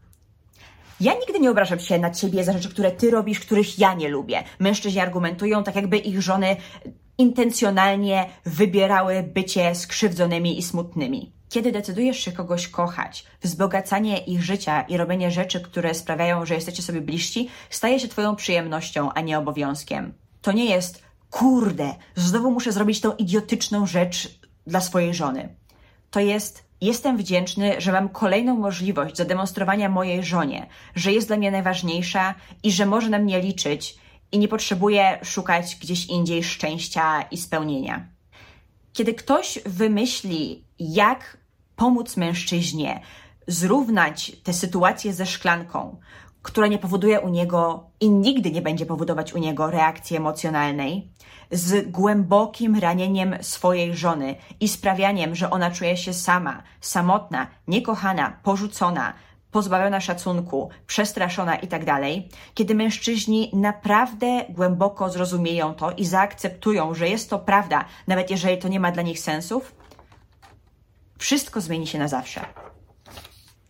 Ja 1.00 1.12
nigdy 1.14 1.40
nie 1.40 1.50
obrażam 1.50 1.78
się 1.78 1.98
na 1.98 2.10
ciebie 2.10 2.44
za 2.44 2.52
rzeczy, 2.52 2.68
które 2.68 2.90
ty 2.90 3.10
robisz, 3.10 3.40
których 3.40 3.78
ja 3.78 3.94
nie 3.94 4.08
lubię. 4.08 4.44
Mężczyźni 4.58 5.00
argumentują 5.00 5.64
tak, 5.64 5.76
jakby 5.76 5.96
ich 5.96 6.22
żony 6.22 6.56
intencjonalnie 7.18 8.26
wybierały 8.44 9.22
bycie 9.22 9.74
skrzywdzonymi 9.74 10.58
i 10.58 10.62
smutnymi. 10.62 11.35
Kiedy 11.48 11.72
decydujesz 11.72 12.18
się 12.18 12.32
kogoś 12.32 12.68
kochać, 12.68 13.26
wzbogacanie 13.42 14.18
ich 14.18 14.42
życia 14.42 14.82
i 14.82 14.96
robienie 14.96 15.30
rzeczy, 15.30 15.60
które 15.60 15.94
sprawiają, 15.94 16.46
że 16.46 16.54
jesteście 16.54 16.82
sobie 16.82 17.00
bliżsi, 17.00 17.48
staje 17.70 18.00
się 18.00 18.08
Twoją 18.08 18.36
przyjemnością, 18.36 19.12
a 19.12 19.20
nie 19.20 19.38
obowiązkiem. 19.38 20.14
To 20.42 20.52
nie 20.52 20.64
jest, 20.64 21.02
kurde, 21.30 21.94
znowu 22.14 22.50
muszę 22.50 22.72
zrobić 22.72 23.00
tą 23.00 23.16
idiotyczną 23.16 23.86
rzecz 23.86 24.40
dla 24.66 24.80
swojej 24.80 25.14
żony. 25.14 25.48
To 26.10 26.20
jest, 26.20 26.64
jestem 26.80 27.16
wdzięczny, 27.16 27.80
że 27.80 27.92
mam 27.92 28.08
kolejną 28.08 28.56
możliwość 28.56 29.16
zademonstrowania 29.16 29.88
mojej 29.88 30.24
żonie, 30.24 30.66
że 30.94 31.12
jest 31.12 31.28
dla 31.28 31.36
mnie 31.36 31.50
najważniejsza 31.50 32.34
i 32.62 32.72
że 32.72 32.86
może 32.86 33.10
na 33.10 33.18
mnie 33.18 33.40
liczyć 33.40 33.98
i 34.32 34.38
nie 34.38 34.48
potrzebuję 34.48 35.18
szukać 35.22 35.76
gdzieś 35.80 36.06
indziej 36.06 36.44
szczęścia 36.44 37.22
i 37.30 37.36
spełnienia. 37.36 38.15
Kiedy 38.96 39.14
ktoś 39.14 39.58
wymyśli, 39.66 40.64
jak 40.78 41.36
pomóc 41.76 42.16
mężczyźnie 42.16 43.00
zrównać 43.46 44.32
tę 44.42 44.52
sytuację 44.52 45.14
ze 45.14 45.26
szklanką, 45.26 46.00
która 46.42 46.66
nie 46.66 46.78
powoduje 46.78 47.20
u 47.20 47.28
niego 47.28 47.90
i 48.00 48.10
nigdy 48.10 48.50
nie 48.50 48.62
będzie 48.62 48.86
powodować 48.86 49.34
u 49.34 49.38
niego 49.38 49.70
reakcji 49.70 50.16
emocjonalnej, 50.16 51.08
z 51.50 51.90
głębokim 51.90 52.78
ranieniem 52.78 53.36
swojej 53.40 53.96
żony 53.96 54.34
i 54.60 54.68
sprawianiem, 54.68 55.34
że 55.34 55.50
ona 55.50 55.70
czuje 55.70 55.96
się 55.96 56.14
sama, 56.14 56.62
samotna, 56.80 57.46
niekochana, 57.68 58.38
porzucona, 58.42 59.12
pozbawiona 59.56 60.00
szacunku, 60.00 60.70
przestraszona 60.86 61.56
itd., 61.56 61.84
tak 61.84 62.00
kiedy 62.54 62.74
mężczyźni 62.74 63.50
naprawdę 63.52 64.44
głęboko 64.48 65.10
zrozumieją 65.10 65.74
to 65.74 65.92
i 65.92 66.04
zaakceptują, 66.04 66.94
że 66.94 67.08
jest 67.08 67.30
to 67.30 67.38
prawda, 67.38 67.84
nawet 68.06 68.30
jeżeli 68.30 68.58
to 68.58 68.68
nie 68.68 68.80
ma 68.80 68.92
dla 68.92 69.02
nich 69.02 69.20
sensów, 69.20 69.74
wszystko 71.18 71.60
zmieni 71.60 71.86
się 71.86 71.98
na 71.98 72.08
zawsze. 72.08 72.65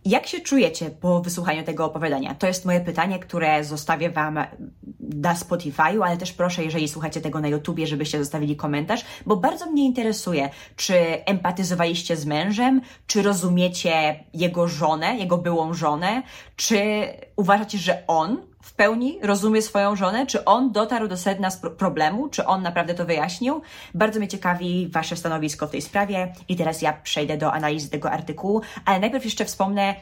Jak 0.06 0.26
się 0.26 0.40
czujecie 0.40 0.90
po 0.90 1.20
wysłuchaniu 1.20 1.62
tego 1.62 1.84
opowiadania? 1.84 2.34
To 2.34 2.46
jest 2.46 2.64
moje 2.64 2.80
pytanie, 2.80 3.18
które 3.18 3.64
zostawię 3.64 4.10
Wam 4.10 4.38
na 5.00 5.34
Spotify'u, 5.34 6.02
ale 6.04 6.16
też 6.16 6.32
proszę, 6.32 6.64
jeżeli 6.64 6.88
słuchacie 6.88 7.20
tego 7.20 7.40
na 7.40 7.48
YouTubie, 7.48 7.86
żebyście 7.86 8.18
zostawili 8.18 8.56
komentarz, 8.56 9.04
bo 9.26 9.36
bardzo 9.36 9.66
mnie 9.66 9.84
interesuje, 9.84 10.50
czy 10.76 11.24
empatyzowaliście 11.24 12.16
z 12.16 12.26
mężem, 12.26 12.80
czy 13.06 13.22
rozumiecie 13.22 14.24
jego 14.34 14.68
żonę, 14.68 15.16
jego 15.16 15.38
byłą 15.38 15.74
żonę, 15.74 16.22
czy 16.56 16.78
uważacie, 17.36 17.78
że 17.78 18.06
on 18.06 18.42
w 18.66 18.72
pełni 18.72 19.18
rozumie 19.22 19.62
swoją 19.62 19.96
żonę? 19.96 20.26
Czy 20.26 20.44
on 20.44 20.72
dotarł 20.72 21.08
do 21.08 21.16
sedna 21.16 21.50
problemu? 21.78 22.28
Czy 22.28 22.46
on 22.46 22.62
naprawdę 22.62 22.94
to 22.94 23.04
wyjaśnił? 23.04 23.62
Bardzo 23.94 24.18
mnie 24.18 24.28
ciekawi 24.28 24.88
Wasze 24.92 25.16
stanowisko 25.16 25.66
w 25.66 25.70
tej 25.70 25.82
sprawie 25.82 26.32
i 26.48 26.56
teraz 26.56 26.82
ja 26.82 26.92
przejdę 26.92 27.36
do 27.36 27.52
analizy 27.52 27.90
tego 27.90 28.10
artykułu, 28.10 28.60
ale 28.84 29.00
najpierw 29.00 29.24
jeszcze 29.24 29.44
wspomnę, 29.44 29.94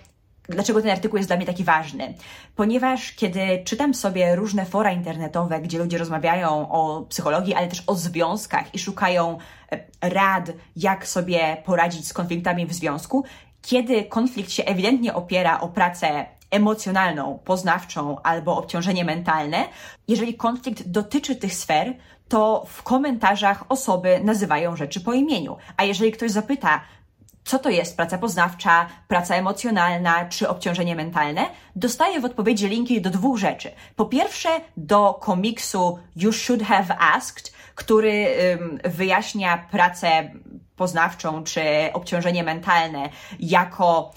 Dlaczego 0.49 0.83
ten 0.83 0.91
artykuł 0.91 1.17
jest 1.17 1.29
dla 1.29 1.37
mnie 1.37 1.47
taki 1.47 1.65
ważny? 1.65 2.15
Ponieważ 2.57 3.13
kiedy 3.13 3.63
czytam 3.65 3.95
sobie 3.95 4.37
różne 4.37 4.67
fora 4.67 4.93
internetowe, 4.93 5.61
gdzie 5.61 5.79
ludzie 5.79 5.99
rozmawiają 5.99 6.71
o 6.71 7.03
psychologii, 7.03 7.55
ale 7.55 7.69
też 7.69 7.83
o 7.87 7.95
związkach 7.95 8.75
i 8.75 8.79
szukają 8.79 9.39
e, 9.73 10.09
rad, 10.11 10.53
jak 10.77 11.07
sobie 11.09 11.57
poradzić 11.65 12.09
z 12.09 12.13
konfliktami 12.13 12.67
w 12.67 12.73
związku, 12.73 13.25
kiedy 13.63 14.05
konflikt 14.05 14.51
się 14.51 14.65
ewidentnie 14.65 15.15
opiera 15.15 15.61
o 15.61 15.69
pracę 15.69 16.27
emocjonalną, 16.55 17.39
poznawczą 17.45 18.23
albo 18.23 18.57
obciążenie 18.57 19.05
mentalne, 19.05 19.65
jeżeli 20.09 20.35
konflikt 20.35 20.89
dotyczy 20.89 21.37
tych 21.37 21.55
sfer, 21.55 21.95
to 22.29 22.67
w 22.69 22.83
komentarzach 22.83 23.65
osoby 23.69 24.21
nazywają 24.25 24.77
rzeczy 24.77 25.01
po 25.01 25.13
imieniu. 25.13 25.57
A 25.77 25.85
jeżeli 25.85 26.13
ktoś 26.13 26.31
zapyta, 26.31 26.81
co 27.45 27.59
to 27.59 27.71
jest 27.71 27.97
praca 27.97 28.19
poznawcza, 28.19 28.87
praca 29.09 29.35
emocjonalna 29.35 30.25
czy 30.25 30.49
obciążenie 30.49 30.97
mentalne, 30.97 31.47
dostaję 31.77 32.21
w 32.21 32.25
odpowiedzi 32.25 32.69
linki 32.69 33.01
do 33.01 33.11
dwóch 33.11 33.39
rzeczy. 33.39 33.71
Po 33.97 34.05
pierwsze, 34.05 34.49
do 34.77 35.15
komiksu 35.15 35.99
You 36.17 36.33
Should 36.33 36.63
Have 36.63 36.97
Asked, 36.99 37.53
który 37.75 38.27
um, 38.61 38.79
wyjaśnia 38.85 39.67
pracę 39.71 40.31
poznawczą 40.77 41.45
czy 41.45 41.63
obciążenie 41.93 42.45
mentalne 42.45 43.09
jako 43.41 44.13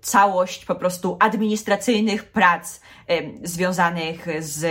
całość 0.00 0.64
po 0.64 0.74
prostu 0.74 1.16
administracyjnych 1.20 2.24
prac 2.24 2.80
e, 3.08 3.22
związanych 3.48 4.26
z 4.38 4.66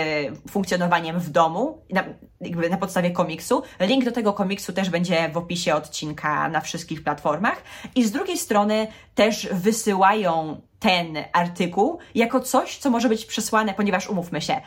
funkcjonowaniem 0.50 1.20
w 1.20 1.30
domu, 1.30 1.82
na, 1.90 2.04
jakby 2.42 2.70
na 2.70 2.78
podstawie 2.78 3.12
komiksu. 3.12 3.64
Link 3.80 4.06
do 4.06 4.12
tego 4.12 4.34
komiksu 4.34 4.74
też 4.74 4.90
będzie 4.90 5.30
w 5.30 5.38
opisie 5.38 5.76
odcinka 5.76 6.50
na 6.50 6.62
wszystkich 6.62 7.04
platformach. 7.04 7.64
I 7.96 8.04
z 8.04 8.12
drugiej 8.12 8.38
strony 8.38 8.88
też 9.16 9.48
wysyłają 9.52 10.62
ten 10.80 11.18
artykuł 11.34 12.00
jako 12.16 12.40
coś, 12.40 12.78
co 12.78 12.90
może 12.90 13.10
być 13.10 13.26
przesłane, 13.26 13.74
ponieważ 13.74 14.10
umówmy 14.10 14.42
się, 14.42 14.62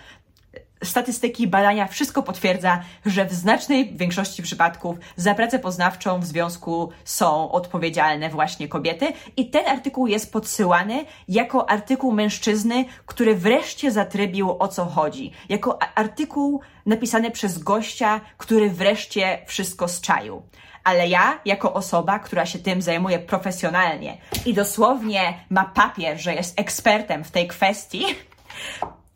statystyki, 0.84 1.46
badania, 1.46 1.86
wszystko 1.86 2.22
potwierdza, 2.22 2.80
że 3.06 3.24
w 3.24 3.32
znacznej 3.32 3.96
większości 3.96 4.42
przypadków 4.42 4.96
za 5.16 5.34
pracę 5.34 5.58
poznawczą 5.58 6.20
w 6.20 6.24
związku 6.24 6.90
są 7.04 7.52
odpowiedzialne 7.52 8.30
właśnie 8.30 8.68
kobiety. 8.68 9.12
I 9.36 9.50
ten 9.50 9.66
artykuł 9.66 10.06
jest 10.06 10.32
podsyłany 10.32 11.04
jako 11.28 11.70
artykuł 11.70 12.12
mężczyzny, 12.12 12.84
który 13.06 13.34
wreszcie 13.34 13.90
zatrybił 13.90 14.56
o 14.58 14.68
co 14.68 14.84
chodzi. 14.84 15.32
Jako 15.48 15.78
artykuł 15.94 16.60
napisany 16.86 17.30
przez 17.30 17.58
gościa, 17.58 18.20
który 18.38 18.70
wreszcie 18.70 19.38
wszystko 19.46 19.88
zczaił. 19.88 20.42
Ale 20.84 21.08
ja, 21.08 21.40
jako 21.44 21.72
osoba, 21.72 22.18
która 22.18 22.46
się 22.46 22.58
tym 22.58 22.82
zajmuje 22.82 23.18
profesjonalnie 23.18 24.18
i 24.46 24.54
dosłownie 24.54 25.34
ma 25.50 25.64
papier, 25.64 26.20
że 26.20 26.34
jest 26.34 26.60
ekspertem 26.60 27.24
w 27.24 27.30
tej 27.30 27.48
kwestii, 27.48 28.04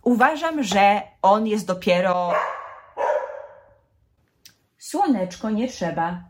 Uważam, 0.04 0.62
że 0.62 1.02
on 1.22 1.46
jest 1.46 1.66
dopiero. 1.66 2.32
Słoneczko, 4.78 5.50
nie 5.50 5.68
trzeba. 5.68 6.24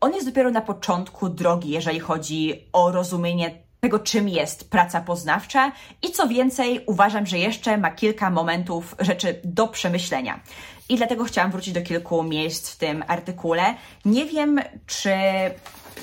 On 0.00 0.14
jest 0.14 0.26
dopiero 0.26 0.50
na 0.50 0.60
początku 0.60 1.28
drogi, 1.28 1.70
jeżeli 1.70 2.00
chodzi 2.00 2.68
o 2.72 2.92
rozumienie 2.92 3.50
tego, 3.80 3.98
czym 3.98 4.28
jest 4.28 4.70
praca 4.70 5.00
poznawcza 5.00 5.72
i 6.02 6.10
co 6.12 6.28
więcej, 6.28 6.84
uważam, 6.86 7.26
że 7.26 7.38
jeszcze 7.38 7.78
ma 7.78 7.90
kilka 7.90 8.30
momentów 8.30 8.94
rzeczy 8.98 9.40
do 9.44 9.68
przemyślenia. 9.68 10.40
I 10.88 10.96
dlatego 10.96 11.24
chciałam 11.24 11.50
wrócić 11.50 11.74
do 11.74 11.82
kilku 11.82 12.22
miejsc 12.22 12.70
w 12.70 12.76
tym 12.76 13.04
artykule. 13.08 13.74
Nie 14.04 14.24
wiem, 14.24 14.60
czy 14.86 15.10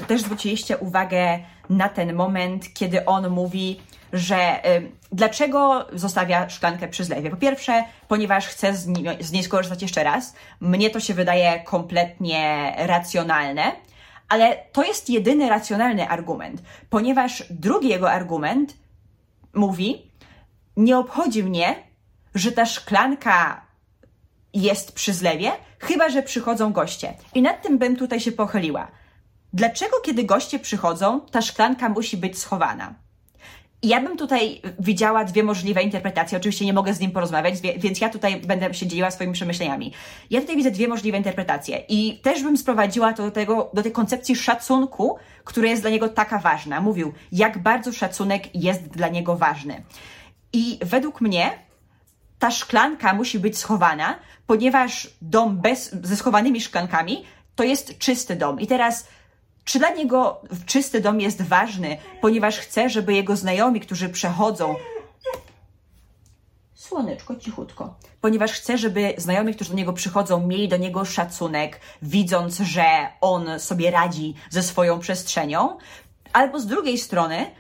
też 0.08 0.22
zwróciliście 0.22 0.78
uwagę 0.78 1.40
na 1.70 1.90
ten 1.90 2.14
moment, 2.14 2.74
kiedy 2.74 3.06
on 3.06 3.30
mówi, 3.30 3.80
że 4.14 4.70
y, 4.78 4.92
dlaczego 5.12 5.88
zostawia 5.94 6.50
szklankę 6.50 6.88
przy 6.88 7.04
zlewie? 7.04 7.30
Po 7.30 7.38
pierwsze, 7.38 7.84
ponieważ 8.08 8.48
chce 8.48 8.76
z, 8.76 8.88
niej, 8.88 9.24
z 9.24 9.32
niej 9.32 9.44
skorzystać 9.44 9.82
jeszcze 9.82 10.04
raz. 10.04 10.34
Mnie 10.60 10.90
to 10.90 11.00
się 11.00 11.14
wydaje 11.14 11.60
kompletnie 11.60 12.74
racjonalne, 12.78 13.72
ale 14.30 14.58
to 14.72 14.84
jest 14.84 15.10
jedyny 15.10 15.50
racjonalny 15.50 16.10
argument, 16.10 16.62
ponieważ 16.90 17.44
drugi 17.50 17.90
jego 17.90 18.12
argument 18.12 18.78
mówi: 19.54 20.12
Nie 20.78 20.98
obchodzi 20.98 21.44
mnie, 21.44 21.76
że 22.36 22.52
ta 22.52 22.66
szklanka 22.66 23.62
jest 24.54 24.92
przy 24.92 25.14
zlewie, 25.14 25.52
chyba 25.80 26.10
że 26.10 26.24
przychodzą 26.24 26.74
goście. 26.74 27.14
I 27.34 27.42
nad 27.42 27.62
tym 27.62 27.78
bym 27.78 27.96
tutaj 27.96 28.20
się 28.20 28.32
pochyliła. 28.32 28.88
Dlaczego, 29.54 30.02
kiedy 30.04 30.24
goście 30.24 30.60
przychodzą, 30.60 31.22
ta 31.22 31.42
szklanka 31.42 31.90
musi 31.90 32.18
być 32.18 32.40
schowana? 32.40 32.96
Ja 33.84 34.02
bym 34.02 34.18
tutaj 34.18 34.62
widziała 34.80 35.24
dwie 35.24 35.44
możliwe 35.44 35.84
interpretacje. 35.84 36.38
Oczywiście 36.38 36.66
nie 36.66 36.74
mogę 36.74 36.94
z 36.94 37.00
nim 37.00 37.12
porozmawiać, 37.12 37.56
więc 37.78 38.02
ja 38.02 38.10
tutaj 38.10 38.42
będę 38.42 38.74
się 38.74 38.88
dzieliła 38.88 39.12
swoimi 39.12 39.34
przemyśleniami. 39.34 39.94
Ja 40.30 40.42
tutaj 40.42 40.56
widzę 40.56 40.72
dwie 40.72 40.88
możliwe 40.88 41.18
interpretacje 41.18 41.84
i 41.90 42.20
też 42.24 42.44
bym 42.44 42.58
sprowadziła 42.58 43.14
to 43.14 43.24
do, 43.24 43.32
tego, 43.32 43.72
do 43.74 43.84
tej 43.84 43.92
koncepcji 43.92 44.36
szacunku, 44.36 45.18
która 45.44 45.70
jest 45.70 45.82
dla 45.82 45.92
niego 45.92 46.10
taka 46.10 46.40
ważna. 46.40 46.82
Mówił, 46.82 47.14
jak 47.32 47.64
bardzo 47.64 47.94
szacunek 47.94 48.56
jest 48.56 48.88
dla 48.88 49.08
niego 49.08 49.36
ważny. 49.36 49.84
I 50.54 50.80
według 50.82 51.22
mnie 51.22 51.52
ta 52.40 52.52
szklanka 52.52 53.14
musi 53.14 53.40
być 53.40 53.58
schowana, 53.58 54.20
ponieważ 54.48 55.10
dom 55.22 55.58
bez, 55.58 55.92
ze 56.04 56.16
schowanymi 56.16 56.62
szklankami 56.62 57.26
to 57.56 57.64
jest 57.64 57.98
czysty 57.98 58.36
dom. 58.36 58.60
I 58.60 58.68
teraz 58.68 59.08
czy 59.68 59.80
dla 59.80 59.90
niego 59.90 60.42
czysty 60.66 61.02
dom 61.02 61.22
jest 61.22 61.42
ważny, 61.42 61.98
ponieważ 62.22 62.60
chce, 62.60 62.90
żeby 62.90 63.14
jego 63.14 63.36
znajomi, 63.36 63.80
którzy 63.80 64.10
przechodzą, 64.10 64.76
Słoneczko, 66.74 67.36
cichutko. 67.36 67.96
Ponieważ 68.22 68.52
chce, 68.52 68.78
żeby 68.78 69.14
znajomi, 69.18 69.56
którzy 69.56 69.70
do 69.70 69.76
niego 69.76 69.94
przychodzą, 69.94 70.48
mieli 70.48 70.68
do 70.68 70.78
niego 70.78 71.06
szacunek, 71.06 71.80
widząc, 72.02 72.58
że 72.60 72.84
on 73.22 73.60
sobie 73.60 73.92
radzi 73.92 74.36
ze 74.50 74.64
swoją 74.64 75.00
przestrzenią. 75.00 75.78
Albo 76.34 76.60
z 76.60 76.66
drugiej 76.68 76.98
strony, 76.98 77.52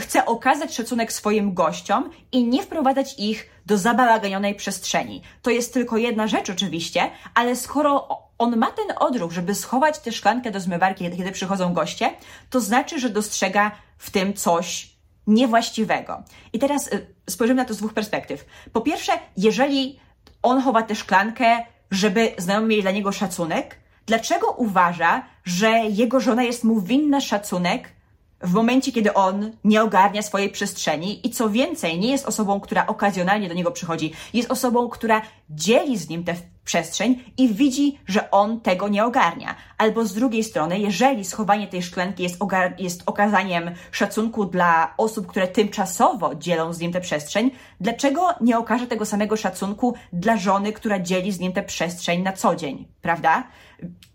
chce 0.00 0.26
okazać 0.26 0.74
szacunek 0.74 1.12
swoim 1.12 1.54
gościom 1.54 2.10
i 2.32 2.44
nie 2.44 2.62
wprowadzać 2.62 3.14
ich 3.18 3.50
do 3.66 3.78
zabałaganionej 3.78 4.54
przestrzeni. 4.54 5.22
To 5.42 5.50
jest 5.50 5.74
tylko 5.74 5.96
jedna 5.96 6.26
rzecz 6.26 6.50
oczywiście, 6.50 7.10
ale 7.34 7.56
skoro 7.56 8.08
on 8.38 8.56
ma 8.56 8.70
ten 8.70 8.86
odruch, 9.00 9.32
żeby 9.32 9.54
schować 9.54 9.98
tę 9.98 10.12
szklankę 10.12 10.50
do 10.50 10.60
zmywarki, 10.60 11.10
kiedy 11.16 11.32
przychodzą 11.32 11.74
goście, 11.74 12.10
to 12.50 12.60
znaczy, 12.60 13.00
że 13.00 13.10
dostrzega 13.10 13.70
w 13.98 14.10
tym 14.10 14.34
coś 14.34 14.96
niewłaściwego. 15.26 16.22
I 16.52 16.58
teraz 16.58 16.92
y, 16.92 17.06
spojrzymy 17.30 17.62
na 17.62 17.68
to 17.68 17.74
z 17.74 17.76
dwóch 17.76 17.94
perspektyw. 17.94 18.46
Po 18.72 18.80
pierwsze, 18.80 19.12
jeżeli 19.36 19.98
on 20.42 20.60
chowa 20.60 20.82
tę 20.82 20.94
szklankę, 20.94 21.64
żeby 21.90 22.32
znajomi 22.38 22.66
mieli 22.66 22.82
dla 22.82 22.90
niego 22.90 23.12
szacunek, 23.12 23.76
dlaczego 24.06 24.50
uważa, 24.50 25.22
że 25.44 25.70
jego 25.70 26.20
żona 26.20 26.42
jest 26.42 26.64
mu 26.64 26.80
winna 26.80 27.20
szacunek 27.20 27.95
w 28.40 28.52
momencie, 28.52 28.92
kiedy 28.92 29.14
on 29.14 29.50
nie 29.64 29.82
ogarnia 29.82 30.22
swojej 30.22 30.50
przestrzeni 30.50 31.26
i 31.26 31.30
co 31.30 31.50
więcej, 31.50 31.98
nie 31.98 32.10
jest 32.10 32.26
osobą, 32.26 32.60
która 32.60 32.86
okazjonalnie 32.86 33.48
do 33.48 33.54
niego 33.54 33.70
przychodzi, 33.70 34.12
jest 34.34 34.50
osobą, 34.50 34.88
która 34.88 35.22
dzieli 35.50 35.98
z 35.98 36.08
nim 36.08 36.24
tę 36.24 36.34
przestrzeń 36.66 37.24
i 37.36 37.54
widzi, 37.54 37.98
że 38.06 38.30
on 38.30 38.60
tego 38.60 38.88
nie 38.88 39.04
ogarnia. 39.04 39.54
Albo 39.78 40.04
z 40.04 40.14
drugiej 40.14 40.44
strony, 40.44 40.78
jeżeli 40.78 41.24
schowanie 41.24 41.66
tej 41.66 41.82
szklanki 41.82 42.22
jest, 42.22 42.38
jest 42.78 43.02
okazaniem 43.06 43.70
szacunku 43.90 44.44
dla 44.44 44.94
osób, 44.96 45.26
które 45.26 45.48
tymczasowo 45.48 46.34
dzielą 46.34 46.72
z 46.72 46.80
nim 46.80 46.92
tę 46.92 47.00
przestrzeń, 47.00 47.50
dlaczego 47.80 48.28
nie 48.40 48.58
okaże 48.58 48.86
tego 48.86 49.04
samego 49.06 49.36
szacunku 49.36 49.94
dla 50.12 50.36
żony, 50.36 50.72
która 50.72 51.00
dzieli 51.00 51.32
z 51.32 51.40
nim 51.40 51.52
tę 51.52 51.62
przestrzeń 51.62 52.22
na 52.22 52.32
co 52.32 52.56
dzień, 52.56 52.86
prawda? 53.02 53.44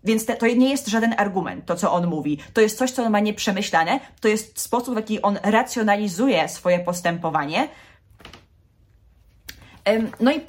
Więc 0.04 0.26
te, 0.26 0.36
to 0.36 0.46
nie 0.46 0.70
jest 0.70 0.88
żaden 0.88 1.14
argument, 1.18 1.66
to 1.66 1.76
co 1.76 1.92
on 1.92 2.06
mówi. 2.06 2.38
To 2.52 2.60
jest 2.60 2.78
coś, 2.78 2.90
co 2.90 3.04
on 3.04 3.12
ma 3.12 3.20
nieprzemyślane, 3.20 4.00
to 4.20 4.28
jest 4.28 4.60
sposób, 4.60 4.94
w 4.94 4.96
jaki 4.96 5.22
on 5.22 5.38
racjonalizuje 5.42 6.48
swoje 6.48 6.78
postępowanie. 6.78 7.68
No 10.20 10.32
i 10.32 10.36
e, 10.36 10.40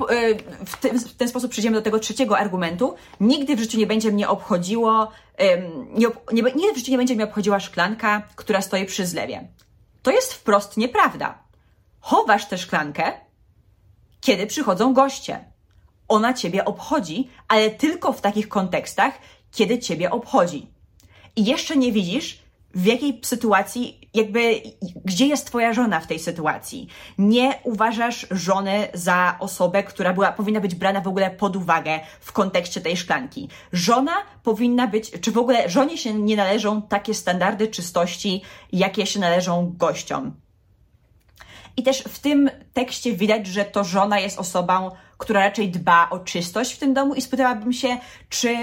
w 0.65 0.77
ten, 0.77 0.99
w 0.99 1.13
ten 1.15 1.27
sposób 1.27 1.51
przejdziemy 1.51 1.77
do 1.77 1.81
tego 1.81 1.99
trzeciego 1.99 2.37
argumentu. 2.37 2.95
Nigdy 3.19 3.55
w 3.55 3.59
życiu 3.59 3.77
nie 3.77 3.87
będzie 3.87 4.11
mnie 4.11 4.29
obchodziło, 4.29 5.11
nie, 5.93 6.07
nie, 6.33 6.41
nigdy 6.41 6.73
w 6.73 6.77
życiu 6.77 6.91
nie 6.91 6.97
będzie 6.97 7.15
mnie 7.15 7.23
obchodziła 7.23 7.59
szklanka, 7.59 8.27
która 8.35 8.61
stoi 8.61 8.85
przy 8.85 9.05
zlewie. 9.05 9.47
To 10.01 10.11
jest 10.11 10.33
wprost 10.33 10.77
nieprawda. 10.77 11.43
Chowasz 11.99 12.45
tę 12.45 12.57
szklankę, 12.57 13.13
kiedy 14.21 14.47
przychodzą 14.47 14.93
goście 14.93 15.53
ona 16.07 16.33
ciebie 16.33 16.65
obchodzi, 16.65 17.29
ale 17.47 17.69
tylko 17.69 18.13
w 18.13 18.21
takich 18.21 18.49
kontekstach, 18.49 19.13
kiedy 19.51 19.79
ciebie 19.79 20.11
obchodzi. 20.11 20.67
I 21.35 21.45
jeszcze 21.45 21.77
nie 21.77 21.91
widzisz, 21.91 22.39
w 22.73 22.85
jakiej 22.85 23.19
sytuacji, 23.23 24.02
jakby, 24.13 24.61
gdzie 25.05 25.27
jest 25.27 25.47
twoja 25.47 25.73
żona 25.73 25.99
w 25.99 26.07
tej 26.07 26.19
sytuacji. 26.19 26.87
Nie 27.17 27.59
uważasz 27.63 28.27
żony 28.31 28.87
za 28.93 29.37
osobę, 29.39 29.83
która 29.83 30.13
była, 30.13 30.31
powinna 30.31 30.59
być 30.59 30.75
brana 30.75 31.01
w 31.01 31.07
ogóle 31.07 31.31
pod 31.31 31.55
uwagę 31.55 31.99
w 32.19 32.31
kontekście 32.31 32.81
tej 32.81 32.97
szklanki. 32.97 33.49
Żona 33.71 34.13
powinna 34.43 34.87
być, 34.87 35.11
czy 35.21 35.31
w 35.31 35.37
ogóle 35.37 35.69
żonie 35.69 35.97
się 35.97 36.13
nie 36.13 36.35
należą 36.35 36.81
takie 36.81 37.13
standardy 37.13 37.67
czystości, 37.67 38.41
jakie 38.71 39.05
się 39.05 39.19
należą 39.19 39.73
gościom. 39.77 40.42
I 41.77 41.83
też 41.83 42.03
w 42.03 42.19
tym 42.19 42.49
tekście 42.73 43.13
widać, 43.13 43.47
że 43.47 43.65
to 43.65 43.83
żona 43.83 44.19
jest 44.19 44.39
osobą, 44.39 44.91
która 45.17 45.39
raczej 45.39 45.69
dba 45.69 46.09
o 46.09 46.19
czystość 46.19 46.73
w 46.73 46.79
tym 46.79 46.93
domu 46.93 47.13
i 47.13 47.21
spytałabym 47.21 47.73
się, 47.73 47.97
czy 48.29 48.57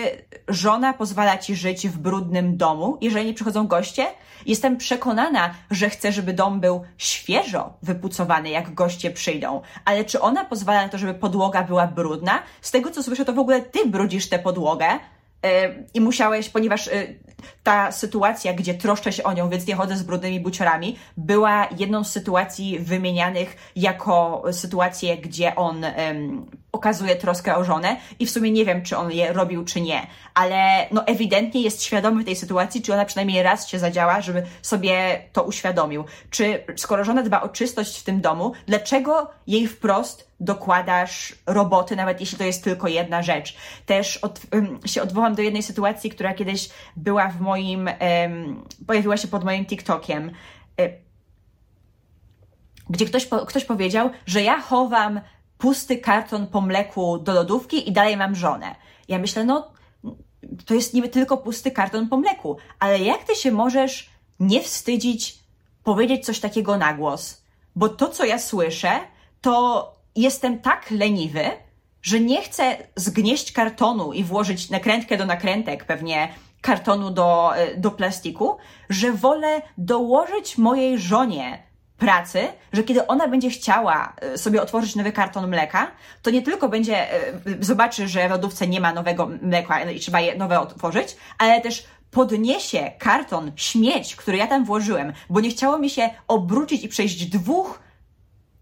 żona 0.49 0.93
pozwala 0.93 1.39
ci 1.39 1.57
żyć 1.57 1.89
w 1.89 1.99
brudnym 1.99 2.57
domu, 2.57 2.99
jeżeli 3.01 3.27
nie 3.27 3.35
przychodzą 3.35 3.67
goście? 3.67 4.07
Jestem 4.47 4.77
przekonana, 4.77 5.55
że 5.71 5.91
chce, 5.91 6.13
żeby 6.13 6.33
dom 6.33 6.61
był 6.61 6.83
świeżo 6.99 7.73
wypucowany, 7.83 8.51
jak 8.51 8.75
goście 8.75 9.11
przyjdą, 9.11 9.61
ale 9.85 10.05
czy 10.05 10.21
ona 10.21 10.45
pozwala 10.45 10.83
na 10.83 10.89
to, 10.89 10.99
żeby 10.99 11.15
podłoga 11.15 11.63
była 11.63 11.87
brudna? 11.87 12.43
Z 12.61 12.71
tego 12.71 12.91
co 12.91 13.03
słyszę, 13.03 13.25
to 13.25 13.33
w 13.33 13.39
ogóle 13.39 13.63
ty 13.63 13.87
brudzisz 13.87 14.29
tę 14.29 14.39
podłogę 14.39 14.87
i 15.95 16.01
musiałeś, 16.01 16.49
ponieważ 16.49 16.87
y, 16.87 17.19
ta 17.63 17.93
sytuacja, 17.93 18.53
gdzie 18.53 18.75
troszczę 18.75 19.13
się 19.13 19.23
o 19.23 19.33
nią, 19.33 19.49
więc 19.49 19.67
nie 19.67 19.75
chodzę 19.75 19.97
z 19.97 20.03
brudnymi 20.03 20.41
buciorami, 20.41 20.97
była 21.17 21.69
jedną 21.79 22.05
z 22.05 22.13
sytuacji 22.13 22.79
wymienianych 22.79 23.57
jako 23.77 24.43
sytuację, 24.53 25.19
gdzie 25.19 25.55
on 25.55 25.85
um, 25.85 26.47
okazuje 26.73 27.17
troskę 27.17 27.57
o 27.57 27.65
żonę 27.65 27.97
i 28.19 28.27
w 28.27 28.31
sumie 28.31 28.51
nie 28.51 28.65
wiem, 28.65 28.83
czy 28.83 28.97
on 28.97 29.13
je 29.13 29.33
robił, 29.33 29.65
czy 29.65 29.81
nie, 29.81 30.07
ale 30.35 30.87
no 30.91 31.07
ewidentnie 31.07 31.63
jest 31.63 31.83
świadomy 31.83 32.25
tej 32.25 32.37
sytuacji, 32.37 32.83
czy 32.83 32.95
ona 32.95 33.05
przynajmniej 33.05 33.43
raz 33.43 33.69
się 33.69 33.79
zadziała, 33.79 34.21
żeby 34.21 34.43
sobie 34.63 35.23
to 35.33 35.43
uświadomił. 35.43 36.05
Czy 36.31 36.65
skoro 36.77 37.05
żona 37.05 37.23
dba 37.23 37.41
o 37.41 37.49
czystość 37.49 38.01
w 38.01 38.05
tym 38.05 38.21
domu, 38.21 38.53
dlaczego 38.67 39.31
jej 39.47 39.67
wprost 39.67 40.30
dokładasz 40.41 41.35
roboty, 41.47 41.97
nawet 41.97 42.21
jeśli 42.21 42.39
to 42.39 42.45
jest 42.45 42.65
tylko 42.65 42.89
jedna 42.89 43.23
rzecz. 43.23 43.57
Też 43.87 44.17
od, 44.17 44.41
się 44.87 45.03
odwołam 45.03 45.35
do 45.35 45.43
jednej 45.43 45.63
sytuacji, 45.63 46.11
która 46.11 46.35
kiedyś 46.35 46.69
była 46.97 47.29
w 47.29 47.41
moim, 47.41 47.89
um, 48.01 48.65
pojawiła 48.87 49.17
się 49.17 49.29
pod 49.29 49.45
moim 49.45 49.67
TikTokiem, 49.67 50.31
y, 50.81 50.93
gdzie 52.91 53.07
ktoś, 53.07 53.29
ktoś 53.47 53.65
powiedział, 53.65 54.11
że 54.27 54.43
ja 54.43 54.61
chowam 54.61 55.21
pusty 55.59 55.99
karton 55.99 56.47
po 56.47 56.61
mleku 56.61 57.19
do 57.19 57.33
lodówki 57.33 57.89
i 57.89 57.93
dalej 57.93 58.17
mam 58.17 58.35
żonę. 58.35 58.75
Ja 59.09 59.19
myślę, 59.19 59.45
no 59.45 59.73
to 60.67 60.75
jest 60.75 60.95
niby 60.95 61.09
tylko 61.09 61.37
pusty 61.37 61.71
karton 61.71 62.09
po 62.09 62.17
mleku, 62.17 62.57
ale 62.79 62.99
jak 62.99 63.25
ty 63.25 63.35
się 63.35 63.53
możesz 63.53 64.11
nie 64.41 64.63
wstydzić 64.63 65.39
powiedzieć 65.85 66.27
coś 66.27 66.41
takiego 66.41 66.79
na 66.79 66.95
głos? 66.95 67.43
Bo 67.77 67.89
to, 67.89 68.09
co 68.09 68.25
ja 68.25 68.39
słyszę, 68.39 68.91
to 69.41 70.00
jestem 70.17 70.59
tak 70.59 70.91
leniwy, 70.91 71.45
że 72.03 72.21
nie 72.21 72.43
chcę 72.43 72.77
zgnieść 72.97 73.53
kartonu 73.53 74.13
i 74.13 74.25
włożyć 74.25 74.71
nakrętkę 74.71 75.17
do 75.17 75.27
nakrętek, 75.27 75.85
pewnie 75.85 76.29
kartonu 76.61 77.11
do, 77.11 77.57
e, 77.57 77.77
do 77.77 77.91
plastiku, 77.91 78.57
że 78.89 79.13
wolę 79.13 79.63
dołożyć 79.79 80.59
mojej 80.59 80.99
żonie 80.99 81.63
pracy, 81.99 82.49
że 82.73 82.83
kiedy 82.83 83.07
ona 83.07 83.29
będzie 83.29 83.51
chciała 83.51 84.17
e, 84.21 84.39
sobie 84.39 84.63
otworzyć 84.63 84.97
nowy 84.97 85.13
karton 85.13 85.49
mleka, 85.49 85.91
to 86.23 86.31
nie 86.31 86.43
tylko 86.43 86.69
będzie, 86.69 87.13
e, 87.13 87.33
zobaczy, 87.61 88.09
że 88.09 88.29
w 88.29 88.31
lodówce 88.31 88.67
nie 88.67 88.81
ma 88.81 88.93
nowego 88.93 89.31
mleka 89.43 89.91
i 89.91 90.01
trzeba 90.01 90.21
je 90.21 90.35
nowe 90.35 90.61
otworzyć, 90.61 91.17
ale 91.39 91.61
też 91.61 91.85
podniesie 92.11 92.93
karton 92.99 93.53
śmieć, 93.57 94.17
który 94.17 94.39
ja 94.39 94.47
tam 94.47 94.65
włożyłem, 94.65 95.13
bo 95.31 95.41
nie 95.41 95.51
chciało 95.51 95.79
mi 95.79 95.91
się 95.91 96.11
obrócić 96.29 96.85
i 96.85 96.89
przejść 96.89 97.27
dwóch 97.27 97.81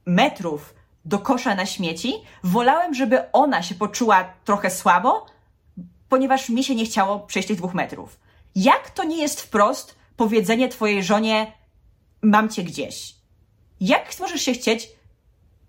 metrów 0.06 0.77
do 1.08 1.18
kosza 1.18 1.54
na 1.54 1.66
śmieci, 1.66 2.14
wolałem, 2.44 2.94
żeby 2.94 3.32
ona 3.32 3.62
się 3.62 3.74
poczuła 3.74 4.24
trochę 4.44 4.70
słabo, 4.70 5.26
ponieważ 6.08 6.48
mi 6.48 6.64
się 6.64 6.74
nie 6.74 6.84
chciało 6.84 7.20
przejść 7.20 7.48
tych 7.48 7.56
dwóch 7.56 7.74
metrów. 7.74 8.20
Jak 8.54 8.90
to 8.90 9.04
nie 9.04 9.16
jest 9.16 9.40
wprost 9.40 9.98
powiedzenie 10.16 10.68
twojej 10.68 11.02
żonie, 11.02 11.52
mam 12.22 12.48
cię 12.48 12.64
gdzieś? 12.64 13.14
Jak 13.80 14.20
możesz 14.20 14.42
się 14.42 14.52
chcieć 14.52 14.88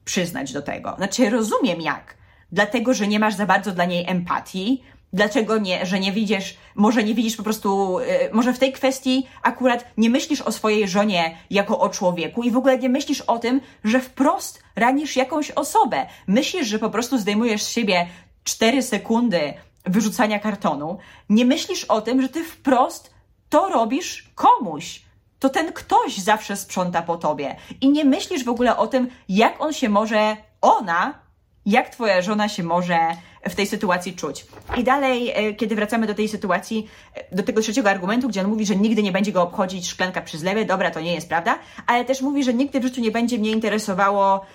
przyznać 0.06 0.54
do 0.54 0.62
tego? 0.62 0.96
Znaczy, 0.98 1.30
rozumiem 1.30 1.82
jak. 1.82 2.18
Dlatego, 2.52 2.94
że 2.94 3.08
nie 3.08 3.20
masz 3.20 3.36
za 3.36 3.46
bardzo 3.46 3.72
dla 3.72 3.86
niej 3.86 4.06
empatii, 4.08 4.84
Dlaczego 5.14 5.58
nie, 5.58 5.86
że 5.86 6.00
nie 6.00 6.12
widzisz, 6.12 6.58
może 6.76 7.04
nie 7.04 7.14
widzisz 7.14 7.36
po 7.36 7.44
prostu, 7.44 8.00
yy, 8.00 8.30
może 8.34 8.54
w 8.54 8.60
tej 8.60 8.74
kwestii 8.74 9.28
akurat 9.44 9.86
nie 9.98 10.10
myślisz 10.10 10.42
o 10.42 10.52
swojej 10.52 10.88
żonie 10.88 11.38
jako 11.50 11.80
o 11.80 11.90
człowieku 11.90 12.44
i 12.44 12.52
w 12.52 12.58
ogóle 12.58 12.80
nie 12.80 12.90
myślisz 12.90 13.22
o 13.22 13.40
tym, 13.40 13.62
że 13.84 14.00
wprost 14.00 14.64
ranisz 14.76 15.16
jakąś 15.16 15.52
osobę. 15.52 16.06
Myślisz, 16.28 16.68
że 16.68 16.80
po 16.80 16.90
prostu 16.90 17.18
zdejmujesz 17.18 17.64
z 17.64 17.70
siebie 17.70 18.08
4 18.44 18.84
sekundy 18.84 19.54
wyrzucania 19.86 20.40
kartonu. 20.40 20.98
Nie 21.30 21.46
myślisz 21.46 21.84
o 21.84 22.02
tym, 22.02 22.22
że 22.22 22.30
ty 22.30 22.44
wprost 22.44 23.14
to 23.50 23.70
robisz 23.70 24.32
komuś. 24.36 25.02
To 25.40 25.50
ten 25.50 25.74
ktoś 25.74 26.18
zawsze 26.18 26.58
sprząta 26.58 27.02
po 27.02 27.18
tobie. 27.18 27.56
I 27.82 27.90
nie 27.90 28.06
myślisz 28.06 28.44
w 28.44 28.50
ogóle 28.50 28.78
o 28.78 28.88
tym, 28.88 29.10
jak 29.30 29.62
on 29.62 29.74
się 29.74 29.90
może, 29.90 30.38
ona, 30.62 31.20
jak 31.66 31.90
twoja 31.90 32.22
żona 32.22 32.50
się 32.50 32.64
może 32.64 32.98
w 33.44 33.56
tej 33.56 33.68
sytuacji 33.68 34.14
czuć. 34.14 34.46
I 34.78 34.84
dalej, 34.84 35.32
e, 35.36 35.54
kiedy 35.54 35.76
wracamy 35.76 36.08
do 36.08 36.16
tej 36.16 36.28
sytuacji, 36.30 36.90
e, 37.16 37.36
do 37.36 37.44
tego 37.44 37.62
trzeciego 37.62 37.90
argumentu, 37.90 38.28
gdzie 38.28 38.42
on 38.42 38.48
mówi, 38.48 38.66
że 38.66 38.76
nigdy 38.76 39.04
nie 39.04 39.12
będzie 39.12 39.32
go 39.32 39.42
obchodzić 39.42 39.90
szklanka 39.90 40.22
przy 40.22 40.38
zlewie, 40.38 40.66
dobra, 40.66 40.92
to 40.92 41.00
nie 41.00 41.14
jest 41.14 41.30
prawda, 41.30 41.60
ale 41.88 42.06
też 42.06 42.22
mówi, 42.22 42.44
że 42.44 42.54
nigdy 42.54 42.80
w 42.80 42.84
życiu 42.84 43.02
nie 43.02 43.12
będzie 43.12 43.38
mnie 43.38 43.52
interesowało, 43.52 44.46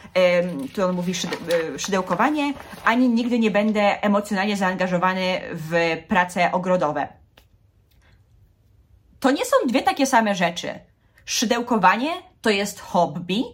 tu 0.74 0.84
on 0.84 0.94
mówi 0.94 1.12
e, 1.12 1.78
szydełkowanie, 1.78 2.54
ani 2.84 3.08
nigdy 3.08 3.38
nie 3.38 3.50
będę 3.50 4.02
emocjonalnie 4.02 4.56
zaangażowany 4.56 5.40
w 5.52 5.96
prace 6.08 6.52
ogrodowe. 6.52 7.08
To 9.20 9.30
nie 9.30 9.44
są 9.44 9.56
dwie 9.68 9.82
takie 9.82 10.06
same 10.06 10.34
rzeczy. 10.34 10.68
Szydełkowanie 11.24 12.10
to 12.42 12.50
jest 12.50 12.80
hobby, 12.80 13.44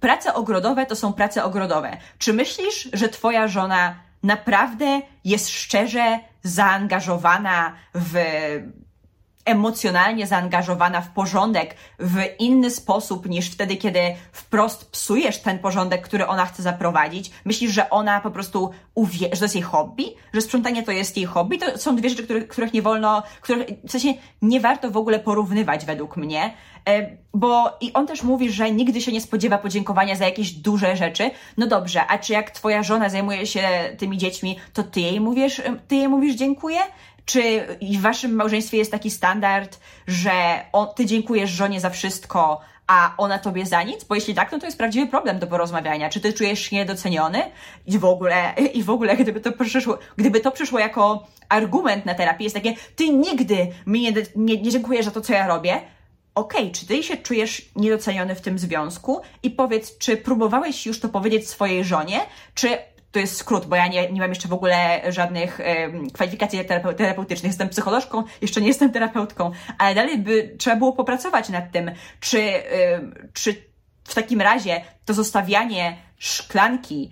prace 0.00 0.34
ogrodowe 0.34 0.86
to 0.86 0.96
są 0.96 1.12
prace 1.12 1.44
ogrodowe. 1.44 1.96
Czy 2.18 2.32
myślisz, 2.32 2.88
że 2.92 3.08
twoja 3.08 3.48
żona 3.48 4.07
naprawdę 4.22 5.02
jest 5.24 5.50
szczerze 5.50 6.18
zaangażowana 6.42 7.72
w 7.94 8.16
emocjonalnie 9.48 10.26
zaangażowana 10.26 11.00
w 11.00 11.10
porządek 11.10 11.74
w 11.98 12.18
inny 12.38 12.70
sposób 12.70 13.28
niż 13.28 13.50
wtedy, 13.50 13.76
kiedy 13.76 14.00
wprost 14.32 14.90
psujesz 14.90 15.42
ten 15.42 15.58
porządek, 15.58 16.02
który 16.02 16.26
ona 16.26 16.46
chce 16.46 16.62
zaprowadzić? 16.62 17.30
Myślisz, 17.44 17.72
że 17.72 17.90
ona 17.90 18.20
po 18.20 18.30
prostu 18.30 18.70
uwie, 18.94 19.28
że 19.32 19.38
to 19.38 19.44
jest 19.44 19.54
jej 19.54 19.64
hobby? 19.64 20.04
Że 20.32 20.40
sprzątanie 20.40 20.82
to 20.82 20.92
jest 20.92 21.16
jej 21.16 21.26
hobby? 21.26 21.58
To 21.58 21.78
są 21.78 21.96
dwie 21.96 22.10
rzeczy, 22.10 22.24
których, 22.24 22.48
których 22.48 22.72
nie 22.72 22.82
wolno, 22.82 23.22
których 23.40 23.66
w 23.84 23.90
sensie 23.90 24.14
nie 24.42 24.60
warto 24.60 24.90
w 24.90 24.96
ogóle 24.96 25.18
porównywać 25.18 25.84
według 25.84 26.16
mnie. 26.16 26.54
E, 26.88 27.16
bo 27.34 27.76
i 27.80 27.92
on 27.92 28.06
też 28.06 28.22
mówi, 28.22 28.52
że 28.52 28.70
nigdy 28.70 29.00
się 29.00 29.12
nie 29.12 29.20
spodziewa 29.20 29.58
podziękowania 29.58 30.16
za 30.16 30.24
jakieś 30.24 30.52
duże 30.52 30.96
rzeczy. 30.96 31.30
No 31.56 31.66
dobrze, 31.66 32.06
a 32.06 32.18
czy 32.18 32.32
jak 32.32 32.50
twoja 32.50 32.82
żona 32.82 33.08
zajmuje 33.08 33.46
się 33.46 33.68
tymi 33.98 34.18
dziećmi, 34.18 34.58
to 34.72 34.82
ty 34.82 35.00
jej 35.00 35.20
mówisz, 35.20 35.62
ty 35.88 35.96
jej 35.96 36.08
mówisz 36.08 36.34
dziękuję? 36.34 36.78
Czy 37.28 37.66
w 37.80 38.00
waszym 38.00 38.34
małżeństwie 38.34 38.78
jest 38.78 38.90
taki 38.90 39.10
standard, 39.10 39.80
że 40.06 40.64
ty 40.96 41.06
dziękujesz 41.06 41.50
żonie 41.50 41.80
za 41.80 41.90
wszystko, 41.90 42.60
a 42.86 43.14
ona 43.18 43.38
tobie 43.38 43.66
za 43.66 43.82
nic? 43.82 44.04
Bo 44.04 44.14
jeśli 44.14 44.34
tak, 44.34 44.52
no 44.52 44.58
to 44.58 44.66
jest 44.66 44.78
prawdziwy 44.78 45.06
problem 45.06 45.38
do 45.38 45.46
porozmawiania. 45.46 46.10
Czy 46.10 46.20
ty 46.20 46.32
czujesz 46.32 46.60
się 46.60 46.76
niedoceniony? 46.76 47.42
I 47.86 47.98
w 47.98 48.04
ogóle, 48.04 48.54
i 48.74 48.82
w 48.82 48.90
ogóle, 48.90 49.16
gdyby 49.16 49.40
to 49.40 49.52
przyszło, 49.52 49.98
gdyby 50.16 50.40
to 50.40 50.50
przyszło 50.50 50.78
jako 50.78 51.26
argument 51.48 52.06
na 52.06 52.14
terapii, 52.14 52.44
jest 52.44 52.56
takie, 52.56 52.74
ty 52.96 53.08
nigdy 53.08 53.66
mi 53.86 54.00
nie, 54.00 54.12
nie, 54.36 54.62
nie 54.62 54.70
dziękujesz 54.70 55.04
za 55.04 55.10
to, 55.10 55.20
co 55.20 55.32
ja 55.32 55.46
robię, 55.46 55.80
okej, 56.34 56.60
okay, 56.60 56.72
czy 56.72 56.86
ty 56.86 57.02
się 57.02 57.16
czujesz 57.16 57.70
niedoceniony 57.76 58.34
w 58.34 58.40
tym 58.40 58.58
związku 58.58 59.20
i 59.42 59.50
powiedz, 59.50 59.98
czy 59.98 60.16
próbowałeś 60.16 60.86
już 60.86 61.00
to 61.00 61.08
powiedzieć 61.08 61.48
swojej 61.48 61.84
żonie, 61.84 62.20
czy 62.54 62.78
to 63.12 63.18
jest 63.18 63.36
skrót, 63.36 63.66
bo 63.66 63.76
ja 63.76 63.86
nie, 63.86 64.12
nie 64.12 64.20
mam 64.20 64.30
jeszcze 64.30 64.48
w 64.48 64.52
ogóle 64.52 65.02
żadnych 65.12 65.60
um, 65.60 66.10
kwalifikacji 66.10 66.64
terapeutycznych. 66.96 67.50
Jestem 67.50 67.68
psycholożką, 67.68 68.24
jeszcze 68.42 68.60
nie 68.60 68.68
jestem 68.68 68.92
terapeutką, 68.92 69.50
ale 69.78 69.94
dalej 69.94 70.18
by 70.18 70.54
trzeba 70.58 70.76
było 70.76 70.92
popracować 70.92 71.48
nad 71.48 71.72
tym, 71.72 71.90
czy, 72.20 72.52
um, 72.92 73.14
czy 73.32 73.54
w 74.04 74.14
takim 74.14 74.40
razie 74.40 74.80
to 75.04 75.14
zostawianie 75.14 75.96
szklanki 76.18 77.10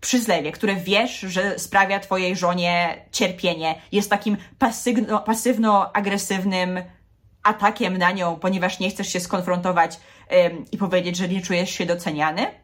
przy 0.00 0.20
zlewie, 0.20 0.52
które 0.52 0.76
wiesz, 0.76 1.20
że 1.20 1.58
sprawia 1.58 2.00
twojej 2.00 2.36
żonie 2.36 3.04
cierpienie, 3.12 3.74
jest 3.92 4.10
takim 4.10 4.36
pasywno, 4.58 5.18
pasywno-agresywnym 5.20 6.82
atakiem 7.42 7.98
na 7.98 8.12
nią, 8.12 8.36
ponieważ 8.36 8.80
nie 8.80 8.90
chcesz 8.90 9.08
się 9.08 9.20
skonfrontować 9.20 10.00
um, 10.30 10.64
i 10.72 10.78
powiedzieć, 10.78 11.16
że 11.16 11.28
nie 11.28 11.42
czujesz 11.42 11.70
się 11.70 11.86
doceniany? 11.86 12.63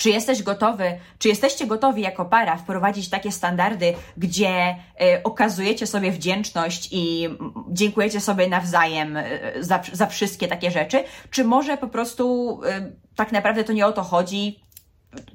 Czy 0.00 0.10
jesteś 0.10 0.42
gotowy, 0.42 0.98
czy 1.18 1.28
jesteście 1.28 1.66
gotowi 1.66 2.02
jako 2.02 2.24
para 2.24 2.56
wprowadzić 2.56 3.08
takie 3.08 3.32
standardy, 3.32 3.94
gdzie 4.16 4.70
y, 4.70 5.22
okazujecie 5.22 5.86
sobie 5.86 6.12
wdzięczność 6.12 6.88
i 6.92 7.28
dziękujecie 7.68 8.20
sobie 8.20 8.48
nawzajem 8.48 9.16
y, 9.16 9.24
za, 9.60 9.82
za 9.92 10.06
wszystkie 10.06 10.48
takie 10.48 10.70
rzeczy? 10.70 11.04
Czy 11.30 11.44
może 11.44 11.76
po 11.76 11.88
prostu 11.88 12.60
y, 12.64 12.96
tak 13.16 13.32
naprawdę 13.32 13.64
to 13.64 13.72
nie 13.72 13.86
o 13.86 13.92
to 13.92 14.02
chodzi? 14.02 14.60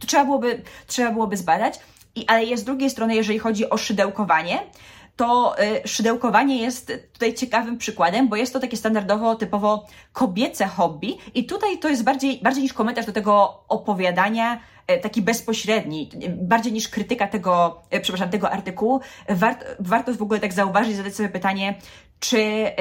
Trzeba 0.08 0.26
byłoby, 0.26 0.62
trzeba 0.88 1.12
byłoby 1.12 1.38
zbadać. 1.38 1.80
I, 2.16 2.28
ale 2.28 2.44
jest 2.44 2.64
z 2.64 2.66
drugiej 2.66 2.90
strony, 2.90 3.16
jeżeli 3.16 3.40
chodzi 3.40 3.70
o 3.70 3.78
szydełkowanie, 3.78 4.60
to 5.16 5.56
y, 5.60 5.88
szydełkowanie 5.88 6.62
jest 6.62 6.94
tutaj 7.14 7.34
ciekawym 7.34 7.78
przykładem, 7.78 8.30
bo 8.30 8.36
jest 8.36 8.54
to 8.54 8.60
takie 8.60 8.78
standardowo, 8.78 9.36
typowo 9.36 9.88
kobiece 10.14 10.68
hobby 10.68 11.18
i 11.34 11.46
tutaj 11.46 11.80
to 11.80 11.90
jest 11.90 12.04
bardziej, 12.04 12.40
bardziej 12.44 12.64
niż 12.64 12.74
komentarz 12.74 13.06
do 13.06 13.12
tego 13.12 13.64
opowiadania, 13.68 14.60
y, 14.92 15.00
taki 15.00 15.22
bezpośredni, 15.22 16.10
bardziej 16.30 16.74
niż 16.74 16.90
krytyka 16.90 17.28
tego, 17.28 17.82
y, 17.94 18.00
przepraszam, 18.00 18.30
tego 18.30 18.52
artykułu, 18.52 19.02
warto, 19.30 19.66
warto 19.80 20.14
w 20.14 20.22
ogóle 20.22 20.40
tak 20.40 20.54
zauważyć, 20.54 20.96
zadać 20.96 21.16
sobie 21.16 21.30
pytanie, 21.30 21.76
czy 22.20 22.72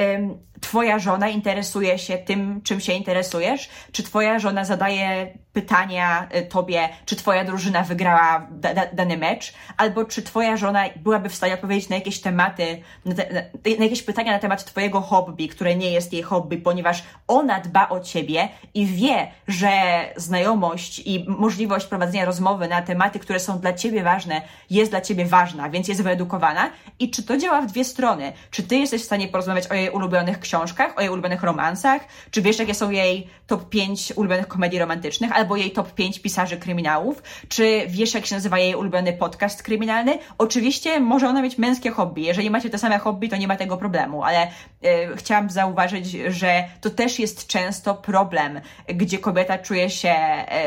Twoja 0.61 0.99
żona 0.99 1.29
interesuje 1.29 1.99
się 1.99 2.17
tym, 2.17 2.61
czym 2.61 2.79
się 2.79 2.93
interesujesz? 2.93 3.69
Czy 3.91 4.03
Twoja 4.03 4.39
żona 4.39 4.65
zadaje 4.65 5.37
pytania 5.53 6.27
y, 6.35 6.41
Tobie, 6.41 6.89
czy 7.05 7.15
Twoja 7.15 7.45
drużyna 7.45 7.83
wygrała 7.83 8.47
da, 8.51 8.73
da, 8.73 8.85
dany 8.93 9.17
mecz? 9.17 9.53
Albo 9.77 10.05
czy 10.05 10.21
Twoja 10.21 10.57
żona 10.57 10.83
byłaby 10.95 11.29
w 11.29 11.35
stanie 11.35 11.53
odpowiedzieć 11.53 11.89
na 11.89 11.95
jakieś 11.95 12.21
tematy, 12.21 12.81
na, 13.05 13.15
te, 13.15 13.29
na, 13.77 13.83
jakieś 13.83 14.03
pytania 14.03 14.31
na 14.31 14.39
temat 14.39 14.65
Twojego 14.65 15.01
hobby, 15.01 15.47
które 15.47 15.75
nie 15.75 15.91
jest 15.91 16.13
jej 16.13 16.23
hobby, 16.23 16.57
ponieważ 16.57 17.03
ona 17.27 17.59
dba 17.59 17.89
o 17.89 17.99
Ciebie 17.99 18.49
i 18.73 18.85
wie, 18.85 19.27
że 19.47 19.69
znajomość 20.15 20.99
i 20.99 21.25
możliwość 21.27 21.85
prowadzenia 21.85 22.25
rozmowy 22.25 22.67
na 22.67 22.81
tematy, 22.81 23.19
które 23.19 23.39
są 23.39 23.59
dla 23.59 23.73
Ciebie 23.73 24.03
ważne, 24.03 24.41
jest 24.69 24.91
dla 24.91 25.01
Ciebie 25.01 25.25
ważna, 25.25 25.69
więc 25.69 25.87
jest 25.87 26.03
wyedukowana? 26.03 26.69
I 26.99 27.09
czy 27.11 27.23
to 27.23 27.37
działa 27.37 27.61
w 27.61 27.67
dwie 27.67 27.83
strony? 27.83 28.33
Czy 28.51 28.63
Ty 28.63 28.75
jesteś 28.75 29.01
w 29.01 29.05
stanie 29.05 29.24
porozmawiać 29.27 29.67
o 29.67 29.73
jej 29.73 29.89
ulubionych 29.89 30.39
książkach, 30.39 30.97
o 30.97 31.01
jej 31.01 31.09
ulubionych 31.09 31.43
romansach? 31.43 32.01
Czy 32.31 32.41
wiesz, 32.41 32.59
jakie 32.59 32.73
są 32.73 32.89
jej 32.89 33.27
top 33.47 33.69
5 33.69 34.13
ulubionych 34.15 34.47
komedii 34.47 34.79
romantycznych, 34.79 35.31
albo 35.31 35.55
jej 35.55 35.71
top 35.71 35.93
5 35.93 36.19
pisarzy 36.19 36.57
kryminałów? 36.57 37.23
Czy 37.47 37.83
wiesz, 37.87 38.13
jak 38.13 38.25
się 38.25 38.35
nazywa 38.35 38.59
jej 38.59 38.75
ulubiony 38.75 39.13
podcast 39.13 39.63
kryminalny? 39.63 40.19
Oczywiście 40.37 40.99
może 40.99 41.27
ona 41.27 41.41
mieć 41.41 41.57
męskie 41.57 41.91
hobby. 41.91 42.21
Jeżeli 42.21 42.49
macie 42.49 42.69
te 42.69 42.77
same 42.77 42.99
hobby, 42.99 43.29
to 43.29 43.37
nie 43.37 43.47
ma 43.47 43.55
tego 43.55 43.77
problemu, 43.77 44.23
ale 44.23 44.47
yy, 44.81 44.89
chciałam 45.15 45.49
zauważyć, 45.49 46.11
że 46.11 46.63
to 46.81 46.89
też 46.89 47.19
jest 47.19 47.47
często 47.47 47.95
problem, 47.95 48.61
gdzie 48.87 49.19
kobieta 49.19 49.57
czuje 49.57 49.89
się, 49.89 50.15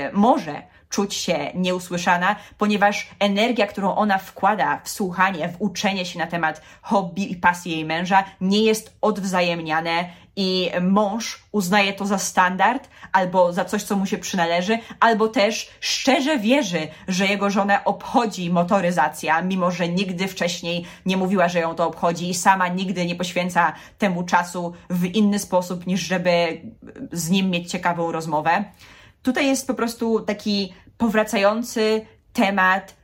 yy, 0.02 0.12
może 0.12 0.62
czuć 0.88 1.14
się 1.14 1.50
nieusłyszana, 1.54 2.36
ponieważ 2.58 3.08
energia, 3.18 3.66
którą 3.66 3.94
ona 3.94 4.18
wkłada 4.18 4.80
w 4.84 4.88
słuchanie, 4.88 5.48
w 5.48 5.56
uczenie 5.58 6.06
się 6.06 6.18
na 6.18 6.26
temat 6.26 6.62
hobby 6.82 7.32
i 7.32 7.36
pasji 7.36 7.72
jej 7.72 7.84
męża, 7.84 8.24
nie 8.40 8.62
jest 8.62 8.96
odwzajemniane 9.00 10.04
i 10.40 10.70
mąż 10.80 11.42
uznaje 11.52 11.92
to 11.92 12.06
za 12.06 12.18
standard 12.18 12.88
albo 13.12 13.52
za 13.52 13.64
coś, 13.64 13.82
co 13.82 13.96
mu 13.96 14.06
się 14.06 14.18
przynależy, 14.18 14.78
albo 15.00 15.28
też 15.28 15.70
szczerze 15.80 16.38
wierzy, 16.38 16.88
że 17.08 17.26
jego 17.26 17.50
żonę 17.50 17.84
obchodzi 17.84 18.50
motoryzacja, 18.50 19.42
mimo 19.42 19.70
że 19.70 19.88
nigdy 19.88 20.28
wcześniej 20.28 20.86
nie 21.06 21.16
mówiła, 21.16 21.48
że 21.48 21.60
ją 21.60 21.74
to 21.74 21.86
obchodzi 21.86 22.30
i 22.30 22.34
sama 22.34 22.68
nigdy 22.68 23.06
nie 23.06 23.14
poświęca 23.14 23.72
temu 23.98 24.22
czasu 24.22 24.72
w 24.90 25.04
inny 25.04 25.38
sposób, 25.38 25.86
niż 25.86 26.00
żeby 26.00 26.60
z 27.12 27.30
nim 27.30 27.50
mieć 27.50 27.70
ciekawą 27.70 28.12
rozmowę. 28.12 28.64
Tutaj 29.28 29.46
jest 29.46 29.66
po 29.66 29.74
prostu 29.74 30.20
taki 30.20 30.74
powracający 30.98 32.06
temat 32.32 32.96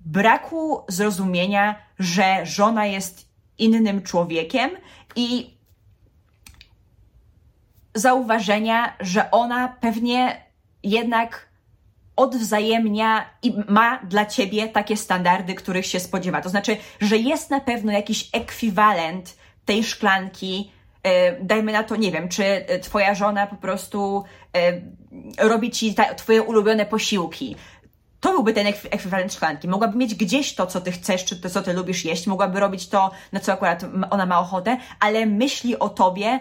braku 0.00 0.84
zrozumienia, 0.88 1.74
że 1.98 2.46
żona 2.46 2.86
jest 2.86 3.28
innym 3.58 4.02
człowiekiem 4.02 4.70
i 5.16 5.56
zauważenia, 7.94 8.96
że 9.00 9.30
ona 9.30 9.68
pewnie 9.68 10.44
jednak 10.82 11.48
odwzajemnia 12.16 13.30
i 13.42 13.54
ma 13.68 13.98
dla 14.04 14.26
ciebie 14.26 14.68
takie 14.68 14.96
standardy, 14.96 15.54
których 15.54 15.86
się 15.86 16.00
spodziewa. 16.00 16.40
To 16.40 16.48
znaczy, 16.48 16.76
że 17.00 17.16
jest 17.16 17.50
na 17.50 17.60
pewno 17.60 17.92
jakiś 17.92 18.28
ekwiwalent 18.32 19.36
tej 19.64 19.84
szklanki, 19.84 20.70
E, 21.06 21.40
dajmy 21.40 21.72
na 21.72 21.82
to, 21.82 21.96
nie 21.96 22.12
wiem, 22.12 22.28
czy 22.28 22.44
e, 22.44 22.78
twoja 22.78 23.14
żona 23.14 23.46
po 23.46 23.56
prostu 23.56 24.24
e, 24.56 24.80
robi 25.38 25.70
ci 25.70 25.94
ta, 25.94 26.14
twoje 26.14 26.42
ulubione 26.42 26.86
posiłki. 26.86 27.56
To 28.20 28.30
byłby 28.30 28.52
ten 28.52 28.66
ekwiwalent 28.66 29.34
szklanki. 29.34 29.68
Mogłaby 29.68 29.98
mieć 29.98 30.14
gdzieś 30.14 30.54
to, 30.54 30.66
co 30.66 30.80
ty 30.80 30.92
chcesz, 30.92 31.24
czy 31.24 31.40
to, 31.40 31.50
co 31.50 31.62
ty 31.62 31.72
lubisz 31.72 32.04
jeść, 32.04 32.26
mogłaby 32.26 32.60
robić 32.60 32.88
to, 32.88 33.10
na 33.32 33.40
co 33.40 33.52
akurat 33.52 33.84
ona 34.10 34.26
ma 34.26 34.40
ochotę, 34.40 34.76
ale 35.00 35.26
myśli 35.26 35.78
o 35.78 35.88
tobie 35.88 36.40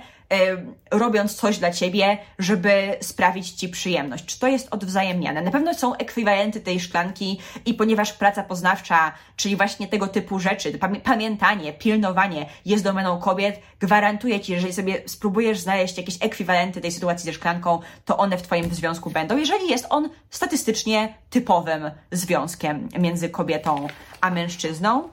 robiąc 0.91 1.35
coś 1.35 1.57
dla 1.57 1.71
ciebie, 1.71 2.17
żeby 2.39 2.97
sprawić 3.01 3.51
ci 3.51 3.69
przyjemność. 3.69 4.25
Czy 4.25 4.39
to 4.39 4.47
jest 4.47 4.67
odwzajemniane? 4.71 5.41
Na 5.41 5.51
pewno 5.51 5.73
są 5.73 5.95
ekwiwalenty 5.95 6.61
tej 6.61 6.79
szklanki 6.79 7.39
i 7.65 7.73
ponieważ 7.73 8.13
praca 8.13 8.43
poznawcza, 8.43 9.11
czyli 9.35 9.55
właśnie 9.55 9.87
tego 9.87 10.07
typu 10.07 10.39
rzeczy, 10.39 10.79
pamiętanie, 11.03 11.73
pilnowanie 11.73 12.45
jest 12.65 12.83
domeną 12.83 13.19
kobiet, 13.19 13.59
gwarantuję 13.79 14.39
ci, 14.39 14.51
jeżeli 14.51 14.73
sobie 14.73 15.01
spróbujesz 15.05 15.59
znaleźć 15.59 15.97
jakieś 15.97 16.17
ekwiwalenty 16.19 16.81
tej 16.81 16.91
sytuacji 16.91 17.25
ze 17.25 17.33
szklanką, 17.33 17.79
to 18.05 18.17
one 18.17 18.37
w 18.37 18.41
twoim 18.41 18.73
związku 18.73 19.09
będą, 19.09 19.37
jeżeli 19.37 19.69
jest 19.69 19.85
on 19.89 20.09
statystycznie 20.29 21.13
typowym 21.29 21.91
związkiem 22.11 22.89
między 22.99 23.29
kobietą 23.29 23.87
a 24.21 24.29
mężczyzną. 24.29 25.09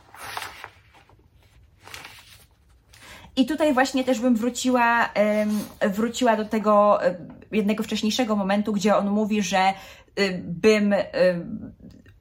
I 3.36 3.46
tutaj 3.46 3.74
właśnie 3.74 4.04
też 4.04 4.20
bym 4.20 4.36
wróciła, 4.36 5.08
wróciła 5.80 6.36
do 6.36 6.44
tego 6.44 6.98
jednego 7.52 7.82
wcześniejszego 7.82 8.36
momentu, 8.36 8.72
gdzie 8.72 8.96
on 8.96 9.10
mówi, 9.10 9.42
że 9.42 9.72
bym 10.38 10.94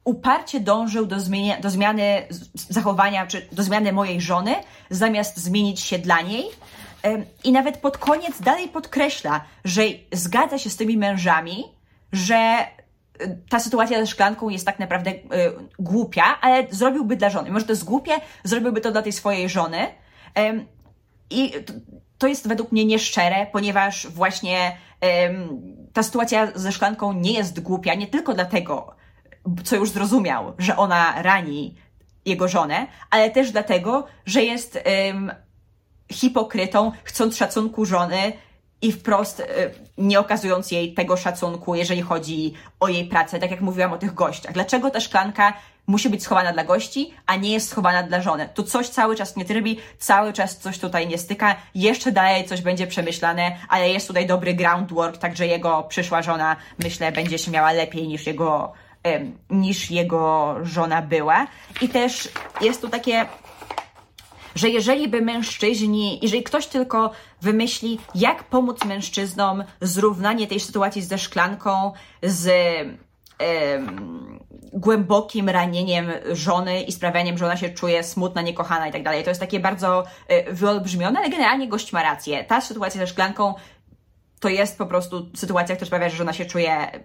uparcie 0.04 0.60
dążył 0.60 1.06
do, 1.06 1.20
zmienia, 1.20 1.60
do 1.60 1.70
zmiany 1.70 2.22
zachowania, 2.54 3.26
czy 3.26 3.46
do 3.52 3.62
zmiany 3.62 3.92
mojej 3.92 4.20
żony, 4.20 4.54
zamiast 4.90 5.36
zmienić 5.36 5.80
się 5.80 5.98
dla 5.98 6.20
niej. 6.20 6.44
I 7.44 7.52
nawet 7.52 7.76
pod 7.76 7.98
koniec 7.98 8.40
dalej 8.40 8.68
podkreśla, 8.68 9.44
że 9.64 9.82
zgadza 10.12 10.58
się 10.58 10.70
z 10.70 10.76
tymi 10.76 10.96
mężami, 10.96 11.64
że 12.12 12.56
ta 13.48 13.60
sytuacja 13.60 14.00
ze 14.00 14.06
szklanką 14.06 14.48
jest 14.48 14.66
tak 14.66 14.78
naprawdę 14.78 15.12
głupia, 15.78 16.24
ale 16.40 16.66
zrobiłby 16.70 17.16
dla 17.16 17.30
żony. 17.30 17.50
Może 17.50 17.64
to 17.64 17.72
jest 17.72 17.84
głupie, 17.84 18.12
zrobiłby 18.44 18.80
to 18.80 18.92
dla 18.92 19.02
tej 19.02 19.12
swojej 19.12 19.48
żony, 19.48 19.86
I 21.30 21.52
to 22.18 22.26
jest 22.26 22.48
według 22.48 22.72
mnie 22.72 22.84
nieszczere, 22.84 23.46
ponieważ 23.52 24.06
właśnie 24.06 24.76
ta 25.92 26.02
sytuacja 26.02 26.52
ze 26.54 26.72
szklanką 26.72 27.12
nie 27.12 27.32
jest 27.32 27.60
głupia, 27.60 27.94
nie 27.94 28.06
tylko 28.06 28.34
dlatego, 28.34 28.94
co 29.64 29.76
już 29.76 29.90
zrozumiał, 29.90 30.54
że 30.58 30.76
ona 30.76 31.22
rani 31.22 31.74
jego 32.24 32.48
żonę, 32.48 32.86
ale 33.10 33.30
też 33.30 33.50
dlatego, 33.50 34.06
że 34.26 34.42
jest 34.42 34.78
hipokrytą, 36.12 36.92
chcąc 37.04 37.36
szacunku 37.36 37.84
żony 37.84 38.32
i 38.82 38.92
wprost 38.92 39.40
y, 39.40 39.44
nie 39.98 40.20
okazując 40.20 40.70
jej 40.70 40.94
tego 40.94 41.16
szacunku, 41.16 41.74
jeżeli 41.74 42.02
chodzi 42.02 42.54
o 42.80 42.88
jej 42.88 43.04
pracę, 43.04 43.38
tak 43.38 43.50
jak 43.50 43.60
mówiłam 43.60 43.92
o 43.92 43.98
tych 43.98 44.14
gościach. 44.14 44.52
Dlaczego 44.52 44.90
ta 44.90 45.00
szklanka 45.00 45.52
musi 45.86 46.10
być 46.10 46.22
schowana 46.22 46.52
dla 46.52 46.64
gości, 46.64 47.14
a 47.26 47.36
nie 47.36 47.52
jest 47.52 47.68
schowana 47.68 48.02
dla 48.02 48.20
żony? 48.20 48.48
To 48.54 48.62
coś 48.62 48.88
cały 48.88 49.16
czas 49.16 49.36
nie 49.36 49.44
trybi, 49.44 49.78
cały 49.98 50.32
czas 50.32 50.58
coś 50.58 50.78
tutaj 50.78 51.08
nie 51.08 51.18
styka, 51.18 51.56
jeszcze 51.74 52.12
dalej 52.12 52.44
coś 52.44 52.60
będzie 52.60 52.86
przemyślane, 52.86 53.56
ale 53.68 53.88
jest 53.90 54.08
tutaj 54.08 54.26
dobry 54.26 54.54
groundwork, 54.54 55.18
także 55.18 55.46
jego 55.46 55.82
przyszła 55.82 56.22
żona, 56.22 56.56
myślę, 56.78 57.12
będzie 57.12 57.38
się 57.38 57.50
miała 57.50 57.72
lepiej 57.72 58.08
niż 58.08 58.26
jego, 58.26 58.72
niż 59.50 59.90
jego 59.90 60.56
żona 60.62 61.02
była. 61.02 61.46
I 61.80 61.88
też 61.88 62.28
jest 62.60 62.80
tu 62.80 62.88
takie 62.88 63.26
że 64.54 64.68
jeżeli 64.68 65.08
by 65.08 65.20
mężczyźni, 65.22 66.18
jeżeli 66.22 66.42
ktoś 66.42 66.66
tylko 66.66 67.10
wymyśli, 67.42 67.98
jak 68.14 68.44
pomóc 68.44 68.84
mężczyznom 68.84 69.64
zrównanie 69.80 70.46
tej 70.46 70.60
sytuacji 70.60 71.02
ze 71.02 71.18
szklanką, 71.18 71.92
z 72.22 72.50
głębokim 74.72 75.48
ranieniem 75.48 76.10
żony 76.32 76.82
i 76.82 76.92
sprawianiem, 76.92 77.38
że 77.38 77.44
ona 77.44 77.56
się 77.56 77.70
czuje 77.70 78.04
smutna, 78.04 78.42
niekochana 78.42 78.88
i 78.88 78.92
tak 78.92 79.02
dalej. 79.02 79.24
To 79.24 79.30
jest 79.30 79.40
takie 79.40 79.60
bardzo 79.60 80.04
e, 80.28 80.52
wyolbrzymione, 80.52 81.18
ale 81.18 81.30
generalnie 81.30 81.68
gość 81.68 81.92
ma 81.92 82.02
rację. 82.02 82.44
Ta 82.44 82.60
sytuacja 82.60 83.00
ze 83.00 83.06
szklanką 83.06 83.54
to 84.40 84.48
jest 84.48 84.78
po 84.78 84.86
prostu 84.86 85.30
sytuacja, 85.36 85.76
która 85.76 85.86
sprawia, 85.86 86.08
że 86.08 86.16
żona 86.16 86.32
się 86.32 86.44
czuje 86.44 87.02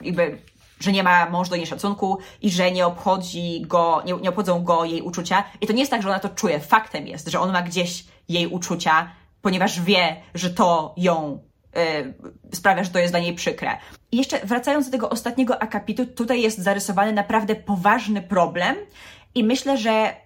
jakby 0.00 0.38
że 0.80 0.92
nie 0.92 1.02
ma 1.02 1.30
mąż 1.30 1.48
do 1.48 1.56
niej 1.56 1.66
szacunku 1.66 2.18
i 2.42 2.50
że 2.50 2.70
nie 2.70 2.86
obchodzi 2.86 3.62
go, 3.66 4.02
nie, 4.06 4.14
nie 4.14 4.28
obchodzą 4.28 4.64
go 4.64 4.84
jej 4.84 5.02
uczucia. 5.02 5.44
I 5.60 5.66
to 5.66 5.72
nie 5.72 5.80
jest 5.80 5.90
tak, 5.90 6.02
że 6.02 6.08
ona 6.08 6.18
to 6.18 6.28
czuje. 6.28 6.60
Faktem 6.60 7.06
jest, 7.06 7.28
że 7.28 7.40
on 7.40 7.52
ma 7.52 7.62
gdzieś 7.62 8.04
jej 8.28 8.46
uczucia, 8.46 9.10
ponieważ 9.42 9.80
wie, 9.80 10.16
że 10.34 10.50
to 10.50 10.94
ją 10.96 11.40
y, 11.76 12.56
sprawia, 12.56 12.84
że 12.84 12.90
to 12.90 12.98
jest 12.98 13.12
dla 13.12 13.20
niej 13.20 13.34
przykre. 13.34 13.78
I 14.12 14.16
jeszcze 14.16 14.46
wracając 14.46 14.86
do 14.86 14.92
tego 14.92 15.10
ostatniego 15.10 15.62
akapitu, 15.62 16.06
tutaj 16.06 16.42
jest 16.42 16.58
zarysowany 16.58 17.12
naprawdę 17.12 17.54
poważny 17.54 18.22
problem. 18.22 18.76
I 19.34 19.44
myślę, 19.44 19.78
że 19.78 20.16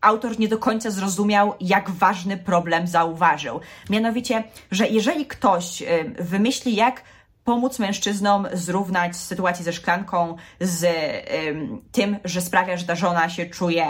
autor 0.00 0.38
nie 0.38 0.48
do 0.48 0.58
końca 0.58 0.90
zrozumiał, 0.90 1.54
jak 1.60 1.90
ważny 1.90 2.36
problem 2.36 2.86
zauważył. 2.86 3.60
Mianowicie, 3.90 4.44
że 4.70 4.88
jeżeli 4.88 5.26
ktoś 5.26 5.82
y, 5.82 6.14
wymyśli, 6.18 6.74
jak 6.74 7.02
pomóc 7.44 7.78
mężczyznom 7.78 8.48
zrównać 8.52 9.16
sytuację 9.16 9.64
ze 9.64 9.72
szklanką 9.72 10.36
z 10.60 10.84
um, 10.84 11.82
tym, 11.92 12.16
że 12.24 12.40
sprawia, 12.40 12.76
że 12.76 12.86
ta 12.86 12.94
żona 12.94 13.28
się 13.28 13.46
czuje 13.46 13.86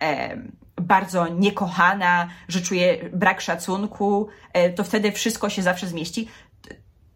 um, 0.00 0.52
bardzo 0.76 1.28
niekochana, 1.28 2.28
że 2.48 2.60
czuje 2.60 3.10
brak 3.12 3.40
szacunku, 3.40 4.28
um, 4.54 4.74
to 4.74 4.84
wtedy 4.84 5.12
wszystko 5.12 5.50
się 5.50 5.62
zawsze 5.62 5.86
zmieści. 5.86 6.28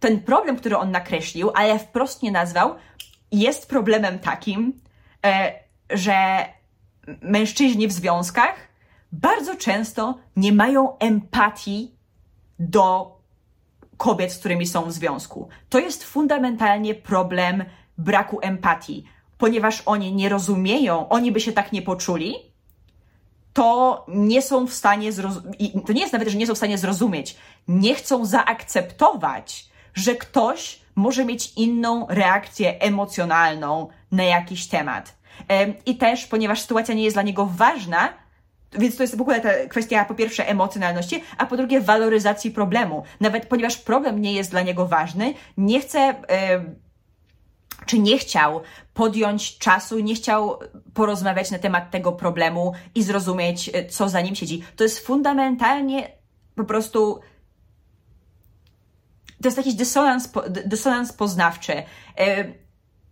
Ten 0.01 0.21
problem, 0.21 0.57
który 0.57 0.77
on 0.77 0.91
nakreślił, 0.91 1.51
ale 1.55 1.79
wprost 1.79 2.23
nie 2.23 2.33
nazwał, 2.33 2.75
jest 3.33 3.69
problemem 3.69 4.19
takim, 4.19 4.81
e, 5.27 5.53
że 5.91 6.47
mężczyźni 7.23 7.89
w 7.89 7.93
związkach 7.93 8.55
bardzo 9.13 9.57
często 9.57 10.19
nie 10.37 10.53
mają 10.53 10.99
empatii 10.99 11.95
do 12.59 13.17
kobiet, 14.05 14.33
z 14.33 14.39
którymi 14.39 14.67
są 14.67 14.85
w 14.85 14.93
związku. 14.93 15.49
To 15.69 15.79
jest 15.79 16.05
fundamentalnie 16.05 16.95
problem 16.95 17.65
braku 17.99 18.39
empatii, 18.43 19.05
ponieważ 19.39 19.83
oni 19.87 20.13
nie 20.13 20.29
rozumieją, 20.29 21.09
oni 21.09 21.33
by 21.33 21.41
się 21.41 21.53
tak 21.53 21.73
nie 21.73 21.83
poczuli, 21.83 22.35
to 23.53 24.05
nie 24.09 24.43
są 24.43 24.67
w 24.67 24.73
stanie 24.73 25.13
zrozumieć, 25.13 25.73
to 25.87 25.93
nie 25.93 26.01
jest 26.01 26.13
nawet, 26.13 26.29
że 26.29 26.39
nie 26.39 26.47
są 26.47 26.55
w 26.55 26.57
stanie 26.57 26.79
zrozumieć, 26.79 27.37
nie 27.69 27.95
chcą 27.95 28.25
zaakceptować, 28.25 29.69
że 29.95 30.15
ktoś 30.15 30.81
może 30.95 31.25
mieć 31.25 31.53
inną 31.57 32.07
reakcję 32.09 32.81
emocjonalną 32.81 33.89
na 34.13 34.23
jakiś 34.23 34.67
temat. 34.67 35.15
I 35.87 35.97
też, 35.97 36.27
ponieważ 36.27 36.61
sytuacja 36.61 36.95
nie 36.95 37.05
jest 37.05 37.17
dla 37.17 37.23
niego 37.23 37.47
ważna, 37.47 38.09
więc 38.79 38.97
to 38.97 39.03
jest 39.03 39.17
w 39.17 39.21
ogóle 39.21 39.41
ta 39.41 39.51
kwestia 39.69 40.05
po 40.05 40.15
pierwsze 40.15 40.49
emocjonalności, 40.49 41.23
a 41.39 41.47
po 41.47 41.57
drugie 41.57 41.81
waloryzacji 41.81 42.51
problemu. 42.51 43.03
Nawet 43.21 43.47
ponieważ 43.47 43.77
problem 43.77 44.21
nie 44.21 44.33
jest 44.33 44.51
dla 44.51 44.63
niego 44.63 44.87
ważny, 44.87 45.35
nie 45.57 45.81
chce. 45.81 46.15
czy 47.87 47.99
nie 47.99 48.19
chciał 48.19 48.61
podjąć 48.95 49.59
czasu, 49.59 49.99
nie 49.99 50.15
chciał 50.15 50.59
porozmawiać 50.95 51.51
na 51.51 51.59
temat 51.59 51.91
tego 51.91 52.13
problemu 52.13 52.73
i 52.95 53.03
zrozumieć, 53.03 53.71
e, 53.73 53.87
co 53.87 54.09
za 54.09 54.21
nim 54.21 54.35
siedzi. 54.35 54.63
To 54.77 54.85
jest 54.85 55.07
fundamentalnie 55.07 56.11
po 56.55 56.65
prostu. 56.65 57.21
To 59.43 59.49
jest 59.49 59.57
jakiś 59.57 59.75
dysonans, 59.75 60.29
dysonans 60.67 61.13
poznawczy. 61.13 61.73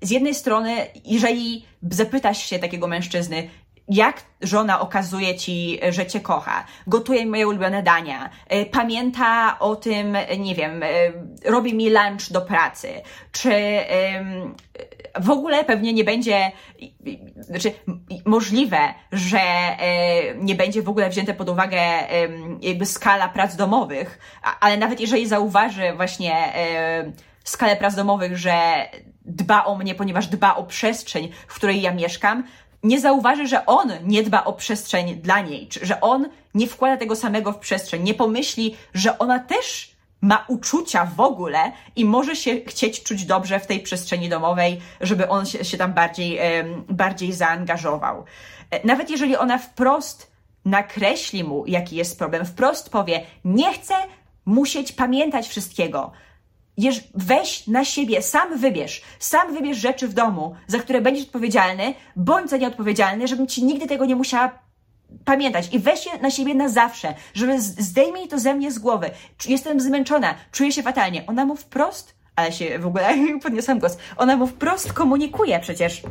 Z 0.02 0.10
jednej 0.10 0.34
strony, 0.34 0.86
jeżeli 1.04 1.66
zapytasz 1.90 2.38
się 2.38 2.58
takiego 2.58 2.86
mężczyzny, 2.86 3.48
jak 3.88 4.22
żona 4.40 4.80
okazuje 4.80 5.34
ci, 5.34 5.80
że 5.90 6.06
cię 6.06 6.20
kocha, 6.20 6.64
gotuje 6.86 7.26
moje 7.26 7.48
ulubione 7.48 7.82
dania, 7.82 8.30
e, 8.48 8.66
pamięta 8.66 9.58
o 9.58 9.76
tym, 9.76 10.16
nie 10.38 10.54
wiem, 10.54 10.82
e, 10.82 10.88
robi 11.44 11.74
mi 11.74 11.90
lunch 11.90 12.30
do 12.30 12.40
pracy, 12.40 12.88
czy 13.32 13.50
w 15.20 15.30
ogóle 15.30 15.64
pewnie 15.64 15.92
nie 15.92 16.04
będzie, 16.04 16.52
znaczy 17.40 17.72
możliwe, 18.24 18.78
że 19.12 19.38
e, 19.38 20.34
nie 20.34 20.54
będzie 20.54 20.82
w 20.82 20.88
ogóle 20.88 21.10
wzięte 21.10 21.34
pod 21.34 21.48
uwagę 21.48 21.80
jakby 22.60 22.86
skala 22.86 23.28
prac 23.28 23.56
domowych, 23.56 24.18
ale 24.60 24.76
nawet 24.76 25.00
jeżeli 25.00 25.26
zauważy 25.26 25.92
właśnie 25.96 26.52
skalę 27.44 27.76
prac 27.76 27.94
domowych, 27.94 28.38
że 28.38 28.88
dba 29.24 29.64
o 29.64 29.76
mnie, 29.76 29.94
ponieważ 29.94 30.26
dba 30.26 30.54
o 30.54 30.64
przestrzeń, 30.64 31.28
w 31.46 31.54
której 31.54 31.82
ja 31.82 31.94
mieszkam, 31.94 32.44
nie 32.82 33.00
zauważy, 33.00 33.46
że 33.46 33.66
on 33.66 33.92
nie 34.04 34.22
dba 34.22 34.44
o 34.44 34.52
przestrzeń 34.52 35.16
dla 35.16 35.40
niej, 35.40 35.68
czy 35.68 35.86
że 35.86 36.00
on 36.00 36.28
nie 36.54 36.66
wkłada 36.66 36.96
tego 36.96 37.16
samego 37.16 37.52
w 37.52 37.58
przestrzeń, 37.58 38.02
nie 38.02 38.14
pomyśli, 38.14 38.76
że 38.94 39.18
ona 39.18 39.38
też 39.38 39.92
ma 40.20 40.44
uczucia 40.48 41.04
w 41.04 41.20
ogóle 41.20 41.72
i 41.96 42.04
może 42.04 42.36
się 42.36 42.60
chcieć 42.66 43.02
czuć 43.02 43.24
dobrze 43.24 43.60
w 43.60 43.66
tej 43.66 43.80
przestrzeni 43.80 44.28
domowej, 44.28 44.80
żeby 45.00 45.28
on 45.28 45.46
się, 45.46 45.64
się 45.64 45.78
tam 45.78 45.92
bardziej, 45.92 46.38
bardziej 46.88 47.32
zaangażował. 47.32 48.24
E, 48.70 48.86
nawet 48.86 49.10
jeżeli 49.10 49.36
ona 49.36 49.58
wprost 49.58 50.32
nakreśli 50.64 51.44
mu, 51.44 51.66
jaki 51.66 51.96
jest 51.96 52.18
problem, 52.18 52.46
wprost 52.46 52.90
powie, 52.90 53.20
nie 53.44 53.74
chcę 53.74 53.94
musieć 54.46 54.92
pamiętać 54.92 55.48
wszystkiego, 55.48 56.12
weź 57.14 57.66
na 57.66 57.84
siebie, 57.84 58.22
sam 58.22 58.58
wybierz, 58.58 59.02
sam 59.18 59.54
wybierz 59.54 59.78
rzeczy 59.78 60.08
w 60.08 60.14
domu, 60.14 60.54
za 60.66 60.78
które 60.78 61.00
będziesz 61.00 61.24
odpowiedzialny, 61.24 61.94
bądź 62.16 62.50
za 62.50 62.56
nie 62.56 62.66
odpowiedzialny, 62.66 63.28
żebym 63.28 63.46
ci 63.46 63.64
nigdy 63.64 63.86
tego 63.86 64.04
nie 64.04 64.16
musiała 64.16 64.58
pamiętać 65.24 65.74
i 65.74 65.78
weź 65.78 66.06
je 66.06 66.18
na 66.18 66.30
siebie 66.30 66.54
na 66.54 66.68
zawsze, 66.68 67.14
żeby 67.34 67.60
zdejmij 67.60 68.28
to 68.28 68.38
ze 68.38 68.54
mnie 68.54 68.72
z 68.72 68.78
głowy. 68.78 69.10
Jestem 69.48 69.80
zmęczona, 69.80 70.34
czuję 70.52 70.72
się 70.72 70.82
fatalnie. 70.82 71.26
Ona 71.26 71.44
mu 71.44 71.56
wprost, 71.56 72.14
ale 72.36 72.52
się 72.52 72.78
w 72.78 72.86
ogóle 72.86 73.14
podniosłam 73.42 73.78
głos, 73.78 73.98
ona 74.16 74.36
mu 74.36 74.46
wprost 74.46 74.92
komunikuje 74.92 75.60
przecież. 75.60 76.02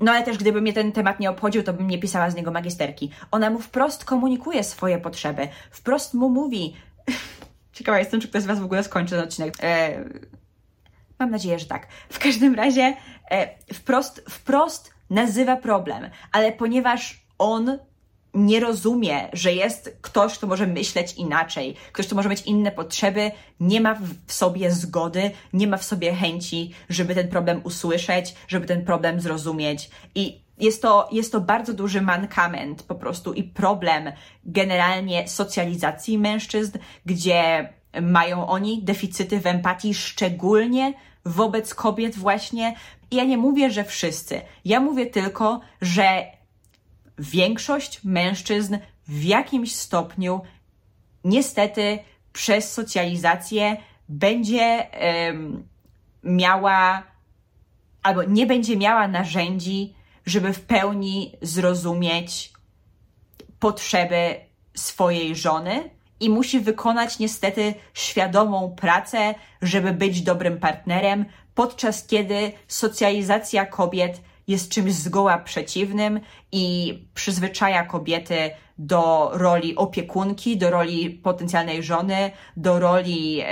No 0.00 0.12
ale 0.12 0.22
też 0.22 0.38
gdyby 0.38 0.60
mnie 0.60 0.72
ten 0.72 0.92
temat 0.92 1.20
nie 1.20 1.30
obchodził, 1.30 1.62
to 1.62 1.72
bym 1.72 1.88
nie 1.88 1.98
pisała 1.98 2.30
z 2.30 2.34
niego 2.34 2.50
magisterki. 2.50 3.10
Ona 3.30 3.50
mu 3.50 3.58
wprost 3.58 4.04
komunikuje 4.04 4.64
swoje 4.64 4.98
potrzeby, 4.98 5.48
wprost 5.70 6.14
mu 6.14 6.28
mówi, 6.28 6.74
Ciekawa 7.78 7.98
jestem, 7.98 8.20
czy 8.20 8.28
ktoś 8.28 8.42
z 8.42 8.46
Was 8.46 8.58
w 8.58 8.64
ogóle 8.64 8.84
skończy 8.84 9.10
ten 9.10 9.24
odcinek. 9.24 9.54
E, 9.62 10.04
mam 11.18 11.30
nadzieję, 11.30 11.58
że 11.58 11.66
tak. 11.66 11.86
W 12.10 12.18
każdym 12.18 12.54
razie 12.54 12.96
e, 13.30 13.48
wprost, 13.74 14.24
wprost 14.30 14.94
nazywa 15.10 15.56
problem, 15.56 16.10
ale 16.32 16.52
ponieważ 16.52 17.20
on 17.38 17.78
nie 18.34 18.60
rozumie, 18.60 19.28
że 19.32 19.52
jest 19.52 19.98
ktoś, 20.00 20.38
kto 20.38 20.46
może 20.46 20.66
myśleć 20.66 21.14
inaczej, 21.14 21.76
ktoś, 21.92 22.06
kto 22.06 22.16
może 22.16 22.28
mieć 22.28 22.42
inne 22.42 22.72
potrzeby, 22.72 23.30
nie 23.60 23.80
ma 23.80 23.94
w 24.26 24.32
sobie 24.32 24.70
zgody, 24.70 25.30
nie 25.52 25.66
ma 25.66 25.76
w 25.76 25.84
sobie 25.84 26.14
chęci, 26.14 26.74
żeby 26.88 27.14
ten 27.14 27.28
problem 27.28 27.60
usłyszeć, 27.64 28.34
żeby 28.48 28.66
ten 28.66 28.84
problem 28.84 29.20
zrozumieć. 29.20 29.90
I 30.14 30.40
jest 30.60 30.82
to, 30.82 31.08
jest 31.12 31.32
to 31.32 31.40
bardzo 31.40 31.74
duży 31.74 32.02
mankament 32.02 32.82
po 32.82 32.94
prostu 32.94 33.32
i 33.32 33.42
problem 33.42 34.12
generalnie 34.44 35.28
socjalizacji 35.28 36.18
mężczyzn, 36.18 36.78
gdzie 37.06 37.68
mają 38.02 38.46
oni 38.48 38.82
deficyty 38.82 39.40
w 39.40 39.46
empatii, 39.46 39.94
szczególnie 39.94 40.94
wobec 41.24 41.74
kobiet, 41.74 42.16
właśnie. 42.16 42.74
Ja 43.10 43.24
nie 43.24 43.38
mówię, 43.38 43.70
że 43.70 43.84
wszyscy. 43.84 44.40
Ja 44.64 44.80
mówię 44.80 45.06
tylko, 45.06 45.60
że 45.80 46.24
większość 47.18 48.04
mężczyzn 48.04 48.78
w 49.08 49.24
jakimś 49.24 49.74
stopniu 49.74 50.40
niestety 51.24 51.98
przez 52.32 52.72
socjalizację 52.72 53.76
będzie 54.08 54.86
um, 55.26 55.68
miała 56.22 57.02
albo 58.02 58.22
nie 58.24 58.46
będzie 58.46 58.76
miała 58.76 59.08
narzędzi, 59.08 59.94
żeby 60.28 60.52
w 60.52 60.60
pełni 60.60 61.32
zrozumieć 61.42 62.52
potrzeby 63.58 64.34
swojej 64.74 65.36
żony 65.36 65.90
i 66.20 66.30
musi 66.30 66.60
wykonać 66.60 67.18
niestety 67.18 67.74
świadomą 67.94 68.74
pracę, 68.76 69.34
żeby 69.62 69.92
być 69.92 70.22
dobrym 70.22 70.58
partnerem, 70.58 71.24
podczas 71.54 72.06
kiedy 72.06 72.52
socjalizacja 72.68 73.66
kobiet 73.66 74.20
jest 74.48 74.70
czymś 74.70 74.92
zgoła 74.92 75.38
przeciwnym 75.38 76.20
i 76.52 76.94
przyzwyczaja 77.14 77.86
kobiety 77.86 78.50
do 78.78 79.30
roli 79.32 79.76
opiekunki, 79.76 80.56
do 80.56 80.70
roli 80.70 81.10
potencjalnej 81.10 81.82
żony, 81.82 82.30
do 82.56 82.78
roli 82.78 83.40
e, 83.40 83.46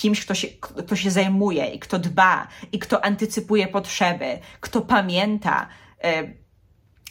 kimś, 0.00 0.24
kto 0.24 0.34
się, 0.34 0.48
kto 0.48 0.96
się 0.96 1.10
zajmuje 1.10 1.66
i 1.66 1.78
kto 1.78 1.98
dba 1.98 2.48
i 2.72 2.78
kto 2.78 3.04
antycypuje 3.04 3.68
potrzeby, 3.68 4.38
kto 4.60 4.80
pamięta, 4.80 5.68
e, 6.04 6.22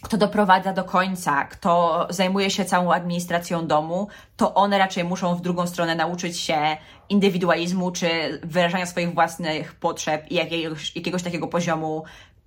kto 0.01 0.17
doprowadza 0.17 0.73
do 0.73 0.83
końca, 0.83 1.43
kto 1.43 2.07
zajmuje 2.09 2.49
się 2.49 2.65
całą 2.65 2.93
administracją 2.93 3.67
domu, 3.67 4.07
to 4.37 4.53
one 4.53 4.77
raczej 4.77 5.03
muszą 5.03 5.35
w 5.35 5.41
drugą 5.41 5.67
stronę 5.67 5.95
nauczyć 5.95 6.39
się 6.39 6.77
indywidualizmu 7.09 7.91
czy 7.91 8.39
wyrażania 8.43 8.85
swoich 8.85 9.13
własnych 9.13 9.75
potrzeb 9.75 10.31
i 10.31 10.35
jakiegoś, 10.35 10.95
jakiegoś 10.95 11.23
takiego 11.23 11.47
poziomu 11.47 12.03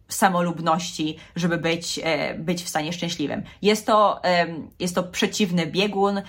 samolubności, 0.08 1.16
żeby 1.36 1.58
być, 1.58 2.00
e, 2.02 2.34
być 2.34 2.62
w 2.62 2.68
stanie 2.68 2.92
szczęśliwym. 2.92 3.42
Jest 3.62 3.86
to, 3.86 4.20
jest 4.80 4.94
to 4.94 5.02
przeciwny 5.02 5.66
biegun 5.66 6.22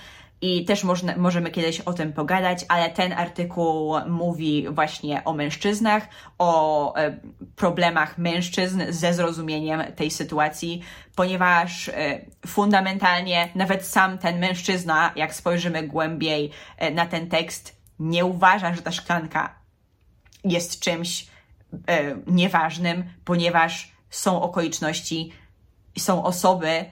i 0.44 0.64
też 0.64 0.84
można, 0.84 1.16
możemy 1.16 1.50
kiedyś 1.50 1.80
o 1.80 1.92
tym 1.92 2.12
pogadać, 2.12 2.64
ale 2.68 2.90
ten 2.90 3.12
artykuł 3.12 3.94
mówi 4.06 4.66
właśnie 4.70 5.24
o 5.24 5.32
mężczyznach, 5.32 6.08
o 6.38 6.94
e, 6.96 7.18
problemach 7.56 8.18
mężczyzn 8.18 8.82
ze 8.88 9.14
zrozumieniem 9.14 9.82
tej 9.96 10.10
sytuacji, 10.10 10.82
ponieważ 11.16 11.88
e, 11.88 12.20
fundamentalnie 12.46 13.48
nawet 13.54 13.86
sam 13.86 14.18
ten 14.18 14.38
mężczyzna, 14.38 15.12
jak 15.16 15.34
spojrzymy 15.34 15.82
głębiej 15.82 16.50
na 16.94 17.06
ten 17.06 17.28
tekst, 17.28 17.76
nie 17.98 18.24
uważa, 18.24 18.74
że 18.74 18.82
ta 18.82 18.92
szklanka 18.92 19.54
jest 20.44 20.80
czymś 20.80 21.26
e, 21.86 22.16
nieważnym, 22.26 23.04
ponieważ 23.24 23.92
są 24.10 24.42
okoliczności, 24.42 25.32
są 25.98 26.24
osoby, 26.24 26.68
e, 26.68 26.90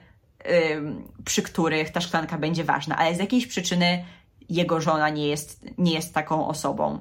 przy 1.24 1.42
których 1.42 1.90
ta 1.90 2.00
szklanka 2.00 2.38
będzie 2.38 2.64
ważna, 2.64 2.96
ale 2.96 3.14
z 3.14 3.18
jakiejś 3.18 3.46
przyczyny 3.46 4.04
jego 4.48 4.80
żona 4.80 5.08
nie 5.08 5.28
jest, 5.28 5.64
nie 5.78 5.92
jest 5.92 6.14
taką 6.14 6.48
osobą. 6.48 7.00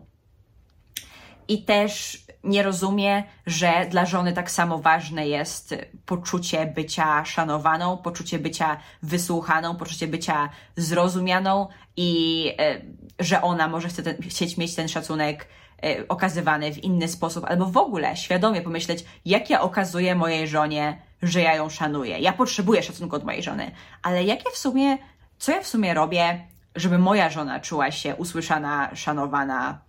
I 1.48 1.64
też 1.64 2.26
nie 2.44 2.64
rozumie, 2.64 3.24
że 3.46 3.88
dla 3.90 4.06
żony 4.06 4.34
tak 4.34 4.52
samo 4.52 4.80
ważne 4.80 5.28
jest 5.28 5.76
poczucie 6.06 6.66
bycia 6.66 7.26
szanowaną, 7.26 7.98
poczucie 7.98 8.40
bycia 8.40 8.78
wysłuchaną, 9.04 9.76
poczucie 9.76 10.08
bycia 10.08 10.50
zrozumianą 10.76 11.68
i 11.98 12.52
e, 12.60 12.82
że 13.20 13.42
ona 13.42 13.68
może 13.68 13.88
chce 13.88 14.04
ten, 14.04 14.18
chcieć 14.22 14.58
mieć 14.58 14.76
ten 14.76 14.88
szacunek 14.88 15.48
E, 15.84 16.08
okazywany 16.08 16.74
w 16.74 16.84
inny 16.84 17.08
sposób, 17.08 17.46
albo 17.46 17.66
w 17.66 17.78
ogóle 17.78 18.18
świadomie 18.18 18.62
pomyśleć, 18.62 19.06
jak 19.26 19.50
ja 19.50 19.62
okazuję 19.62 20.16
mojej 20.16 20.48
żonie, 20.48 21.02
że 21.22 21.42
ja 21.42 21.56
ją 21.56 21.70
szanuję. 21.70 22.20
Ja 22.20 22.34
potrzebuję 22.34 22.84
szacunku 22.84 23.16
od 23.16 23.24
mojej 23.24 23.44
żony, 23.44 23.72
ale 24.02 24.24
jak 24.24 24.46
ja 24.46 24.52
w 24.52 24.58
sumie, 24.58 24.98
co 25.38 25.52
ja 25.52 25.62
w 25.62 25.68
sumie 25.68 25.94
robię, 25.94 26.48
żeby 26.76 26.98
moja 26.98 27.30
żona 27.30 27.60
czuła 27.60 27.92
się 27.92 28.16
usłyszana, 28.16 28.96
szanowana 28.96 29.80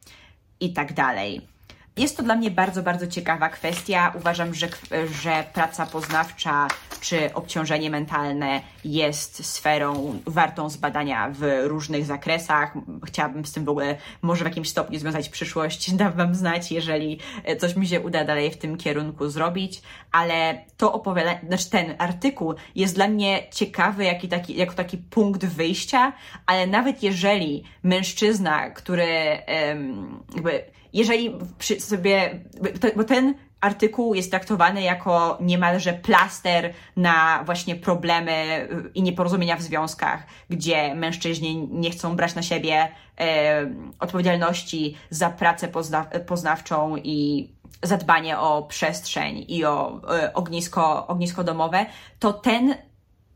i 0.60 0.72
tak 0.72 0.92
dalej. 0.92 1.48
Jest 1.96 2.16
to 2.16 2.22
dla 2.22 2.34
mnie 2.34 2.50
bardzo, 2.50 2.82
bardzo 2.82 3.06
ciekawa 3.06 3.48
kwestia. 3.48 4.12
Uważam, 4.16 4.54
że, 4.54 4.68
że 5.22 5.44
praca 5.52 5.86
poznawcza 5.86 6.68
czy 7.00 7.34
obciążenie 7.34 7.90
mentalne 7.90 8.60
jest 8.84 9.46
sferą 9.46 10.20
wartą 10.26 10.70
zbadania 10.70 11.30
w 11.30 11.42
różnych 11.64 12.04
zakresach. 12.04 12.74
Chciałabym 13.06 13.44
z 13.44 13.52
tym 13.52 13.64
w 13.64 13.68
ogóle 13.68 13.96
może 14.22 14.44
w 14.44 14.46
jakimś 14.46 14.68
stopniu 14.68 14.98
związać 14.98 15.28
przyszłość. 15.28 15.90
Dam 15.94 16.12
Wam 16.12 16.34
znać, 16.34 16.72
jeżeli 16.72 17.18
coś 17.58 17.76
mi 17.76 17.86
się 17.86 18.00
uda 18.00 18.24
dalej 18.24 18.50
w 18.50 18.58
tym 18.58 18.76
kierunku 18.76 19.28
zrobić, 19.28 19.82
ale 20.12 20.64
to 20.76 20.92
opowiadanie, 20.92 21.40
znaczy 21.46 21.70
ten 21.70 21.94
artykuł 21.98 22.54
jest 22.74 22.94
dla 22.94 23.08
mnie 23.08 23.42
ciekawy 23.50 24.06
taki, 24.30 24.56
jako 24.56 24.74
taki 24.74 24.98
punkt 24.98 25.44
wyjścia, 25.44 26.12
ale 26.46 26.66
nawet 26.66 27.02
jeżeli 27.02 27.64
mężczyzna, 27.82 28.70
który 28.70 29.38
jakby 30.34 30.72
jeżeli 30.92 31.38
sobie, 31.78 32.44
bo 32.96 33.04
ten 33.04 33.34
artykuł 33.60 34.14
jest 34.14 34.30
traktowany 34.30 34.82
jako 34.82 35.38
niemalże 35.40 35.92
plaster 35.92 36.74
na 36.96 37.42
właśnie 37.44 37.76
problemy 37.76 38.68
y, 38.86 38.90
i 38.94 39.02
nieporozumienia 39.02 39.56
w 39.56 39.62
związkach, 39.62 40.26
gdzie 40.50 40.94
mężczyźni 40.94 41.68
nie 41.70 41.90
chcą 41.90 42.16
brać 42.16 42.34
na 42.34 42.42
siebie 42.42 42.88
e, 43.20 43.74
odpowiedzialności 43.98 44.96
za 45.10 45.30
pracę 45.30 45.68
pozna 45.68 46.04
poznawczą 46.26 46.96
i 46.96 47.48
zadbanie 47.82 48.38
o 48.38 48.62
przestrzeń 48.62 49.44
i 49.48 49.64
o 49.64 50.00
e, 50.16 50.34
ognisko, 50.34 51.06
ognisko 51.06 51.44
domowe, 51.44 51.86
to 52.18 52.32
ten 52.32 52.74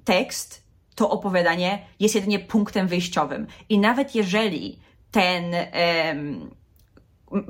tekst, 0.05 0.67
to 0.95 1.11
opowiadanie 1.11 1.79
jest 2.01 2.15
jedynie 2.15 2.39
punktem 2.39 2.89
wyjściowym. 2.89 3.47
I 3.69 3.79
nawet 3.79 4.15
jeżeli 4.15 4.79
ten 5.11 5.55
e, 5.55 6.15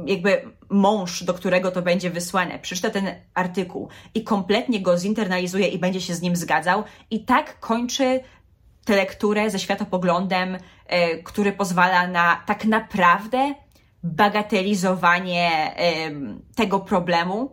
jakby 0.07 0.43
mąż, 0.70 1.24
do 1.24 1.35
którego 1.35 1.70
to 1.70 1.83
będzie 1.83 2.11
wysłane, 2.11 2.59
przeczyta 2.59 2.91
ten 2.91 3.14
artykuł 3.35 3.89
i 4.14 4.24
kompletnie 4.24 4.81
go 4.81 4.99
zinternalizuje 4.99 5.68
i 5.68 5.79
będzie 5.79 6.01
się 6.01 6.14
z 6.14 6.22
nim 6.22 6.37
zgadzał, 6.37 6.85
i 7.11 7.24
tak 7.24 7.61
kończy 7.61 8.20
tę 8.85 8.97
lekturę 8.97 9.51
ze 9.51 9.59
światopoglądem, 9.59 10.59
e, 10.87 11.16
który 11.22 11.53
pozwala 11.53 12.07
na 12.07 12.43
tak 12.47 12.64
naprawdę 12.64 13.55
bagatelizowanie 14.07 15.75
tego 16.55 16.81
problemu, 16.81 17.53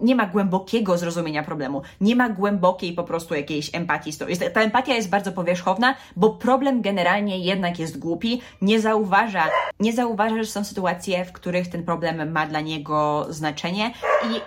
nie 0.00 0.14
ma 0.14 0.26
głębokiego 0.26 0.98
zrozumienia 0.98 1.42
problemu, 1.42 1.82
nie 2.00 2.16
ma 2.16 2.28
głębokiej 2.28 2.92
po 2.92 3.04
prostu 3.04 3.34
jakiejś 3.34 3.74
empatii. 3.74 4.12
Ta 4.54 4.60
empatia 4.60 4.94
jest 4.94 5.08
bardzo 5.08 5.32
powierzchowna, 5.32 5.94
bo 6.16 6.30
problem 6.30 6.82
generalnie 6.82 7.38
jednak 7.38 7.78
jest 7.78 7.98
głupi, 7.98 8.42
nie 8.62 8.80
zauważa, 8.80 9.44
nie 9.80 9.92
zauważa, 9.92 10.36
że 10.36 10.46
są 10.46 10.64
sytuacje, 10.64 11.24
w 11.24 11.32
których 11.32 11.68
ten 11.68 11.84
problem 11.84 12.32
ma 12.32 12.46
dla 12.46 12.60
niego 12.60 13.26
znaczenie. 13.30 13.94
I 14.30 14.40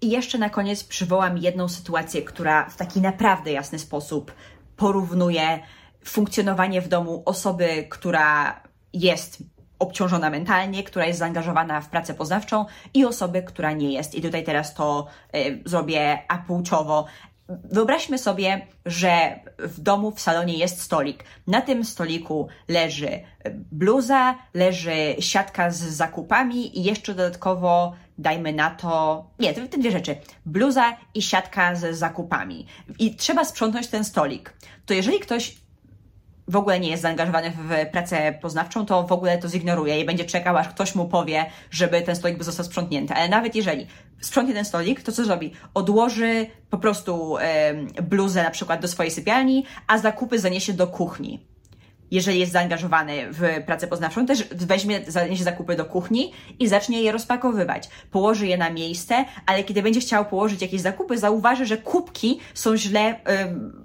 i 0.00 0.10
jeszcze 0.10 0.38
na 0.38 0.50
koniec 0.50 0.84
przywołam 0.84 1.38
jedną 1.38 1.68
sytuację, 1.68 2.22
która 2.22 2.68
w 2.68 2.76
taki 2.76 3.00
naprawdę 3.00 3.52
jasny 3.52 3.78
sposób 3.78 4.32
porównuje 4.76 5.58
funkcjonowanie 6.04 6.80
w 6.80 6.88
domu 6.88 7.22
osoby, 7.26 7.86
która 7.90 8.60
jest 8.92 9.42
obciążona 9.78 10.30
mentalnie, 10.30 10.82
która 10.82 11.06
jest 11.06 11.18
zaangażowana 11.18 11.80
w 11.80 11.88
pracę 11.88 12.14
poznawczą 12.14 12.64
i 12.94 13.04
osoby, 13.04 13.42
która 13.42 13.72
nie 13.72 13.92
jest. 13.92 14.14
I 14.14 14.22
tutaj 14.22 14.44
teraz 14.44 14.74
to 14.74 15.06
y, 15.36 15.62
zrobię 15.64 16.18
apłciowo. 16.28 17.06
Wyobraźmy 17.48 18.18
sobie, 18.18 18.66
że 18.86 19.40
w 19.58 19.80
domu, 19.80 20.10
w 20.10 20.20
salonie 20.20 20.54
jest 20.54 20.80
stolik. 20.80 21.24
Na 21.46 21.60
tym 21.60 21.84
stoliku 21.84 22.48
leży 22.68 23.20
bluza, 23.72 24.34
leży 24.54 25.16
siatka 25.20 25.70
z 25.70 25.82
zakupami 25.82 26.78
i 26.78 26.82
jeszcze 26.82 27.14
dodatkowo 27.14 27.94
dajmy 28.18 28.52
na 28.52 28.70
to. 28.70 29.24
Nie, 29.38 29.54
te, 29.54 29.68
te 29.68 29.78
dwie 29.78 29.90
rzeczy. 29.90 30.16
Bluza 30.46 30.96
i 31.14 31.22
siatka 31.22 31.74
z 31.74 31.98
zakupami. 31.98 32.66
I 32.98 33.16
trzeba 33.16 33.44
sprzątnąć 33.44 33.86
ten 33.86 34.04
stolik. 34.04 34.52
To 34.86 34.94
jeżeli 34.94 35.20
ktoś 35.20 35.56
w 36.48 36.56
ogóle 36.56 36.80
nie 36.80 36.88
jest 36.88 37.02
zaangażowany 37.02 37.50
w 37.50 37.90
pracę 37.92 38.38
poznawczą, 38.42 38.86
to 38.86 39.02
w 39.02 39.12
ogóle 39.12 39.38
to 39.38 39.48
zignoruje 39.48 40.00
i 40.00 40.04
będzie 40.04 40.24
czekał, 40.24 40.56
aż 40.56 40.68
ktoś 40.68 40.94
mu 40.94 41.08
powie, 41.08 41.46
żeby 41.70 42.02
ten 42.02 42.16
stolik 42.16 42.44
został 42.44 42.66
sprzątnięty. 42.66 43.14
Ale 43.14 43.28
nawet 43.28 43.54
jeżeli 43.54 43.86
sprzątnie 44.20 44.54
ten 44.54 44.64
stolik, 44.64 45.02
to 45.02 45.12
co 45.12 45.24
zrobi? 45.24 45.52
Odłoży 45.74 46.46
po 46.70 46.78
prostu 46.78 47.36
bluzę 48.02 48.42
na 48.42 48.50
przykład 48.50 48.80
do 48.80 48.88
swojej 48.88 49.10
sypialni, 49.10 49.64
a 49.86 49.98
zakupy 49.98 50.38
zaniesie 50.38 50.72
do 50.72 50.86
kuchni 50.86 51.46
jeżeli 52.10 52.38
jest 52.38 52.52
zaangażowany 52.52 53.12
w 53.32 53.64
pracę 53.66 53.86
poznawczą, 53.86 54.26
też 54.26 54.44
weźmie, 54.44 55.00
zaniesie 55.06 55.44
zakupy 55.44 55.76
do 55.76 55.84
kuchni 55.84 56.32
i 56.58 56.68
zacznie 56.68 57.02
je 57.02 57.12
rozpakowywać. 57.12 57.88
Położy 58.10 58.46
je 58.46 58.58
na 58.58 58.70
miejsce, 58.70 59.24
ale 59.46 59.64
kiedy 59.64 59.82
będzie 59.82 60.00
chciał 60.00 60.24
położyć 60.24 60.62
jakieś 60.62 60.80
zakupy, 60.80 61.18
zauważy, 61.18 61.66
że 61.66 61.76
kubki 61.76 62.40
są 62.54 62.76
źle 62.76 63.20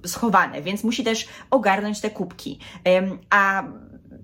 schowane, 0.06 0.62
więc 0.62 0.84
musi 0.84 1.04
też 1.04 1.28
ogarnąć 1.52 2.02
te 2.02 2.10
kubki. 2.10 2.60
a 3.30 3.64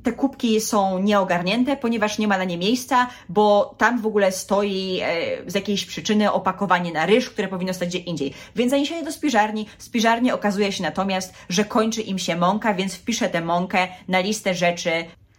te 0.10 0.14
kubki 0.14 0.62
są 0.62 1.00
nieogarnięte, 1.00 1.78
ponieważ 1.78 2.18
nie 2.18 2.28
ma 2.28 2.38
na 2.38 2.44
nie 2.44 2.58
miejsca, 2.58 3.08
bo 3.30 3.76
tam 3.78 4.02
w 4.02 4.06
ogóle 4.06 4.32
stoi 4.32 5.00
e, 5.04 5.52
z 5.52 5.56
jakiejś 5.56 5.86
przyczyny 5.86 6.32
opakowanie 6.32 6.92
na 6.92 7.06
ryż, 7.06 7.30
które 7.30 7.48
powinno 7.48 7.74
stać 7.74 7.90
gdzie 7.90 7.98
indziej. 7.98 8.34
Więc 8.56 8.72
zaniesienie 8.72 9.04
do 9.04 9.12
spiżarni. 9.12 9.68
W 9.78 9.84
spiżarni 9.84 10.32
okazuje 10.32 10.72
się 10.72 10.84
natomiast, 10.84 11.34
że 11.50 11.66
kończy 11.66 12.02
im 12.02 12.20
się 12.20 12.36
mąka, 12.36 12.74
więc 12.74 12.96
wpiszę 12.96 13.30
tę 13.30 13.42
mąkę 13.42 13.88
na 14.08 14.20
listę 14.20 14.54
rzeczy, 14.54 14.92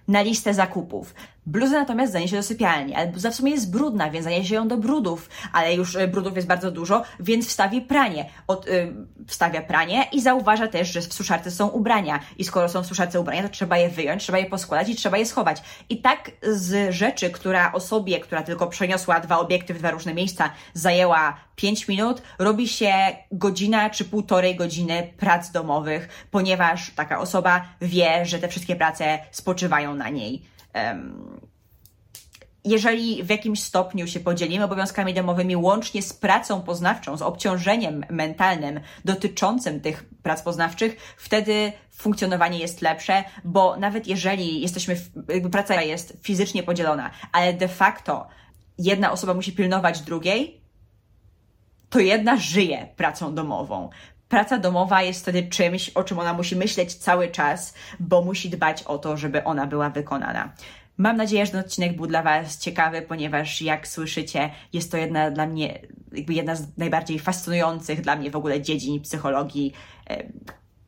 na 0.08 0.22
listę 0.22 0.54
zakupów. 0.54 1.14
Bluzę 1.50 1.78
natomiast 1.78 2.12
zaniesie 2.12 2.36
do 2.36 2.42
sypialni, 2.42 2.94
ale 2.94 3.06
bluza 3.06 3.30
w 3.30 3.34
sumie 3.34 3.52
jest 3.52 3.70
brudna, 3.70 4.10
więc 4.10 4.24
zaniesie 4.24 4.54
ją 4.54 4.68
do 4.68 4.76
brudów, 4.76 5.28
ale 5.52 5.74
już 5.74 5.94
y, 5.94 6.08
brudów 6.08 6.36
jest 6.36 6.48
bardzo 6.48 6.70
dużo, 6.70 7.02
więc 7.20 7.48
wstawi 7.48 7.80
pranie. 7.80 8.30
Od, 8.46 8.68
y, 8.68 8.94
wstawia 9.26 9.62
pranie 9.62 10.04
i 10.12 10.20
zauważa 10.20 10.68
też, 10.68 10.92
że 10.92 11.00
w 11.00 11.14
suszarce 11.14 11.50
są 11.50 11.68
ubrania. 11.68 12.20
I 12.38 12.44
skoro 12.44 12.68
są 12.68 12.82
w 12.82 12.86
suszarce 12.86 13.20
ubrania, 13.20 13.42
to 13.42 13.48
trzeba 13.48 13.78
je 13.78 13.88
wyjąć, 13.88 14.22
trzeba 14.22 14.38
je 14.38 14.46
poskładać 14.46 14.88
i 14.88 14.94
trzeba 14.94 15.18
je 15.18 15.26
schować. 15.26 15.62
I 15.88 16.00
tak 16.00 16.30
z 16.42 16.94
rzeczy, 16.94 17.30
która 17.30 17.72
osobie, 17.72 18.20
która 18.20 18.42
tylko 18.42 18.66
przeniosła 18.66 19.20
dwa 19.20 19.38
obiekty 19.38 19.74
w 19.74 19.78
dwa 19.78 19.90
różne 19.90 20.14
miejsca, 20.14 20.50
zajęła 20.74 21.36
5 21.56 21.88
minut, 21.88 22.22
robi 22.38 22.68
się 22.68 22.92
godzina 23.32 23.90
czy 23.90 24.04
półtorej 24.04 24.56
godziny 24.56 25.12
prac 25.16 25.50
domowych, 25.50 26.08
ponieważ 26.30 26.90
taka 26.90 27.20
osoba 27.20 27.64
wie, 27.80 28.26
że 28.26 28.38
te 28.38 28.48
wszystkie 28.48 28.76
prace 28.76 29.18
spoczywają 29.30 29.94
na 29.94 30.08
niej 30.08 30.49
jeżeli 32.64 33.22
w 33.22 33.30
jakimś 33.30 33.62
stopniu 33.62 34.06
się 34.06 34.20
podzielimy 34.20 34.64
obowiązkami 34.64 35.14
domowymi 35.14 35.56
łącznie 35.56 36.02
z 36.02 36.12
pracą 36.12 36.62
poznawczą, 36.62 37.16
z 37.16 37.22
obciążeniem 37.22 38.04
mentalnym 38.10 38.80
dotyczącym 39.04 39.80
tych 39.80 40.04
prac 40.22 40.42
poznawczych, 40.42 41.14
wtedy 41.16 41.72
funkcjonowanie 41.90 42.58
jest 42.58 42.82
lepsze, 42.82 43.24
bo 43.44 43.76
nawet 43.76 44.06
jeżeli 44.06 44.60
jesteśmy, 44.60 44.96
jakby 45.28 45.50
praca 45.50 45.82
jest 45.82 46.16
fizycznie 46.22 46.62
podzielona, 46.62 47.10
ale 47.32 47.52
de 47.52 47.68
facto 47.68 48.28
jedna 48.78 49.12
osoba 49.12 49.34
musi 49.34 49.52
pilnować 49.52 50.00
drugiej, 50.00 50.60
to 51.90 51.98
jedna 51.98 52.36
żyje 52.36 52.88
pracą 52.96 53.34
domową 53.34 53.90
praca 54.30 54.58
domowa 54.58 55.02
jest 55.02 55.22
wtedy 55.22 55.42
czymś, 55.42 55.88
o 55.88 56.04
czym 56.04 56.18
ona 56.18 56.34
musi 56.34 56.56
myśleć 56.56 56.94
cały 56.94 57.28
czas, 57.28 57.74
bo 58.00 58.22
musi 58.22 58.50
dbać 58.50 58.82
o 58.82 58.98
to, 58.98 59.16
żeby 59.16 59.44
ona 59.44 59.66
była 59.66 59.90
wykonana. 59.90 60.52
Mam 60.96 61.16
nadzieję, 61.16 61.46
że 61.46 61.52
ten 61.52 61.60
odcinek 61.60 61.96
był 61.96 62.06
dla 62.06 62.22
Was 62.22 62.58
ciekawy, 62.58 63.02
ponieważ 63.02 63.62
jak 63.62 63.88
słyszycie, 63.88 64.50
jest 64.72 64.90
to 64.90 64.96
jedna 64.96 65.30
dla 65.30 65.46
mnie, 65.46 65.78
jakby 66.12 66.34
jedna 66.34 66.54
z 66.54 66.78
najbardziej 66.78 67.18
fascynujących 67.18 68.00
dla 68.00 68.16
mnie 68.16 68.30
w 68.30 68.36
ogóle 68.36 68.60
dziedzin 68.60 69.00
psychologii. 69.00 69.72
E, 70.10 70.24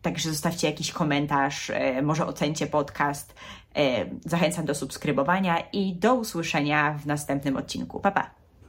także 0.03 0.30
zostawcie 0.30 0.66
jakiś 0.66 0.93
komentarz, 0.93 1.70
e, 1.70 2.03
może 2.03 2.26
ocencie 2.26 2.66
podcast. 2.66 3.34
E, 3.76 4.05
zachęcam 4.24 4.66
do 4.66 4.74
subskrybowania 4.74 5.59
i 5.72 5.95
do 5.95 6.14
usłyszenia 6.14 6.99
w 7.03 7.07
następnym 7.07 7.57
odcinku. 7.57 8.01
Pa, 8.01 8.11
pa! 8.11 8.41